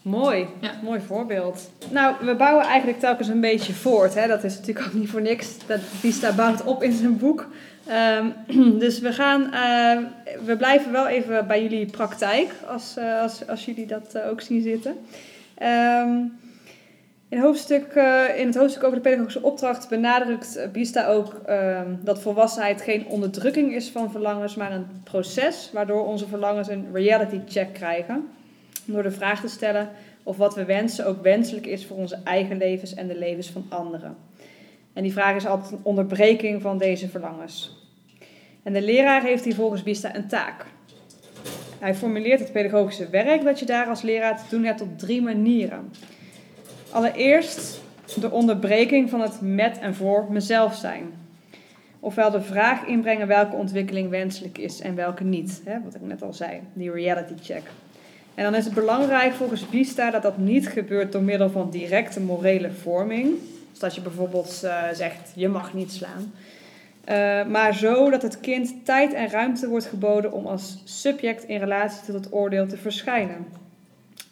Mooi, 0.02 0.48
ja. 0.60 0.72
mooi 0.84 1.00
voorbeeld. 1.00 1.72
Nou, 1.92 2.16
we 2.26 2.36
bouwen 2.36 2.66
eigenlijk 2.66 3.00
telkens 3.00 3.28
een 3.28 3.42
beetje 3.42 3.74
voort. 3.74 4.14
Hè? 4.14 4.28
Dat 4.28 4.44
is 4.44 4.58
natuurlijk 4.58 4.88
ook 4.88 4.94
niet 4.94 5.10
voor 5.10 5.22
niks. 5.22 5.56
Dat 5.66 5.80
Vista 5.80 6.34
bouwt 6.34 6.64
op 6.64 6.84
in 6.84 6.92
zijn 6.92 7.18
boek. 7.18 7.48
Um, 7.90 8.34
dus 8.84 9.00
we 9.00 9.14
gaan, 9.14 9.42
uh, 9.42 10.08
we 10.46 10.58
blijven 10.58 10.92
wel 10.92 11.08
even 11.08 11.48
bij 11.48 11.62
jullie 11.62 11.86
praktijk, 11.86 12.52
als, 12.68 12.96
uh, 12.98 13.22
als, 13.22 13.48
als 13.48 13.66
jullie 13.66 13.86
dat 13.86 14.16
uh, 14.16 14.28
ook 14.28 14.42
zien 14.42 14.62
zitten. 14.62 14.98
Um, 15.62 16.40
in, 17.30 17.40
hoofdstuk, 17.40 17.94
in 18.38 18.46
het 18.46 18.56
hoofdstuk 18.56 18.84
over 18.84 18.96
de 18.96 19.04
pedagogische 19.04 19.42
opdracht 19.42 19.90
benadrukt 19.90 20.68
Bista 20.72 21.08
ook 21.08 21.42
um, 21.50 22.00
dat 22.04 22.22
volwassenheid 22.22 22.82
geen 22.82 23.06
onderdrukking 23.08 23.74
is 23.74 23.90
van 23.90 24.12
verlangens, 24.12 24.56
maar 24.56 24.72
een 24.72 24.88
proces 25.04 25.70
waardoor 25.74 26.06
onze 26.06 26.28
verlangens 26.28 26.68
een 26.68 26.88
reality 26.94 27.40
check 27.48 27.74
krijgen. 27.74 28.30
Door 28.86 29.04
de 29.04 29.12
vraag 29.12 29.42
te 29.42 29.48
stellen 29.48 29.90
of 30.24 30.38
wat 30.38 30.56
we 30.56 30.66
wensen 30.66 31.06
ook 31.06 31.22
wenselijk 31.22 31.66
is 31.66 31.86
voor 31.86 31.98
onze 31.98 32.18
eigen 32.24 32.58
levens 32.58 32.94
en 32.94 33.08
de 33.08 33.18
levens 33.18 33.50
van 33.50 33.66
anderen. 33.70 34.16
En 34.94 35.04
die 35.04 35.14
vraag 35.14 35.36
is 35.36 35.46
altijd 35.46 35.72
een 35.72 35.80
onderbreking 35.84 36.62
van 36.62 36.78
deze 36.78 37.10
verlangens. 37.10 37.79
En 38.70 38.76
de 38.76 38.82
leraar 38.82 39.24
heeft 39.24 39.44
hier 39.44 39.56
volgens 39.56 39.84
Bista 39.84 40.16
een 40.16 40.28
taak. 40.28 40.66
Hij 41.80 41.96
formuleert 41.96 42.40
het 42.40 42.52
pedagogische 42.52 43.10
werk 43.10 43.44
dat 43.44 43.60
je 43.60 43.66
daar 43.66 43.88
als 43.88 44.02
leraar 44.02 44.38
te 44.38 44.44
doen 44.50 44.64
hebt 44.64 44.82
op 44.82 44.98
drie 45.00 45.22
manieren. 45.22 45.92
Allereerst 46.92 47.82
de 48.20 48.32
onderbreking 48.32 49.10
van 49.10 49.22
het 49.22 49.42
met 49.42 49.80
en 49.80 49.96
voor 49.96 50.26
mezelf 50.30 50.76
zijn. 50.76 51.14
Ofwel 52.00 52.32
de 52.32 52.42
vraag 52.42 52.86
inbrengen 52.86 53.28
welke 53.28 53.56
ontwikkeling 53.56 54.10
wenselijk 54.10 54.58
is 54.58 54.82
en 54.82 54.96
welke 54.96 55.24
niet. 55.24 55.62
Hè, 55.66 55.82
wat 55.84 55.96
ik 55.96 56.02
net 56.02 56.22
al 56.22 56.34
zei, 56.34 56.60
die 56.74 56.92
reality 56.92 57.34
check. 57.42 57.64
En 58.36 58.44
dan 58.44 58.56
is 58.56 58.66
het 58.66 58.74
belangrijk 58.74 59.34
volgens 59.34 59.70
Bista 59.70 60.12
dat 60.12 60.22
dat 60.22 60.38
niet 60.38 60.68
gebeurt 60.68 61.12
door 61.12 61.24
middel 61.24 61.50
van 61.50 61.70
directe 61.70 62.20
morele 62.20 62.72
vorming. 62.72 63.34
Dus 63.70 63.80
dat 63.80 63.96
je 63.96 64.02
bijvoorbeeld 64.02 64.62
uh, 64.64 64.84
zegt, 64.94 65.32
je 65.36 65.48
mag 65.48 65.74
niet 65.74 65.92
slaan. 65.92 66.34
Uh, 67.06 67.46
maar 67.46 67.74
zo 67.74 68.10
dat 68.10 68.22
het 68.22 68.40
kind 68.40 68.86
tijd 68.86 69.14
en 69.14 69.30
ruimte 69.30 69.68
wordt 69.68 69.86
geboden 69.86 70.32
om 70.32 70.46
als 70.46 70.82
subject 70.86 71.44
in 71.44 71.60
relatie 71.60 72.06
tot 72.06 72.16
het 72.16 72.34
oordeel 72.34 72.68
te 72.68 72.78
verschijnen. 72.78 73.48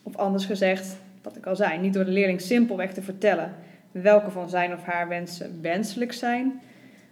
Of 0.04 0.16
anders 0.16 0.46
gezegd, 0.46 0.98
wat 1.22 1.36
ik 1.36 1.46
al 1.46 1.56
zei, 1.56 1.80
niet 1.80 1.94
door 1.94 2.06
de 2.06 2.12
leerling 2.12 2.42
simpelweg 2.42 2.94
te 2.94 3.02
vertellen 3.02 3.54
welke 3.92 4.32
van 4.32 4.50
zijn 4.50 4.74
of 4.74 4.84
haar 4.84 5.08
wensen 5.08 5.62
wenselijk 5.62 6.14
zijn, 6.14 6.62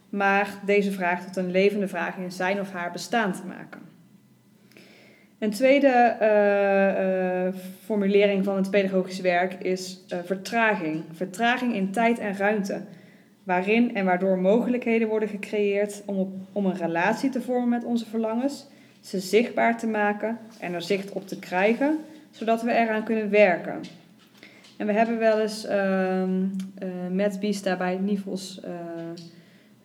maar 0.10 0.50
deze 0.66 0.92
vraag 0.92 1.26
tot 1.26 1.36
een 1.36 1.52
levende 1.52 1.88
vraag 1.88 2.18
in 2.18 2.32
zijn 2.32 2.60
of 2.60 2.72
haar 2.72 2.92
bestaan 2.92 3.34
te 3.34 3.46
maken. 3.48 3.82
Een 5.40 5.52
tweede 5.52 6.16
uh, 6.22 7.46
uh, 7.46 7.54
formulering 7.84 8.44
van 8.44 8.56
het 8.56 8.72
pedagogisch 8.72 9.20
werk 9.20 9.54
is 9.54 10.04
vertraging. 10.24 11.04
Vertraging 11.12 11.76
in 11.76 11.92
tijd 11.92 12.20
en 12.20 12.38
ruimte, 12.38 12.82
waarin 13.46 13.96
en 13.96 14.06
waardoor 14.06 14.38
mogelijkheden 14.38 15.08
worden 15.08 15.30
gecreëerd 15.30 16.02
om, 16.06 16.48
om 16.52 16.66
een 16.66 16.78
relatie 16.78 17.30
te 17.30 17.42
vormen 17.42 17.70
met 17.70 17.84
onze 17.84 18.06
verlangens, 18.06 18.68
ze 19.02 19.20
zichtbaar 19.20 19.78
te 19.78 19.88
maken 19.88 20.38
en 20.60 20.74
er 20.74 20.82
zicht 20.82 21.12
op 21.12 21.28
te 21.28 21.40
krijgen, 21.40 21.98
zodat 22.32 22.62
we 22.62 22.72
eraan 22.72 23.04
kunnen 23.04 23.30
werken. 23.30 23.82
En 24.78 24.88
we 24.88 24.94
hebben 24.94 25.18
wel 25.18 25.40
eens 25.40 25.66
ehm, 25.66 26.46
met 27.12 27.40
Bista 27.40 27.78
bij 27.78 27.98
Nivels 27.98 28.62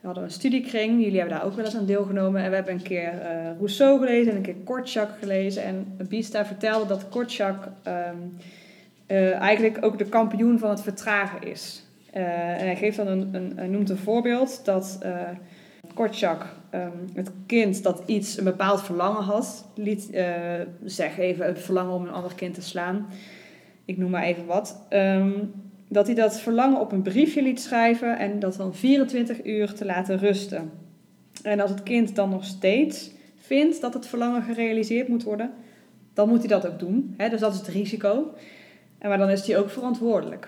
we 0.01 0.07
hadden 0.07 0.23
een 0.23 0.31
studiekring, 0.31 1.03
jullie 1.03 1.19
hebben 1.19 1.37
daar 1.37 1.45
ook 1.45 1.55
wel 1.55 1.65
eens 1.65 1.75
aan 1.75 1.85
deelgenomen. 1.85 2.41
En 2.41 2.49
we 2.49 2.55
hebben 2.55 2.73
een 2.73 2.81
keer 2.81 3.13
uh, 3.13 3.57
Rousseau 3.57 3.99
gelezen 3.99 4.31
en 4.31 4.37
een 4.37 4.43
keer 4.43 4.55
Kortschak 4.63 5.09
gelezen. 5.19 5.63
En 5.63 5.97
Bista 6.09 6.45
vertelde 6.45 6.87
dat 6.87 7.07
um, 7.87 8.37
uh, 9.07 9.35
eigenlijk 9.35 9.77
ook 9.81 9.97
de 9.97 10.05
kampioen 10.05 10.59
van 10.59 10.69
het 10.69 10.81
vertragen 10.81 11.47
is. 11.47 11.83
Uh, 12.13 12.61
en 12.61 12.65
hij 12.65 12.75
geeft 12.75 12.97
dan 12.97 13.07
een, 13.07 13.53
een, 13.55 13.71
noemt 13.71 13.89
een 13.89 13.97
voorbeeld 13.97 14.65
dat 14.65 14.99
Kortschak 15.93 16.45
um, 16.73 16.91
het 17.13 17.31
kind 17.45 17.83
dat 17.83 18.03
iets, 18.05 18.37
een 18.37 18.43
bepaald 18.43 18.81
verlangen 18.83 19.23
had, 19.23 19.67
liet 19.75 20.09
zeg 20.83 21.17
even 21.17 21.47
een 21.47 21.57
verlangen 21.57 21.93
om 21.93 22.05
een 22.05 22.13
ander 22.13 22.35
kind 22.35 22.53
te 22.53 22.61
slaan. 22.61 23.07
Ik 23.85 23.97
noem 23.97 24.09
maar 24.09 24.23
even 24.23 24.45
wat. 24.45 24.85
Um, 24.89 25.51
dat 25.91 26.05
hij 26.05 26.15
dat 26.15 26.39
verlangen 26.39 26.79
op 26.79 26.91
een 26.91 27.01
briefje 27.01 27.41
liet 27.41 27.61
schrijven 27.61 28.17
en 28.17 28.39
dat 28.39 28.55
dan 28.55 28.75
24 28.75 29.45
uur 29.45 29.73
te 29.73 29.85
laten 29.85 30.17
rusten. 30.17 30.71
En 31.43 31.59
als 31.59 31.69
het 31.69 31.83
kind 31.83 32.15
dan 32.15 32.29
nog 32.29 32.45
steeds 32.45 33.11
vindt 33.35 33.81
dat 33.81 33.93
het 33.93 34.07
verlangen 34.07 34.43
gerealiseerd 34.43 35.07
moet 35.07 35.23
worden, 35.23 35.51
dan 36.13 36.29
moet 36.29 36.39
hij 36.39 36.47
dat 36.47 36.67
ook 36.67 36.79
doen. 36.79 37.13
Hè? 37.17 37.29
Dus 37.29 37.39
dat 37.39 37.53
is 37.53 37.59
het 37.59 37.67
risico. 37.67 38.33
En 38.97 39.09
maar 39.09 39.17
dan 39.17 39.29
is 39.29 39.47
hij 39.47 39.57
ook 39.57 39.69
verantwoordelijk. 39.69 40.47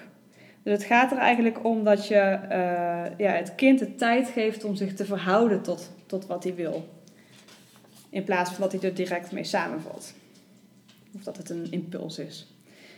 Dus 0.63 0.73
het 0.73 0.83
gaat 0.83 1.11
er 1.11 1.17
eigenlijk 1.17 1.65
om 1.65 1.83
dat 1.83 2.07
je 2.07 2.39
uh, 2.43 3.17
ja, 3.17 3.31
het 3.31 3.55
kind 3.55 3.79
de 3.79 3.95
tijd 3.95 4.27
geeft 4.27 4.63
om 4.63 4.75
zich 4.75 4.93
te 4.93 5.05
verhouden 5.05 5.61
tot, 5.61 5.91
tot 6.05 6.25
wat 6.25 6.43
hij 6.43 6.55
wil. 6.55 6.87
In 8.09 8.23
plaats 8.23 8.51
van 8.51 8.61
dat 8.61 8.71
hij 8.71 8.89
er 8.89 8.95
direct 8.95 9.31
mee 9.31 9.43
samenvalt. 9.43 10.13
Of 11.15 11.23
dat 11.23 11.37
het 11.37 11.49
een 11.49 11.67
impuls 11.69 12.19
is. 12.19 12.47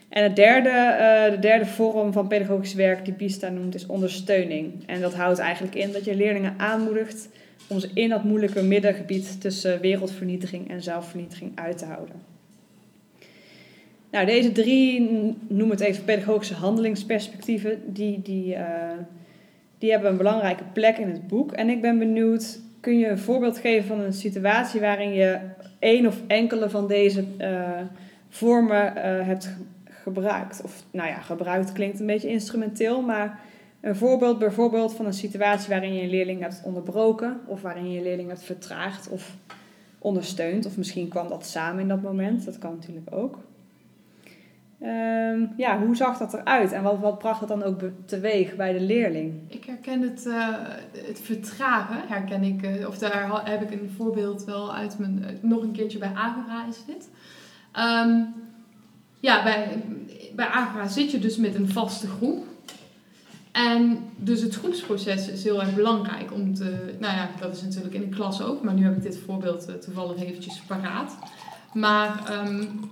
En 0.10 0.24
het 0.24 0.36
derde, 0.36 0.70
uh, 0.70 1.32
de 1.36 1.40
derde 1.40 1.66
vorm 1.66 2.14
van 2.14 2.28
pedagogisch 2.28 2.74
werk 2.74 3.06
die 3.06 3.14
BISTA 3.14 3.50
noemt 3.50 3.76
is 3.76 3.86
ondersteuning. 3.86 4.88
En 4.88 5.02
dat 5.02 5.14
houdt 5.14 5.40
eigenlijk 5.40 5.76
in 5.76 5.92
dat 5.92 6.06
je 6.06 6.16
leerlingen 6.16 6.54
aanmoedigt 6.58 7.30
om 7.68 7.80
ze 7.80 7.90
in 7.94 8.10
dat 8.10 8.24
moeilijke 8.24 8.64
middengebied 8.64 9.42
tussen 9.42 9.82
wereldvernietiging 9.82 10.70
en 10.70 10.84
zelfvernietiging 10.84 11.52
uit 11.56 11.78
te 11.78 11.86
houden. 11.86 12.35
Nou, 14.16 14.28
deze 14.28 14.52
drie, 14.52 15.10
noem 15.48 15.70
het 15.70 15.80
even 15.80 16.04
pedagogische 16.04 16.54
handelingsperspectieven, 16.54 17.94
die, 17.94 18.22
die, 18.22 18.56
uh, 18.56 18.92
die 19.78 19.92
hebben 19.92 20.12
een 20.12 20.18
belangrijke 20.18 20.64
plek 20.74 20.98
in 20.98 21.10
het 21.10 21.28
boek. 21.28 21.52
En 21.52 21.70
ik 21.70 21.82
ben 21.82 22.00
benieuwd, 22.00 22.60
kun 22.80 22.98
je 22.98 23.08
een 23.08 23.20
voorbeeld 23.20 23.58
geven 23.58 23.88
van 23.88 24.00
een 24.00 24.14
situatie 24.14 24.80
waarin 24.80 25.14
je 25.14 25.40
één 25.80 26.06
of 26.06 26.22
enkele 26.28 26.70
van 26.70 26.88
deze 26.88 27.24
uh, 27.38 27.70
vormen 28.30 28.94
hebt 29.26 29.56
gebruikt. 29.86 30.62
Of 30.64 30.84
nou 30.92 31.10
ja, 31.10 31.20
gebruikt 31.20 31.72
klinkt 31.72 32.00
een 32.00 32.06
beetje 32.06 32.30
instrumenteel, 32.30 33.02
maar 33.02 33.40
een 33.82 33.96
voorbeeld 33.96 34.40
bijvoorbeeld 34.40 34.94
van 34.94 35.06
een 35.06 35.14
situatie 35.14 35.70
waarin 35.70 35.94
je 35.94 36.02
een 36.02 36.10
leerling 36.10 36.42
hebt 36.42 36.62
onderbroken, 36.66 37.40
of 37.46 37.62
waarin 37.62 37.92
je 37.92 38.02
leerling 38.02 38.28
hebt 38.28 38.44
vertraagd 38.44 39.10
of 39.10 39.36
ondersteund, 40.00 40.66
of 40.66 40.78
misschien 40.78 41.08
kwam 41.08 41.28
dat 41.28 41.46
samen 41.46 41.82
in 41.82 41.88
dat 41.88 42.02
moment, 42.02 42.46
dat 42.46 42.58
kan 42.58 42.72
natuurlijk 42.72 43.16
ook. 43.16 43.38
Um, 44.82 45.54
ja, 45.58 45.80
hoe 45.80 45.96
zag 45.96 46.18
dat 46.18 46.34
eruit 46.34 46.72
en 46.72 46.84
wat, 46.84 47.00
wat 47.00 47.18
bracht 47.18 47.40
dat 47.40 47.50
dan 47.50 47.64
ook 47.64 47.80
teweeg 48.06 48.56
bij 48.56 48.74
de 48.74 48.80
leerling? 48.80 49.34
Ik 49.48 49.66
herken 49.66 50.02
het, 50.02 50.26
uh, 50.26 50.48
het 50.92 51.20
vertragen, 51.24 52.08
herken 52.08 52.44
ik, 52.44 52.62
uh, 52.62 52.88
of 52.88 52.98
daar 52.98 53.50
heb 53.50 53.62
ik 53.62 53.72
een 53.72 53.94
voorbeeld 53.98 54.44
wel 54.44 54.76
uit 54.76 55.00
mijn, 55.00 55.26
nog 55.42 55.62
een 55.62 55.72
keertje 55.72 55.98
bij 55.98 56.12
Agora 56.16 56.66
is 56.70 56.86
dit. 56.86 57.10
Um, 57.80 58.34
ja, 59.20 59.44
bij, 59.44 59.84
bij 60.36 60.48
Agora 60.48 60.88
zit 60.88 61.12
je 61.12 61.20
dus 61.20 61.38
met 61.38 61.56
een 61.56 61.70
vaste 61.70 62.08
groep. 62.08 62.46
En 63.52 64.00
dus 64.16 64.42
het 64.42 64.56
groepsproces 64.56 65.30
is 65.30 65.44
heel 65.44 65.62
erg 65.62 65.76
belangrijk 65.76 66.34
om 66.34 66.54
te... 66.54 66.96
Nou 67.00 67.16
ja, 67.16 67.30
dat 67.40 67.56
is 67.56 67.62
natuurlijk 67.62 67.94
in 67.94 68.02
de 68.02 68.16
klas 68.16 68.42
ook, 68.42 68.64
maar 68.64 68.74
nu 68.74 68.84
heb 68.84 68.96
ik 68.96 69.04
dit 69.04 69.18
voorbeeld 69.18 69.70
uh, 69.70 69.76
toevallig 69.76 70.24
eventjes 70.24 70.62
paraat. 70.62 71.18
Maar 71.74 72.44
um, 72.48 72.90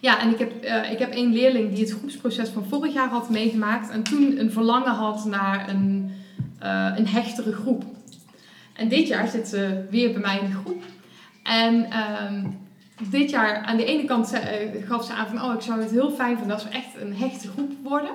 ja, 0.00 0.20
en 0.20 0.30
ik 0.30 0.38
heb, 0.38 0.64
uh, 0.64 0.92
ik 0.92 0.98
heb 0.98 1.12
één 1.12 1.32
leerling 1.32 1.74
die 1.74 1.84
het 1.84 1.94
groepsproces 1.98 2.48
van 2.48 2.64
vorig 2.64 2.92
jaar 2.92 3.08
had 3.08 3.30
meegemaakt 3.30 3.90
en 3.90 4.02
toen 4.02 4.38
een 4.38 4.52
verlangen 4.52 4.94
had 4.94 5.24
naar 5.24 5.68
een, 5.68 6.10
uh, 6.62 6.92
een 6.96 7.06
hechtere 7.06 7.52
groep. 7.52 7.84
En 8.72 8.88
dit 8.88 9.08
jaar 9.08 9.28
zit 9.28 9.48
ze 9.48 9.86
weer 9.90 10.12
bij 10.12 10.20
mij 10.20 10.38
in 10.38 10.46
de 10.46 10.56
groep. 10.64 10.82
En 11.42 11.74
um, 11.74 12.58
dit 13.10 13.30
jaar 13.30 13.62
aan 13.62 13.76
de 13.76 13.84
ene 13.84 14.04
kant 14.04 14.32
uh, 14.34 14.40
gaf 14.86 15.04
ze 15.04 15.12
aan 15.12 15.26
van, 15.26 15.42
oh, 15.42 15.54
ik 15.54 15.60
zou 15.60 15.80
het 15.80 15.90
heel 15.90 16.10
fijn 16.10 16.36
vinden 16.36 16.54
als 16.54 16.64
we 16.64 16.70
echt 16.70 17.00
een 17.00 17.16
hechte 17.16 17.48
groep 17.48 17.72
worden. 17.82 18.10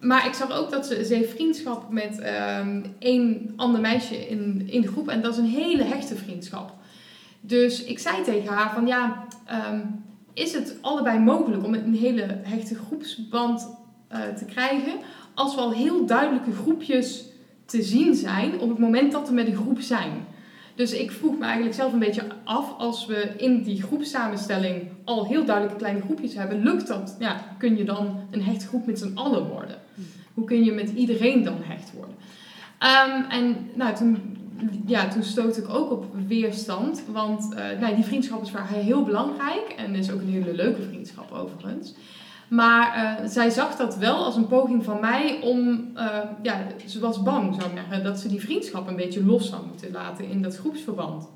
Maar 0.00 0.26
ik 0.26 0.34
zag 0.34 0.50
ook 0.50 0.70
dat 0.70 0.86
ze, 0.86 1.04
ze 1.04 1.14
heeft 1.14 1.30
vriendschap 1.30 1.90
met 1.90 2.22
um, 2.60 2.94
één 2.98 3.52
ander 3.56 3.80
meisje 3.80 4.28
in, 4.28 4.68
in 4.70 4.80
de 4.80 4.88
groep. 4.88 5.08
En 5.08 5.22
dat 5.22 5.32
is 5.32 5.38
een 5.38 5.62
hele 5.62 5.82
hechte 5.82 6.16
vriendschap. 6.16 6.72
Dus 7.40 7.84
ik 7.84 7.98
zei 7.98 8.22
tegen 8.22 8.54
haar 8.54 8.72
van, 8.74 8.86
ja, 8.86 9.24
um, 9.70 10.03
is 10.34 10.52
het 10.52 10.76
allebei 10.80 11.18
mogelijk 11.18 11.64
om 11.64 11.74
een 11.74 11.94
hele 11.94 12.40
hechte 12.42 12.74
groepsband 12.74 13.68
uh, 14.12 14.18
te 14.28 14.44
krijgen... 14.44 14.92
als 15.34 15.54
we 15.54 15.60
al 15.60 15.72
heel 15.72 16.06
duidelijke 16.06 16.52
groepjes 16.52 17.24
te 17.64 17.82
zien 17.82 18.14
zijn 18.14 18.60
op 18.60 18.68
het 18.68 18.78
moment 18.78 19.12
dat 19.12 19.28
we 19.28 19.34
met 19.34 19.46
een 19.46 19.56
groep 19.56 19.80
zijn... 19.80 20.12
Dus 20.74 20.92
ik 20.92 21.10
vroeg 21.10 21.38
me 21.38 21.44
eigenlijk 21.44 21.74
zelf 21.74 21.92
een 21.92 21.98
beetje 21.98 22.26
af, 22.44 22.78
als 22.78 23.06
we 23.06 23.32
in 23.36 23.62
die 23.62 23.82
groepssamenstelling 23.82 24.82
al 25.04 25.26
heel 25.26 25.44
duidelijke 25.44 25.78
kleine 25.78 26.00
groepjes 26.00 26.34
hebben, 26.34 26.62
lukt 26.62 26.86
dat? 26.86 27.16
Ja, 27.18 27.56
kun 27.58 27.76
je 27.76 27.84
dan 27.84 28.20
een 28.30 28.42
hechte 28.42 28.66
groep 28.66 28.86
met 28.86 28.98
z'n 28.98 29.14
allen 29.14 29.48
worden? 29.48 29.76
Hoe 30.34 30.44
kun 30.44 30.64
je 30.64 30.72
met 30.72 30.90
iedereen 30.90 31.42
dan 31.42 31.56
hecht 31.60 31.92
worden? 31.92 32.14
Um, 32.80 33.30
en 33.30 33.56
nou, 33.74 33.94
toen, 33.94 34.36
ja, 34.86 35.08
toen 35.08 35.22
stoot 35.22 35.56
ik 35.56 35.68
ook 35.68 35.90
op 35.90 36.04
weerstand, 36.26 37.02
want 37.12 37.48
uh, 37.52 37.80
nou, 37.80 37.94
die 37.94 38.04
vriendschap 38.04 38.42
is 38.42 38.50
voor 38.50 38.60
haar 38.60 38.78
heel 38.78 39.04
belangrijk 39.04 39.74
en 39.76 39.94
is 39.94 40.10
ook 40.10 40.20
een 40.20 40.28
hele 40.28 40.54
leuke 40.54 40.82
vriendschap 40.82 41.32
overigens. 41.32 41.94
Maar 42.48 43.18
uh, 43.22 43.28
zij 43.28 43.50
zag 43.50 43.76
dat 43.76 43.96
wel 43.96 44.24
als 44.24 44.36
een 44.36 44.46
poging 44.46 44.84
van 44.84 45.00
mij 45.00 45.40
om, 45.42 45.90
uh, 45.96 46.18
ja, 46.42 46.66
ze 46.86 47.00
was 47.00 47.22
bang, 47.22 47.54
zou 47.54 47.70
ik 47.70 47.78
zeggen, 47.78 48.04
dat 48.04 48.20
ze 48.20 48.28
die 48.28 48.40
vriendschap 48.40 48.88
een 48.88 48.96
beetje 48.96 49.24
los 49.24 49.48
zou 49.48 49.66
moeten 49.66 49.92
laten 49.92 50.28
in 50.28 50.42
dat 50.42 50.56
groepsverband. 50.56 51.28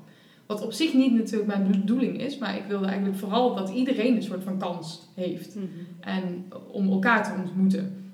Wat 0.45 0.61
op 0.61 0.71
zich 0.71 0.93
niet 0.93 1.13
natuurlijk 1.13 1.47
mijn 1.47 1.71
bedoeling 1.71 2.21
is, 2.21 2.37
maar 2.37 2.55
ik 2.55 2.63
wilde 2.67 2.85
eigenlijk 2.85 3.17
vooral 3.17 3.55
dat 3.55 3.69
iedereen 3.69 4.15
een 4.15 4.23
soort 4.23 4.43
van 4.43 4.57
kans 4.57 5.01
heeft. 5.15 5.55
Mm 5.55 5.61
-hmm. 5.61 5.87
En 5.99 6.45
om 6.71 6.91
elkaar 6.91 7.23
te 7.23 7.41
ontmoeten. 7.41 8.11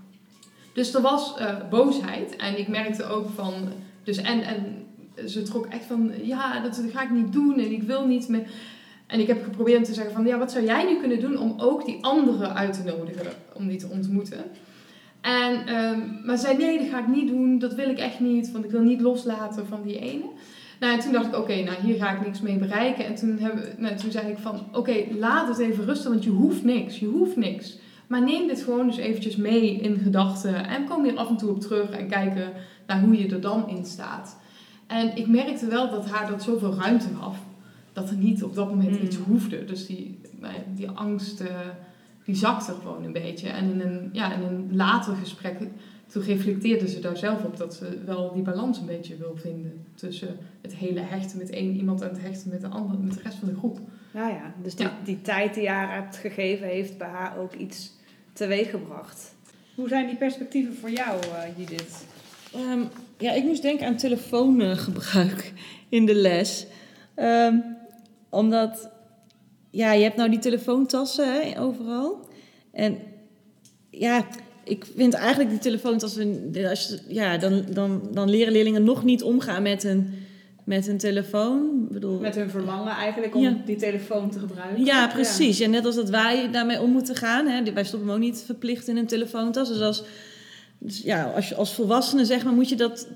Dus 0.74 0.94
er 0.94 1.02
was 1.02 1.34
boosheid 1.70 2.36
en 2.36 2.60
ik 2.60 2.68
merkte 2.68 3.06
ook 3.06 3.30
van, 3.30 3.54
dus 4.04 4.18
en, 4.18 4.42
en 4.42 4.85
ze 5.28 5.42
trok 5.42 5.66
echt 5.66 5.86
van, 5.86 6.12
ja, 6.24 6.60
dat 6.60 6.82
ga 6.94 7.04
ik 7.04 7.12
niet 7.12 7.34
doen 7.34 7.60
en 7.60 7.72
ik 7.72 7.84
wil 7.84 8.08
niet 8.08 8.28
meer. 8.28 8.48
En 9.08 9.20
ik 9.20 9.28
heb 9.28 9.44
geprobeerd 9.44 9.86
te 9.86 9.94
zeggen 9.94 10.14
van, 10.14 10.26
ja, 10.26 10.38
wat 10.38 10.52
zou 10.52 10.66
jij 10.66 10.86
nu 10.86 11.00
kunnen 11.00 11.20
doen 11.20 11.38
om 11.38 11.54
ook 11.58 11.86
die 11.86 11.98
anderen 12.02 12.56
uit 12.56 12.74
te 12.74 12.84
nodigen 12.84 13.32
om 13.54 13.68
die 13.68 13.78
te 13.78 13.88
ontmoeten? 13.88 14.44
En, 15.22 15.76
um, 15.76 16.20
maar 16.26 16.38
zei, 16.38 16.58
nee, 16.58 16.78
dat 16.78 16.88
ga 16.88 17.00
ik 17.00 17.08
niet 17.08 17.28
doen, 17.28 17.60
dat 17.60 17.74
wil 17.74 17.90
ik 17.90 17.98
echt 17.98 18.20
niet, 18.20 18.52
want 18.52 18.66
ik 18.66 18.72
wil 18.72 18.82
niet 18.82 19.02
loslaten 19.02 19.68
van 19.68 19.82
die 19.84 20.00
ene. 20.00 20.26
Nou, 20.80 20.94
en 20.94 21.00
toen 21.00 21.12
dacht 21.12 21.26
ik, 21.26 21.36
oké, 21.36 21.64
nou, 21.64 21.78
hier 21.82 21.96
ga 21.96 22.12
ik 22.12 22.26
niks 22.26 22.42
mee 22.42 22.58
bereiken. 22.58 23.06
En 23.06 23.16
toen, 23.16 23.38
hebben, 23.40 23.64
nou, 23.78 23.96
toen 23.96 24.12
zei 24.12 24.28
ik 24.28 24.38
van, 24.38 24.60
oké, 24.72 24.94
laat 25.18 25.48
het 25.48 25.58
even 25.58 25.86
rusten, 25.86 26.12
want 26.12 26.24
je 26.24 26.30
hoeft 26.30 26.64
niks, 26.64 27.00
je 27.00 27.06
hoeft 27.06 27.36
niks. 27.36 27.78
Maar 28.08 28.24
neem 28.24 28.48
dit 28.48 28.64
gewoon 28.64 28.88
dus 28.88 28.98
eventjes 28.98 29.36
mee 29.36 29.76
in 29.76 29.98
gedachten 29.98 30.68
en 30.68 30.86
kom 30.86 31.04
hier 31.04 31.18
af 31.18 31.30
en 31.30 31.38
toe 31.38 31.50
op 31.50 31.62
terug 31.62 31.90
en 31.90 32.08
kijken 32.08 32.52
naar 32.88 33.02
hoe 33.02 33.18
je 33.18 33.30
er 33.30 33.42
dan 33.42 33.70
in 33.70 33.86
staat. 33.86 34.38
En 34.88 35.18
ik 35.18 35.28
merkte 35.28 35.68
wel 35.68 35.90
dat 35.90 36.10
haar 36.10 36.30
dat 36.30 36.44
zoveel 36.44 36.74
ruimte 36.74 37.08
gaf 37.20 37.38
dat 37.96 38.10
er 38.10 38.16
niet 38.16 38.44
op 38.44 38.56
dat 38.56 38.70
moment 38.70 39.02
iets 39.02 39.16
hoefde. 39.16 39.66
Dus 39.66 39.86
die, 39.86 40.20
nou 40.40 40.54
die 40.76 40.90
angst, 40.90 41.42
uh, 41.42 41.48
die 42.26 42.36
zakte 42.36 42.74
gewoon 42.74 43.04
een 43.04 43.12
beetje. 43.12 43.50
En 43.50 43.72
in 43.72 43.80
een, 43.80 44.10
ja, 44.12 44.34
in 44.34 44.42
een 44.42 44.76
later 44.76 45.16
gesprek, 45.16 45.58
toen 46.08 46.24
reflecteerde 46.24 46.88
ze 46.88 47.00
daar 47.00 47.18
zelf 47.18 47.44
op 47.44 47.58
dat 47.58 47.74
ze 47.74 47.98
wel 48.06 48.34
die 48.34 48.44
balans 48.44 48.78
een 48.78 48.86
beetje 48.86 49.18
wil 49.18 49.36
vinden. 49.36 49.86
Tussen 49.94 50.38
het 50.62 50.76
hele 50.76 51.00
hechten 51.00 51.38
met 51.38 51.50
één 51.50 51.76
iemand 51.76 52.02
en 52.02 52.10
het 52.10 52.22
hechten 52.22 52.50
met 52.50 52.62
de, 52.62 52.68
andere, 52.68 52.98
met 52.98 53.14
de 53.14 53.22
rest 53.24 53.38
van 53.38 53.48
de 53.48 53.56
groep. 53.56 53.80
Ja, 54.14 54.30
ja. 54.30 54.54
Dus 54.62 54.76
die, 54.76 54.86
ja. 54.86 54.98
die 55.04 55.22
tijd 55.22 55.54
die 55.54 55.64
je 55.64 55.70
haar 55.70 55.94
hebt 55.94 56.16
gegeven, 56.16 56.68
heeft 56.68 56.98
bij 56.98 57.08
haar 57.08 57.38
ook 57.38 57.54
iets 57.54 57.92
teweeg 58.34 58.70
gebracht. 58.70 59.36
Hoe 59.76 59.88
zijn 59.88 60.08
die 60.08 60.16
perspectieven 60.16 60.76
voor 60.76 60.92
jou, 60.92 61.20
uh, 61.26 61.58
Judith? 61.58 62.06
Ehm, 62.54 62.82
ja, 63.18 63.32
ik 63.32 63.44
moest 63.44 63.62
denken 63.62 63.88
aan 63.88 63.98
telefoongebruik 63.98 65.54
in 65.90 66.06
de 66.06 66.16
les. 66.16 66.66
Ehm, 67.16 67.56
omdat, 68.30 68.90
ja, 69.72 69.92
je 69.94 70.04
hebt 70.04 70.16
nou 70.16 70.30
die 70.30 70.40
telefoontassen 70.40 71.34
hè, 71.42 71.62
overal. 71.62 72.30
En 72.72 72.98
ja, 73.90 74.26
ik 74.64 74.86
vind 74.96 75.14
eigenlijk 75.14 75.50
die 75.50 75.60
telefoontassen, 75.60 76.52
als 76.70 76.88
je, 76.88 77.00
ja, 77.14 77.38
dan, 77.38 77.66
dan, 77.74 78.02
dan 78.12 78.30
leren 78.30 78.54
leerlingen 78.54 78.84
nog 78.84 79.04
niet 79.04 79.24
omgaan 79.24 79.64
met 79.64 79.84
een, 79.84 80.14
met 80.64 80.88
een 80.88 80.98
telefoon. 80.98 81.84
Ik 81.88 81.94
bedoel, 81.94 82.20
Met 82.20 82.36
hun 82.36 82.50
verlangen 82.50 82.94
eigenlijk 82.94 83.36
om 83.36 83.42
Ja. 83.42 83.58
die 83.66 83.76
telefoon 83.76 84.30
te 84.30 84.40
gebruiken. 84.40 84.86
ja, 84.86 85.08
precies. 85.08 85.58
Ja. 85.58 85.68
net 85.68 85.86
als 85.86 85.96
dat 85.96 86.10
wij 86.10 86.52
daarmee 86.52 86.82
om 86.82 86.92
moeten 86.92 87.16
gaan. 87.16 87.48
Hè. 87.48 87.74
Wij 87.74 87.84
stoppen 87.84 88.08
hem 88.10 88.18
ook 88.18 88.24
niet 88.24 88.44
verplicht 88.46 88.88
in 88.88 88.98
een 88.98 89.08
telefoontas. 89.08 89.68
Dus 89.68 89.82
als, 89.82 90.04
dus 90.86 91.02
ja, 91.02 91.24
als 91.24 91.50
je 91.50 91.56
als 91.56 91.74
volwassene 91.74 92.26
zeg 92.26 92.44
maar, 92.44 92.54
moet 92.54 92.70
je 92.70 92.76
dat 92.76 93.08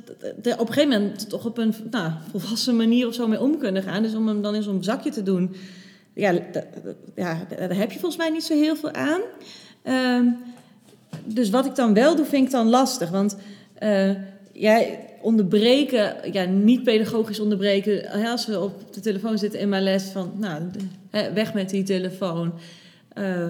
de- 0.42 0.54
op 0.58 0.68
een 0.68 0.74
gegeven 0.74 1.02
moment 1.02 1.30
toch 1.30 1.46
op 1.46 1.58
een 1.58 1.74
nou, 1.92 2.12
volwassen 2.32 2.76
manier 2.76 3.08
of 3.08 3.14
zo 3.14 3.28
mee 3.28 3.42
om 3.42 3.58
kunnen 3.58 3.84
gaan. 3.84 4.04
Dus 4.04 4.16
om 4.16 4.28
hem 4.28 4.42
dan 4.42 4.56
in 4.56 4.64
zo'n 4.64 4.84
zakje 4.84 5.12
te 5.12 5.24
doen, 5.24 5.56
ja, 6.14 6.32
ja, 7.16 7.46
daar 7.58 7.76
heb 7.76 7.92
je 7.92 8.00
volgens 8.00 8.18
mij 8.18 8.30
niet 8.30 8.44
zo 8.44 8.54
heel 8.54 8.76
veel 8.76 8.92
aan. 8.92 9.22
Ehm, 9.84 10.26
dus 11.26 11.50
wat 11.50 11.66
ik 11.66 11.76
dan 11.76 11.94
wel 11.94 12.16
doe, 12.16 12.26
vind 12.26 12.46
ik 12.46 12.52
dan 12.52 12.70
lastig. 12.70 13.10
Want 13.10 13.38
eh, 13.74 14.12
ja, 14.54 14.82
onderbreken, 15.22 16.16
ja, 16.32 16.46
niet 16.46 16.84
pedagogisch 16.84 17.40
onderbreken. 17.40 18.10
Als 18.30 18.46
we 18.46 18.60
op 18.60 18.94
de 18.94 19.00
telefoon 19.00 19.38
zitten 19.38 19.60
in 19.60 19.70
mijn 19.70 19.84
les, 19.84 20.04
van 20.04 20.32
nou, 20.36 20.62
weg 21.34 21.54
met 21.54 21.70
die 21.70 21.84
telefoon. 21.84 22.54
Eh, 23.14 23.48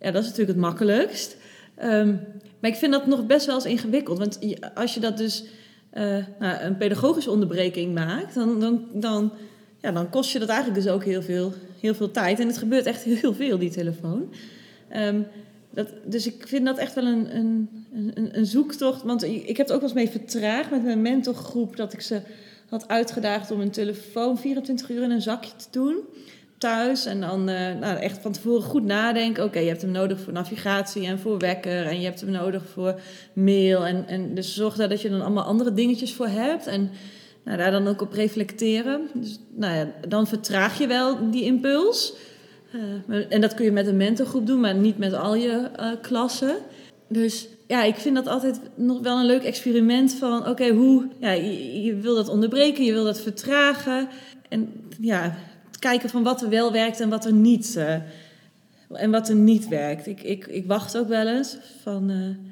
ja, 0.00 0.10
dat 0.10 0.22
is 0.22 0.28
natuurlijk 0.28 0.48
het 0.58 0.66
makkelijkst. 0.66 1.36
Ehm, 1.76 2.14
maar 2.60 2.70
ik 2.70 2.76
vind 2.76 2.92
dat 2.92 3.06
nog 3.06 3.26
best 3.26 3.46
wel 3.46 3.54
eens 3.54 3.64
ingewikkeld. 3.64 4.18
Want 4.18 4.38
als 4.74 4.94
je 4.94 5.00
dat 5.00 5.16
dus 5.16 5.44
eh, 5.90 6.16
nou, 6.38 6.60
een 6.60 6.76
pedagogische 6.76 7.30
onderbreking 7.30 7.94
maakt, 7.94 8.34
dan, 8.34 8.60
dan, 8.60 8.84
dan, 8.92 9.32
ja, 9.80 9.92
dan 9.92 10.10
kost 10.10 10.32
je 10.32 10.38
dat 10.38 10.48
eigenlijk 10.48 10.82
dus 10.82 10.92
ook 10.92 11.04
heel 11.04 11.22
veel, 11.22 11.52
heel 11.80 11.94
veel 11.94 12.10
tijd. 12.10 12.40
En 12.40 12.46
het 12.46 12.58
gebeurt 12.58 12.86
echt 12.86 13.02
heel 13.02 13.34
veel, 13.34 13.58
die 13.58 13.70
telefoon. 13.70 14.32
Ehm, 14.88 15.20
dat, 15.70 15.88
dus 16.04 16.26
ik 16.26 16.48
vind 16.48 16.66
dat 16.66 16.78
echt 16.78 16.94
wel 16.94 17.04
een, 17.04 17.36
een, 17.36 17.68
een, 18.14 18.38
een 18.38 18.46
zoektocht. 18.46 19.02
Want 19.02 19.22
ik 19.22 19.56
heb 19.56 19.66
het 19.66 19.72
ook 19.72 19.80
wel 19.80 19.88
eens 19.88 19.98
mee 19.98 20.10
vertraagd 20.10 20.70
met 20.70 20.82
mijn 20.82 21.02
mentorgroep. 21.02 21.76
Dat 21.76 21.92
ik 21.92 22.00
ze 22.00 22.20
had 22.68 22.88
uitgedaagd 22.88 23.50
om 23.50 23.60
een 23.60 23.70
telefoon 23.70 24.38
24 24.38 24.90
uur 24.90 25.02
in 25.02 25.10
een 25.10 25.22
zakje 25.22 25.56
te 25.56 25.66
doen. 25.70 25.96
En 26.64 27.20
dan 27.20 27.48
eh, 27.48 27.74
nou, 27.80 27.98
echt 27.98 28.18
van 28.22 28.32
tevoren 28.32 28.62
goed 28.62 28.84
nadenken. 28.84 29.44
Oké, 29.44 29.58
je 29.58 29.68
hebt 29.68 29.82
hem 29.82 29.90
nodig 29.90 30.20
voor 30.20 30.32
navigatie 30.32 31.06
en 31.06 31.18
voor 31.18 31.38
wekker. 31.38 31.86
En 31.86 32.00
je 32.00 32.04
hebt 32.04 32.20
hem 32.20 32.30
nodig 32.30 32.62
voor 32.72 33.00
mail. 33.32 33.86
En, 33.86 34.04
en 34.06 34.34
dus 34.34 34.54
zorg 34.54 34.74
daar 34.74 34.88
dat 34.88 35.02
je 35.02 35.10
dan 35.10 35.20
allemaal 35.20 35.44
andere 35.44 35.72
dingetjes 35.72 36.14
voor 36.14 36.28
hebt. 36.28 36.66
En 36.66 36.90
nou, 37.44 37.58
daar 37.58 37.70
dan 37.70 37.88
ook 37.88 38.00
op 38.00 38.12
reflecteren. 38.12 39.08
Dus 39.14 39.38
nou 39.54 39.74
ja, 39.76 39.92
dan 40.08 40.26
vertraag 40.26 40.78
je 40.78 40.86
wel 40.86 41.30
die 41.30 41.44
impuls. 41.44 42.14
Eh, 43.08 43.32
en 43.32 43.40
dat 43.40 43.54
kun 43.54 43.64
je 43.64 43.72
met 43.72 43.86
een 43.86 43.96
mentorgroep 43.96 44.46
doen, 44.46 44.60
maar 44.60 44.74
niet 44.74 44.98
met 44.98 45.12
al 45.12 45.34
je 45.34 45.68
eh, 45.76 45.90
klassen. 46.02 46.56
Dus 47.08 47.48
ja, 47.66 47.82
ik 47.82 47.96
vind 47.96 48.14
dat 48.14 48.26
altijd 48.26 48.60
nog 48.74 49.00
wel 49.00 49.18
een 49.18 49.26
leuk 49.26 49.42
experiment 49.42 50.14
van... 50.14 50.48
oké, 50.48 50.68
hoe... 50.68 51.08
Ja, 51.18 51.30
je, 51.30 51.82
je 51.82 51.96
wil 51.96 52.14
dat 52.14 52.28
onderbreken, 52.28 52.84
je 52.84 52.92
wil 52.92 53.04
dat 53.04 53.20
vertragen. 53.20 54.08
En 54.48 54.72
ja, 55.00 55.36
kijken 55.88 56.08
van 56.08 56.22
wat 56.22 56.42
er 56.42 56.48
wel 56.48 56.72
werkt 56.72 57.00
en 57.00 57.08
wat 57.08 57.24
er 57.24 57.32
niet... 57.32 57.76
eh, 57.76 57.94
en 58.92 59.10
wat 59.10 59.28
er 59.28 59.34
niet 59.34 59.68
werkt. 59.68 60.06
Ik, 60.06 60.22
ik, 60.22 60.46
ik 60.46 60.66
wacht 60.66 60.98
ook 60.98 61.08
wel 61.08 61.28
eens 61.28 61.56
van... 61.82 62.10
eh, 62.10 62.48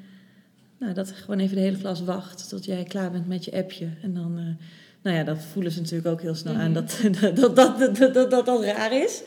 nou, 0.77 0.93
dat 0.93 1.11
gewoon 1.11 1.39
even 1.39 1.55
de 1.55 1.61
hele 1.61 1.77
klas 1.77 2.03
wacht 2.03 2.49
tot 2.49 2.65
jij 2.65 2.83
klaar 2.83 3.11
bent 3.11 3.27
met 3.27 3.45
je 3.45 3.53
appje. 3.53 3.87
En 4.01 4.13
dan... 4.13 4.37
eh, 4.37 4.65
nou 5.03 5.17
ja, 5.17 5.23
dat 5.23 5.37
voelen 5.51 5.71
ze 5.71 5.79
natuurlijk 5.79 6.07
ook 6.07 6.21
heel 6.21 6.35
snel 6.35 6.53
aan 6.53 6.73
dat 6.79 6.99
dat, 7.21 7.35
dat, 7.35 7.55
dat, 7.55 7.77
dat, 7.95 8.13
dat, 8.13 8.31
dat, 8.31 8.45
dat 8.45 8.63
raar 8.63 8.93
is. 9.03 9.21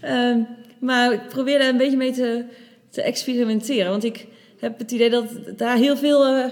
Ehm, 0.00 0.38
maar 0.78 1.12
ik 1.12 1.28
probeer 1.28 1.58
daar 1.58 1.68
een 1.68 1.76
beetje 1.76 1.96
mee 1.96 2.12
te, 2.12 2.44
te 2.90 3.02
experimenteren. 3.02 3.90
Want 3.90 4.04
ik 4.04 4.26
heb 4.58 4.78
het 4.78 4.90
idee 4.90 5.10
dat 5.10 5.26
daar 5.56 5.76
heel 5.76 5.96
veel 5.96 6.50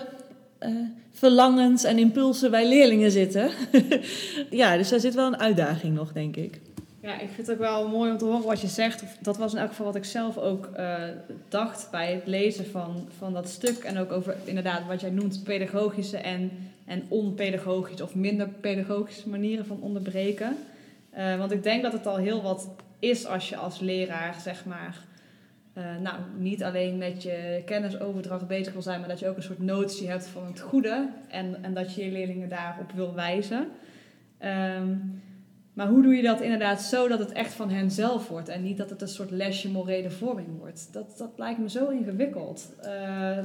verlangens 1.13 1.85
en 1.85 1.99
impulsen 1.99 2.51
bij 2.51 2.69
leerlingen 2.69 3.11
zitten. 3.11 3.51
ja, 4.51 4.77
dus 4.77 4.89
daar 4.89 5.01
zit 5.01 5.15
wel 5.15 5.27
een 5.27 5.41
uitdaging 5.41 5.95
nog, 5.95 6.13
denk 6.13 6.37
ik. 6.37 6.61
Ja, 7.03 7.21
ik 7.21 7.29
vind 7.29 7.47
het 7.47 7.51
ook 7.51 7.59
wel 7.63 7.89
mooi 7.89 8.11
om 8.11 8.19
te 8.19 8.25
horen 8.25 8.47
wat 8.47 8.61
je 8.61 8.67
zegt. 8.67 9.05
Dat 9.21 9.37
was 9.37 9.53
in 9.53 9.59
elk 9.59 9.69
geval 9.69 9.87
wat 9.87 9.97
ik 9.97 10.05
zelf 10.05 10.39
ook 10.39 10.67
eh, 10.67 11.03
dacht 11.49 11.91
bij 11.91 12.13
het 12.13 12.27
lezen 12.27 12.67
van, 12.67 13.09
van 13.19 13.33
dat 13.33 13.49
stuk. 13.49 13.79
En 13.79 13.99
ook 13.99 14.13
over 14.13 14.37
inderdaad 14.45 14.87
wat 14.87 15.01
jij 15.01 15.11
noemt 15.11 15.45
pedagogische 15.45 16.17
en, 16.17 16.51
en 16.85 17.03
onpedagogische 17.09 18.03
of 18.03 18.15
minder 18.15 18.49
pedagogische 18.49 19.29
manieren 19.29 19.67
van 19.67 19.81
onderbreken. 19.81 20.57
Eh, 21.11 21.39
want 21.39 21.51
ik 21.53 21.63
denk 21.63 21.83
dat 21.83 21.93
het 21.93 22.07
al 22.07 22.17
heel 22.17 22.43
wat 22.43 22.69
is 22.99 23.27
als 23.27 23.49
je 23.49 23.57
als 23.57 23.79
leraar, 23.79 24.41
zeg 24.41 24.65
maar, 24.65 25.05
eh, 25.73 25.85
nou, 26.03 26.17
niet 26.39 26.63
alleen 26.63 26.99
met 26.99 27.23
je 27.23 27.63
kennisoverdracht 27.67 28.47
bezig 28.47 28.73
wil 28.73 28.83
zijn, 28.83 29.01
maar 29.01 29.09
dat 29.09 29.19
je 29.19 29.29
ook 29.29 29.37
een 29.37 29.43
soort 29.43 29.63
notie 29.63 30.09
hebt 30.09 30.27
van 30.27 30.47
het 30.47 30.61
goede 30.61 31.09
en, 31.29 31.59
en 31.63 31.75
dat 31.75 31.95
je 31.95 32.05
je 32.05 32.11
leerlingen 32.11 32.49
daarop 32.49 32.93
wil 32.93 33.15
wijzen. 33.15 33.69
Ehm, 34.39 34.89
maar 35.81 35.89
hoe 35.89 36.03
doe 36.03 36.15
je 36.15 36.23
dat 36.23 36.41
inderdaad 36.41 36.83
zo 36.83 37.09
dat 37.09 37.19
het 37.19 37.33
echt 37.33 37.53
van 37.53 37.71
hen 37.71 37.91
zelf 37.91 38.29
wordt 38.29 38.49
en 38.49 38.63
niet 38.63 38.77
dat 38.77 38.91
het 38.91 39.03
een 39.03 39.09
soort 39.09 39.31
lesje 39.31 39.71
morele 39.71 40.11
vorming 40.11 40.49
wordt? 40.59 40.89
Dat, 40.93 41.15
dat 41.19 41.31
lijkt 41.37 41.59
me 41.59 41.71
zo 41.71 41.89
ingewikkeld. 41.89 42.75
Eh, 42.83 43.39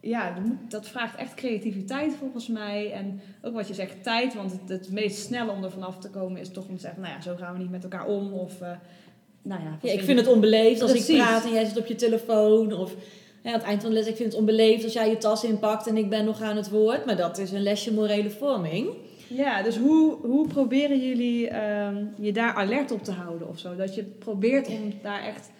ja, 0.00 0.34
dat 0.68 0.88
vraagt 0.88 1.16
echt 1.16 1.34
creativiteit 1.34 2.14
volgens 2.14 2.48
mij. 2.48 2.92
En 2.92 3.20
ook 3.42 3.54
wat 3.54 3.68
je 3.68 3.74
zegt, 3.74 4.02
tijd. 4.02 4.34
Want 4.34 4.52
het, 4.52 4.68
het 4.68 4.92
meest 4.92 5.18
snelle 5.18 5.50
om 5.50 5.64
er 5.64 5.70
vanaf 5.70 5.98
te 5.98 6.10
komen 6.10 6.40
is 6.40 6.50
toch 6.50 6.68
om 6.68 6.74
te 6.74 6.80
zeggen, 6.80 7.00
nou 7.00 7.14
ja, 7.14 7.20
zo 7.20 7.36
gaan 7.36 7.52
we 7.52 7.58
niet 7.58 7.70
met 7.70 7.82
elkaar 7.82 8.06
om. 8.06 8.32
Of, 8.32 8.60
eh, 8.60 8.70
nou 9.42 9.62
ja, 9.62 9.78
Ja, 9.82 9.92
ik 9.92 10.02
vind 10.02 10.18
het 10.18 10.28
onbeleefd 10.28 10.82
als 10.82 10.92
ik 10.92 11.16
praat 11.16 11.44
en 11.44 11.52
jij 11.52 11.64
zit 11.64 11.78
op 11.78 11.86
je 11.86 11.94
telefoon. 11.94 12.72
Of 12.72 12.94
ja, 13.42 13.52
aan 13.52 13.58
het 13.58 13.68
eind 13.68 13.80
van 13.80 13.90
de 13.90 13.96
les, 13.96 14.06
ik 14.06 14.16
vind 14.16 14.32
het 14.32 14.40
onbeleefd 14.40 14.84
als 14.84 14.92
jij 14.92 15.10
je 15.10 15.18
tas 15.18 15.44
inpakt 15.44 15.86
en 15.86 15.96
ik 15.96 16.10
ben 16.10 16.24
nog 16.24 16.40
aan 16.40 16.56
het 16.56 16.70
woord. 16.70 17.04
Maar 17.04 17.16
dat 17.16 17.38
is 17.38 17.50
een 17.50 17.62
lesje 17.62 17.92
morele 17.92 18.30
vorming. 18.30 18.88
Ja, 19.34 19.62
dus 19.62 19.76
hoe, 19.76 20.16
hoe 20.26 20.46
proberen 20.48 21.08
jullie 21.08 21.48
ehm, 21.48 22.04
je 22.20 22.32
daar 22.32 22.54
alert 22.54 22.90
op 22.90 23.04
te 23.04 23.10
houden 23.12 23.48
of 23.48 23.58
zo? 23.58 23.76
Dat 23.76 23.94
je 23.94 24.02
probeert 24.02 24.68
om 24.68 24.92
daar 25.02 25.24
echt 25.24 25.50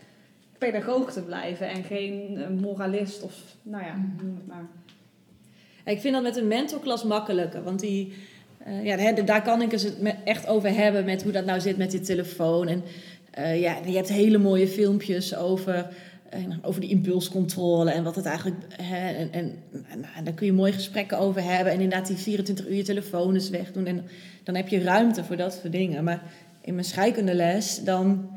pedagoog 0.59 1.13
te 1.13 1.23
blijven 1.23 1.69
en 1.69 1.83
geen 1.85 2.37
eh, 2.37 2.49
moralist 2.61 3.23
of, 3.23 3.35
nou 3.63 3.85
ja, 3.85 3.95
noem 4.23 4.35
het 4.37 4.47
maar. 4.47 4.67
Ik 5.85 6.01
vind 6.01 6.15
dat 6.15 6.23
met 6.23 6.37
een 6.37 6.49
mentorklas 6.49 7.05
makkelijker, 7.05 7.63
want 7.63 7.81
die, 7.81 8.13
eh, 8.59 8.85
ja, 8.85 9.13
daar 9.13 9.43
kan 9.43 9.63
ik 9.63 9.71
het 9.71 10.01
met- 10.01 10.17
echt 10.25 10.47
over 10.47 10.75
hebben 10.75 11.05
met 11.05 11.23
hoe 11.23 11.33
dat 11.33 11.45
nou 11.45 11.61
zit 11.61 11.77
met 11.77 11.91
die 11.91 12.01
telefoon. 12.01 12.69
En 12.69 12.83
eh, 13.31 13.61
ja, 13.61 13.77
je 13.87 13.97
hebt 13.97 14.09
hele 14.09 14.39
mooie 14.39 14.69
filmpjes 14.69 15.37
over, 15.37 15.87
over 16.63 16.81
die 16.81 16.91
impulscontrole 16.91 17.91
en 17.91 18.05
wat 18.05 18.17
het 18.17 18.25
eigenlijk. 18.25 18.57
Hè, 18.83 19.13
en, 19.13 19.33
en 19.33 20.25
daar 20.25 20.35
kun 20.35 20.47
je 20.47 20.53
mooie 20.53 20.73
gesprekken 20.73 21.19
over 21.19 21.43
hebben. 21.43 21.73
En 21.73 21.81
inderdaad, 21.81 22.07
die 22.07 22.17
24 22.17 22.67
uur 22.69 22.75
je 22.75 22.83
telefoon 22.83 23.41
wegdoen. 23.51 23.87
En 23.87 24.05
dan 24.45 24.55
heb 24.55 24.69
je 24.69 24.83
ruimte 24.83 25.25
voor 25.25 25.37
dat 25.37 25.53
soort 25.53 25.73
dingen. 25.73 26.05
Maar 26.05 26.23
in 26.61 26.75
mijn 26.75 26.87
scheikundeles, 26.87 27.85
dan. 27.85 28.31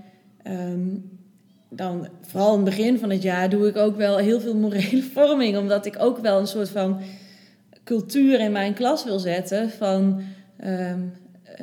ehm, 0.43 0.87
dan 1.75 2.07
vooral 2.21 2.49
in 2.49 2.55
het 2.55 2.75
begin 2.75 2.99
van 2.99 3.09
het 3.09 3.21
jaar 3.21 3.49
doe 3.49 3.67
ik 3.67 3.75
ook 3.75 3.95
wel 3.95 4.17
heel 4.17 4.39
veel 4.39 4.55
morele 4.55 5.03
vorming. 5.13 5.57
Omdat 5.57 5.85
ik 5.85 5.95
ook 5.99 6.17
wel 6.17 6.39
een 6.39 6.47
soort 6.47 6.69
van 6.69 6.99
cultuur 7.83 8.39
in 8.39 8.51
mijn 8.51 8.73
klas 8.73 9.03
wil 9.03 9.19
zetten. 9.19 9.69
Van 9.69 10.21
ehm, 10.57 10.99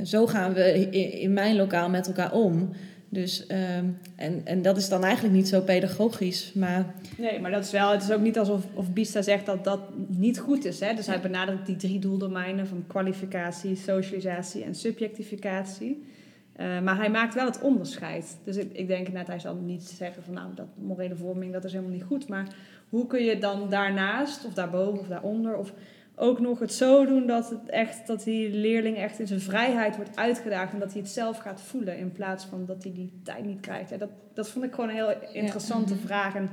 zo 0.04 0.26
gaan 0.26 0.52
we 0.52 0.90
in 1.20 1.32
mijn 1.32 1.56
lokaal 1.56 1.88
met 1.88 2.06
elkaar 2.06 2.32
om. 2.32 2.70
Dus, 3.12 3.46
ehm, 3.46 3.84
en, 4.16 4.40
en 4.44 4.62
dat 4.62 4.76
is 4.76 4.88
dan 4.88 5.04
eigenlijk 5.04 5.34
niet 5.34 5.48
zo 5.48 5.60
pedagogisch. 5.60 6.52
Maar 6.52 6.94
Nee, 7.18 7.40
maar 7.40 7.50
dat 7.50 7.64
is 7.64 7.70
wel, 7.70 7.90
het 7.90 8.02
is 8.02 8.10
ook 8.10 8.20
niet 8.20 8.38
alsof 8.38 8.66
of 8.74 8.92
Bista 8.92 9.22
zegt 9.22 9.46
dat 9.46 9.64
dat 9.64 9.80
niet 10.06 10.38
goed 10.38 10.64
is. 10.64 10.80
Hè? 10.80 10.94
Dus 10.94 11.06
hij 11.06 11.20
benadrukt 11.20 11.66
die 11.66 11.76
drie 11.76 11.98
doeldomeinen 11.98 12.66
van 12.66 12.84
kwalificatie, 12.86 13.76
socialisatie 13.76 14.64
en 14.64 14.74
subjectificatie. 14.74 16.04
Eh, 16.52 16.80
maar 16.80 16.96
hij 16.96 17.10
maakt 17.10 17.34
wel 17.34 17.46
het 17.46 17.60
onderscheid. 17.60 18.38
Dus 18.44 18.56
ik, 18.56 18.72
ik 18.72 18.86
denk 18.86 19.08
net, 19.08 19.26
hij 19.26 19.38
zal 19.38 19.54
niet 19.54 19.82
zeggen 19.82 20.22
van 20.22 20.34
nou, 20.34 20.54
dat 20.54 20.66
morele 20.74 21.16
vorming, 21.16 21.52
dat 21.52 21.64
is 21.64 21.72
helemaal 21.72 21.94
niet 21.94 22.04
goed. 22.04 22.28
Maar 22.28 22.46
hoe 22.88 23.06
kun 23.06 23.24
je 23.24 23.38
dan 23.38 23.70
daarnaast, 23.70 24.44
of 24.44 24.54
daarboven 24.54 25.00
of 25.00 25.06
daaronder, 25.06 25.56
of 25.56 25.72
ook 26.20 26.40
nog 26.40 26.58
het 26.58 26.72
zo 26.72 27.06
doen 27.06 27.26
dat, 27.26 27.50
het 27.50 27.68
echt, 27.68 28.06
dat 28.06 28.24
die 28.24 28.50
leerling 28.50 28.96
echt 28.96 29.18
in 29.18 29.26
zijn 29.26 29.40
vrijheid 29.40 29.96
wordt 29.96 30.16
uitgedaagd 30.16 30.72
en 30.72 30.78
dat 30.78 30.92
hij 30.92 31.00
het 31.00 31.10
zelf 31.10 31.38
gaat 31.38 31.60
voelen 31.60 31.98
in 31.98 32.12
plaats 32.12 32.44
van 32.44 32.64
dat 32.66 32.82
hij 32.82 32.92
die 32.92 33.20
tijd 33.22 33.44
niet 33.44 33.60
krijgt. 33.60 33.90
Ja, 33.90 33.96
dat, 33.96 34.10
dat 34.34 34.48
vond 34.48 34.64
ik 34.64 34.74
gewoon 34.74 34.88
een 34.88 34.94
heel 34.94 35.14
interessante 35.32 35.96
vraag. 35.96 36.34
En 36.34 36.50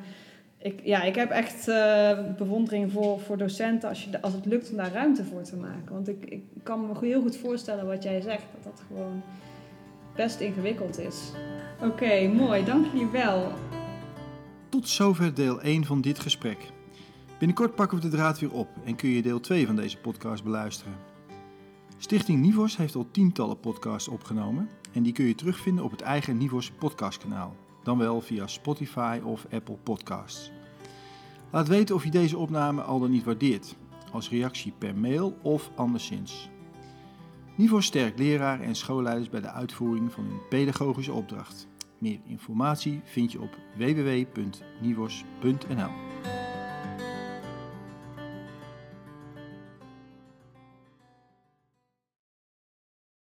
ik, 0.58 0.80
ja, 0.84 1.04
ik 1.04 1.16
heb 1.16 1.32
echt 1.32 1.68
eh, 1.68 2.20
bewondering 2.38 2.92
voor, 2.92 3.20
voor 3.20 3.38
docenten 3.38 3.90
als, 3.90 4.04
je, 4.04 4.22
als 4.22 4.34
het 4.34 4.46
lukt 4.46 4.70
om 4.70 4.78
daar 4.78 4.92
ruimte 4.92 5.24
voor 5.24 5.42
te 5.42 5.56
maken. 5.56 5.94
Want 5.94 6.08
ik, 6.08 6.26
ik 6.26 6.44
kan 6.64 6.88
me 6.88 7.00
heel 7.00 7.22
goed 7.22 7.38
voorstellen 7.38 7.86
wat 7.88 8.04
jij 8.04 8.22
zegt, 8.22 8.46
dat 8.54 8.64
dat 8.64 8.84
gewoon 8.88 9.22
best 10.16 10.40
ingewikkeld 10.40 11.00
is. 11.00 11.32
Oké, 11.82 12.28
mooi. 12.28 12.64
Dank 12.64 12.86
jullie 12.86 13.08
wel. 13.08 13.52
Tot 14.70 14.90
zover 14.90 15.34
deel 15.34 15.62
1 15.62 15.86
van 15.86 16.02
dit 16.02 16.20
gesprek. 16.20 16.76
Binnenkort 17.38 17.76
pakken 17.76 17.98
we 17.98 18.04
de 18.10 18.16
draad 18.16 18.40
weer 18.40 18.52
op 18.52 18.70
en 18.84 18.96
kun 18.96 19.10
je 19.10 19.22
deel 19.22 19.40
2 19.40 19.66
van 19.66 19.76
deze 19.76 19.98
podcast 19.98 20.44
beluisteren. 20.44 20.94
Stichting 21.98 22.42
Nivos 22.42 22.78
heeft 22.78 22.96
al 22.96 23.08
tientallen 23.12 23.60
podcasts 23.60 24.08
opgenomen 24.08 24.70
en 24.94 25.04
die 25.04 25.14
kun 25.14 25.26
je 25.26 25.36
terugvinden 25.36 25.84
op 25.84 25.92
het 25.92 26.02
eigen 26.02 26.38
Nivos 26.38 26.72
podcastkanaal, 26.72 27.56
dan 27.84 27.98
wel 27.98 28.22
via 28.22 28.48
Spotify 28.48 29.20
of 29.24 29.46
Apple 29.52 29.78
Podcasts. 29.84 30.52
Laat 31.52 31.68
weten 31.68 31.96
of 31.96 32.04
je 32.04 32.12
deze 32.12 32.38
opname 32.38 32.82
al 32.82 33.00
dan 33.00 33.12
niet 33.12 33.24
waardeert, 33.24 33.76
als 34.12 34.30
reactie 34.30 34.74
per 34.78 34.96
mail 34.96 35.38
of 35.42 35.72
anderszins. 35.76 36.50
Nivos 37.56 37.86
sterkt 37.86 38.20
leraren 38.20 38.66
en 38.66 38.76
schoolleiders 38.76 39.30
bij 39.30 39.42
de 39.42 39.52
uitvoering 39.52 40.12
van 40.12 40.24
hun 40.24 40.40
pedagogische 40.50 41.14
opdracht. 41.14 41.68
Meer 41.98 42.20
informatie 42.26 43.02
vind 43.04 43.32
je 43.32 43.42
op 43.42 43.58
www.nivos.nl. 43.78 44.58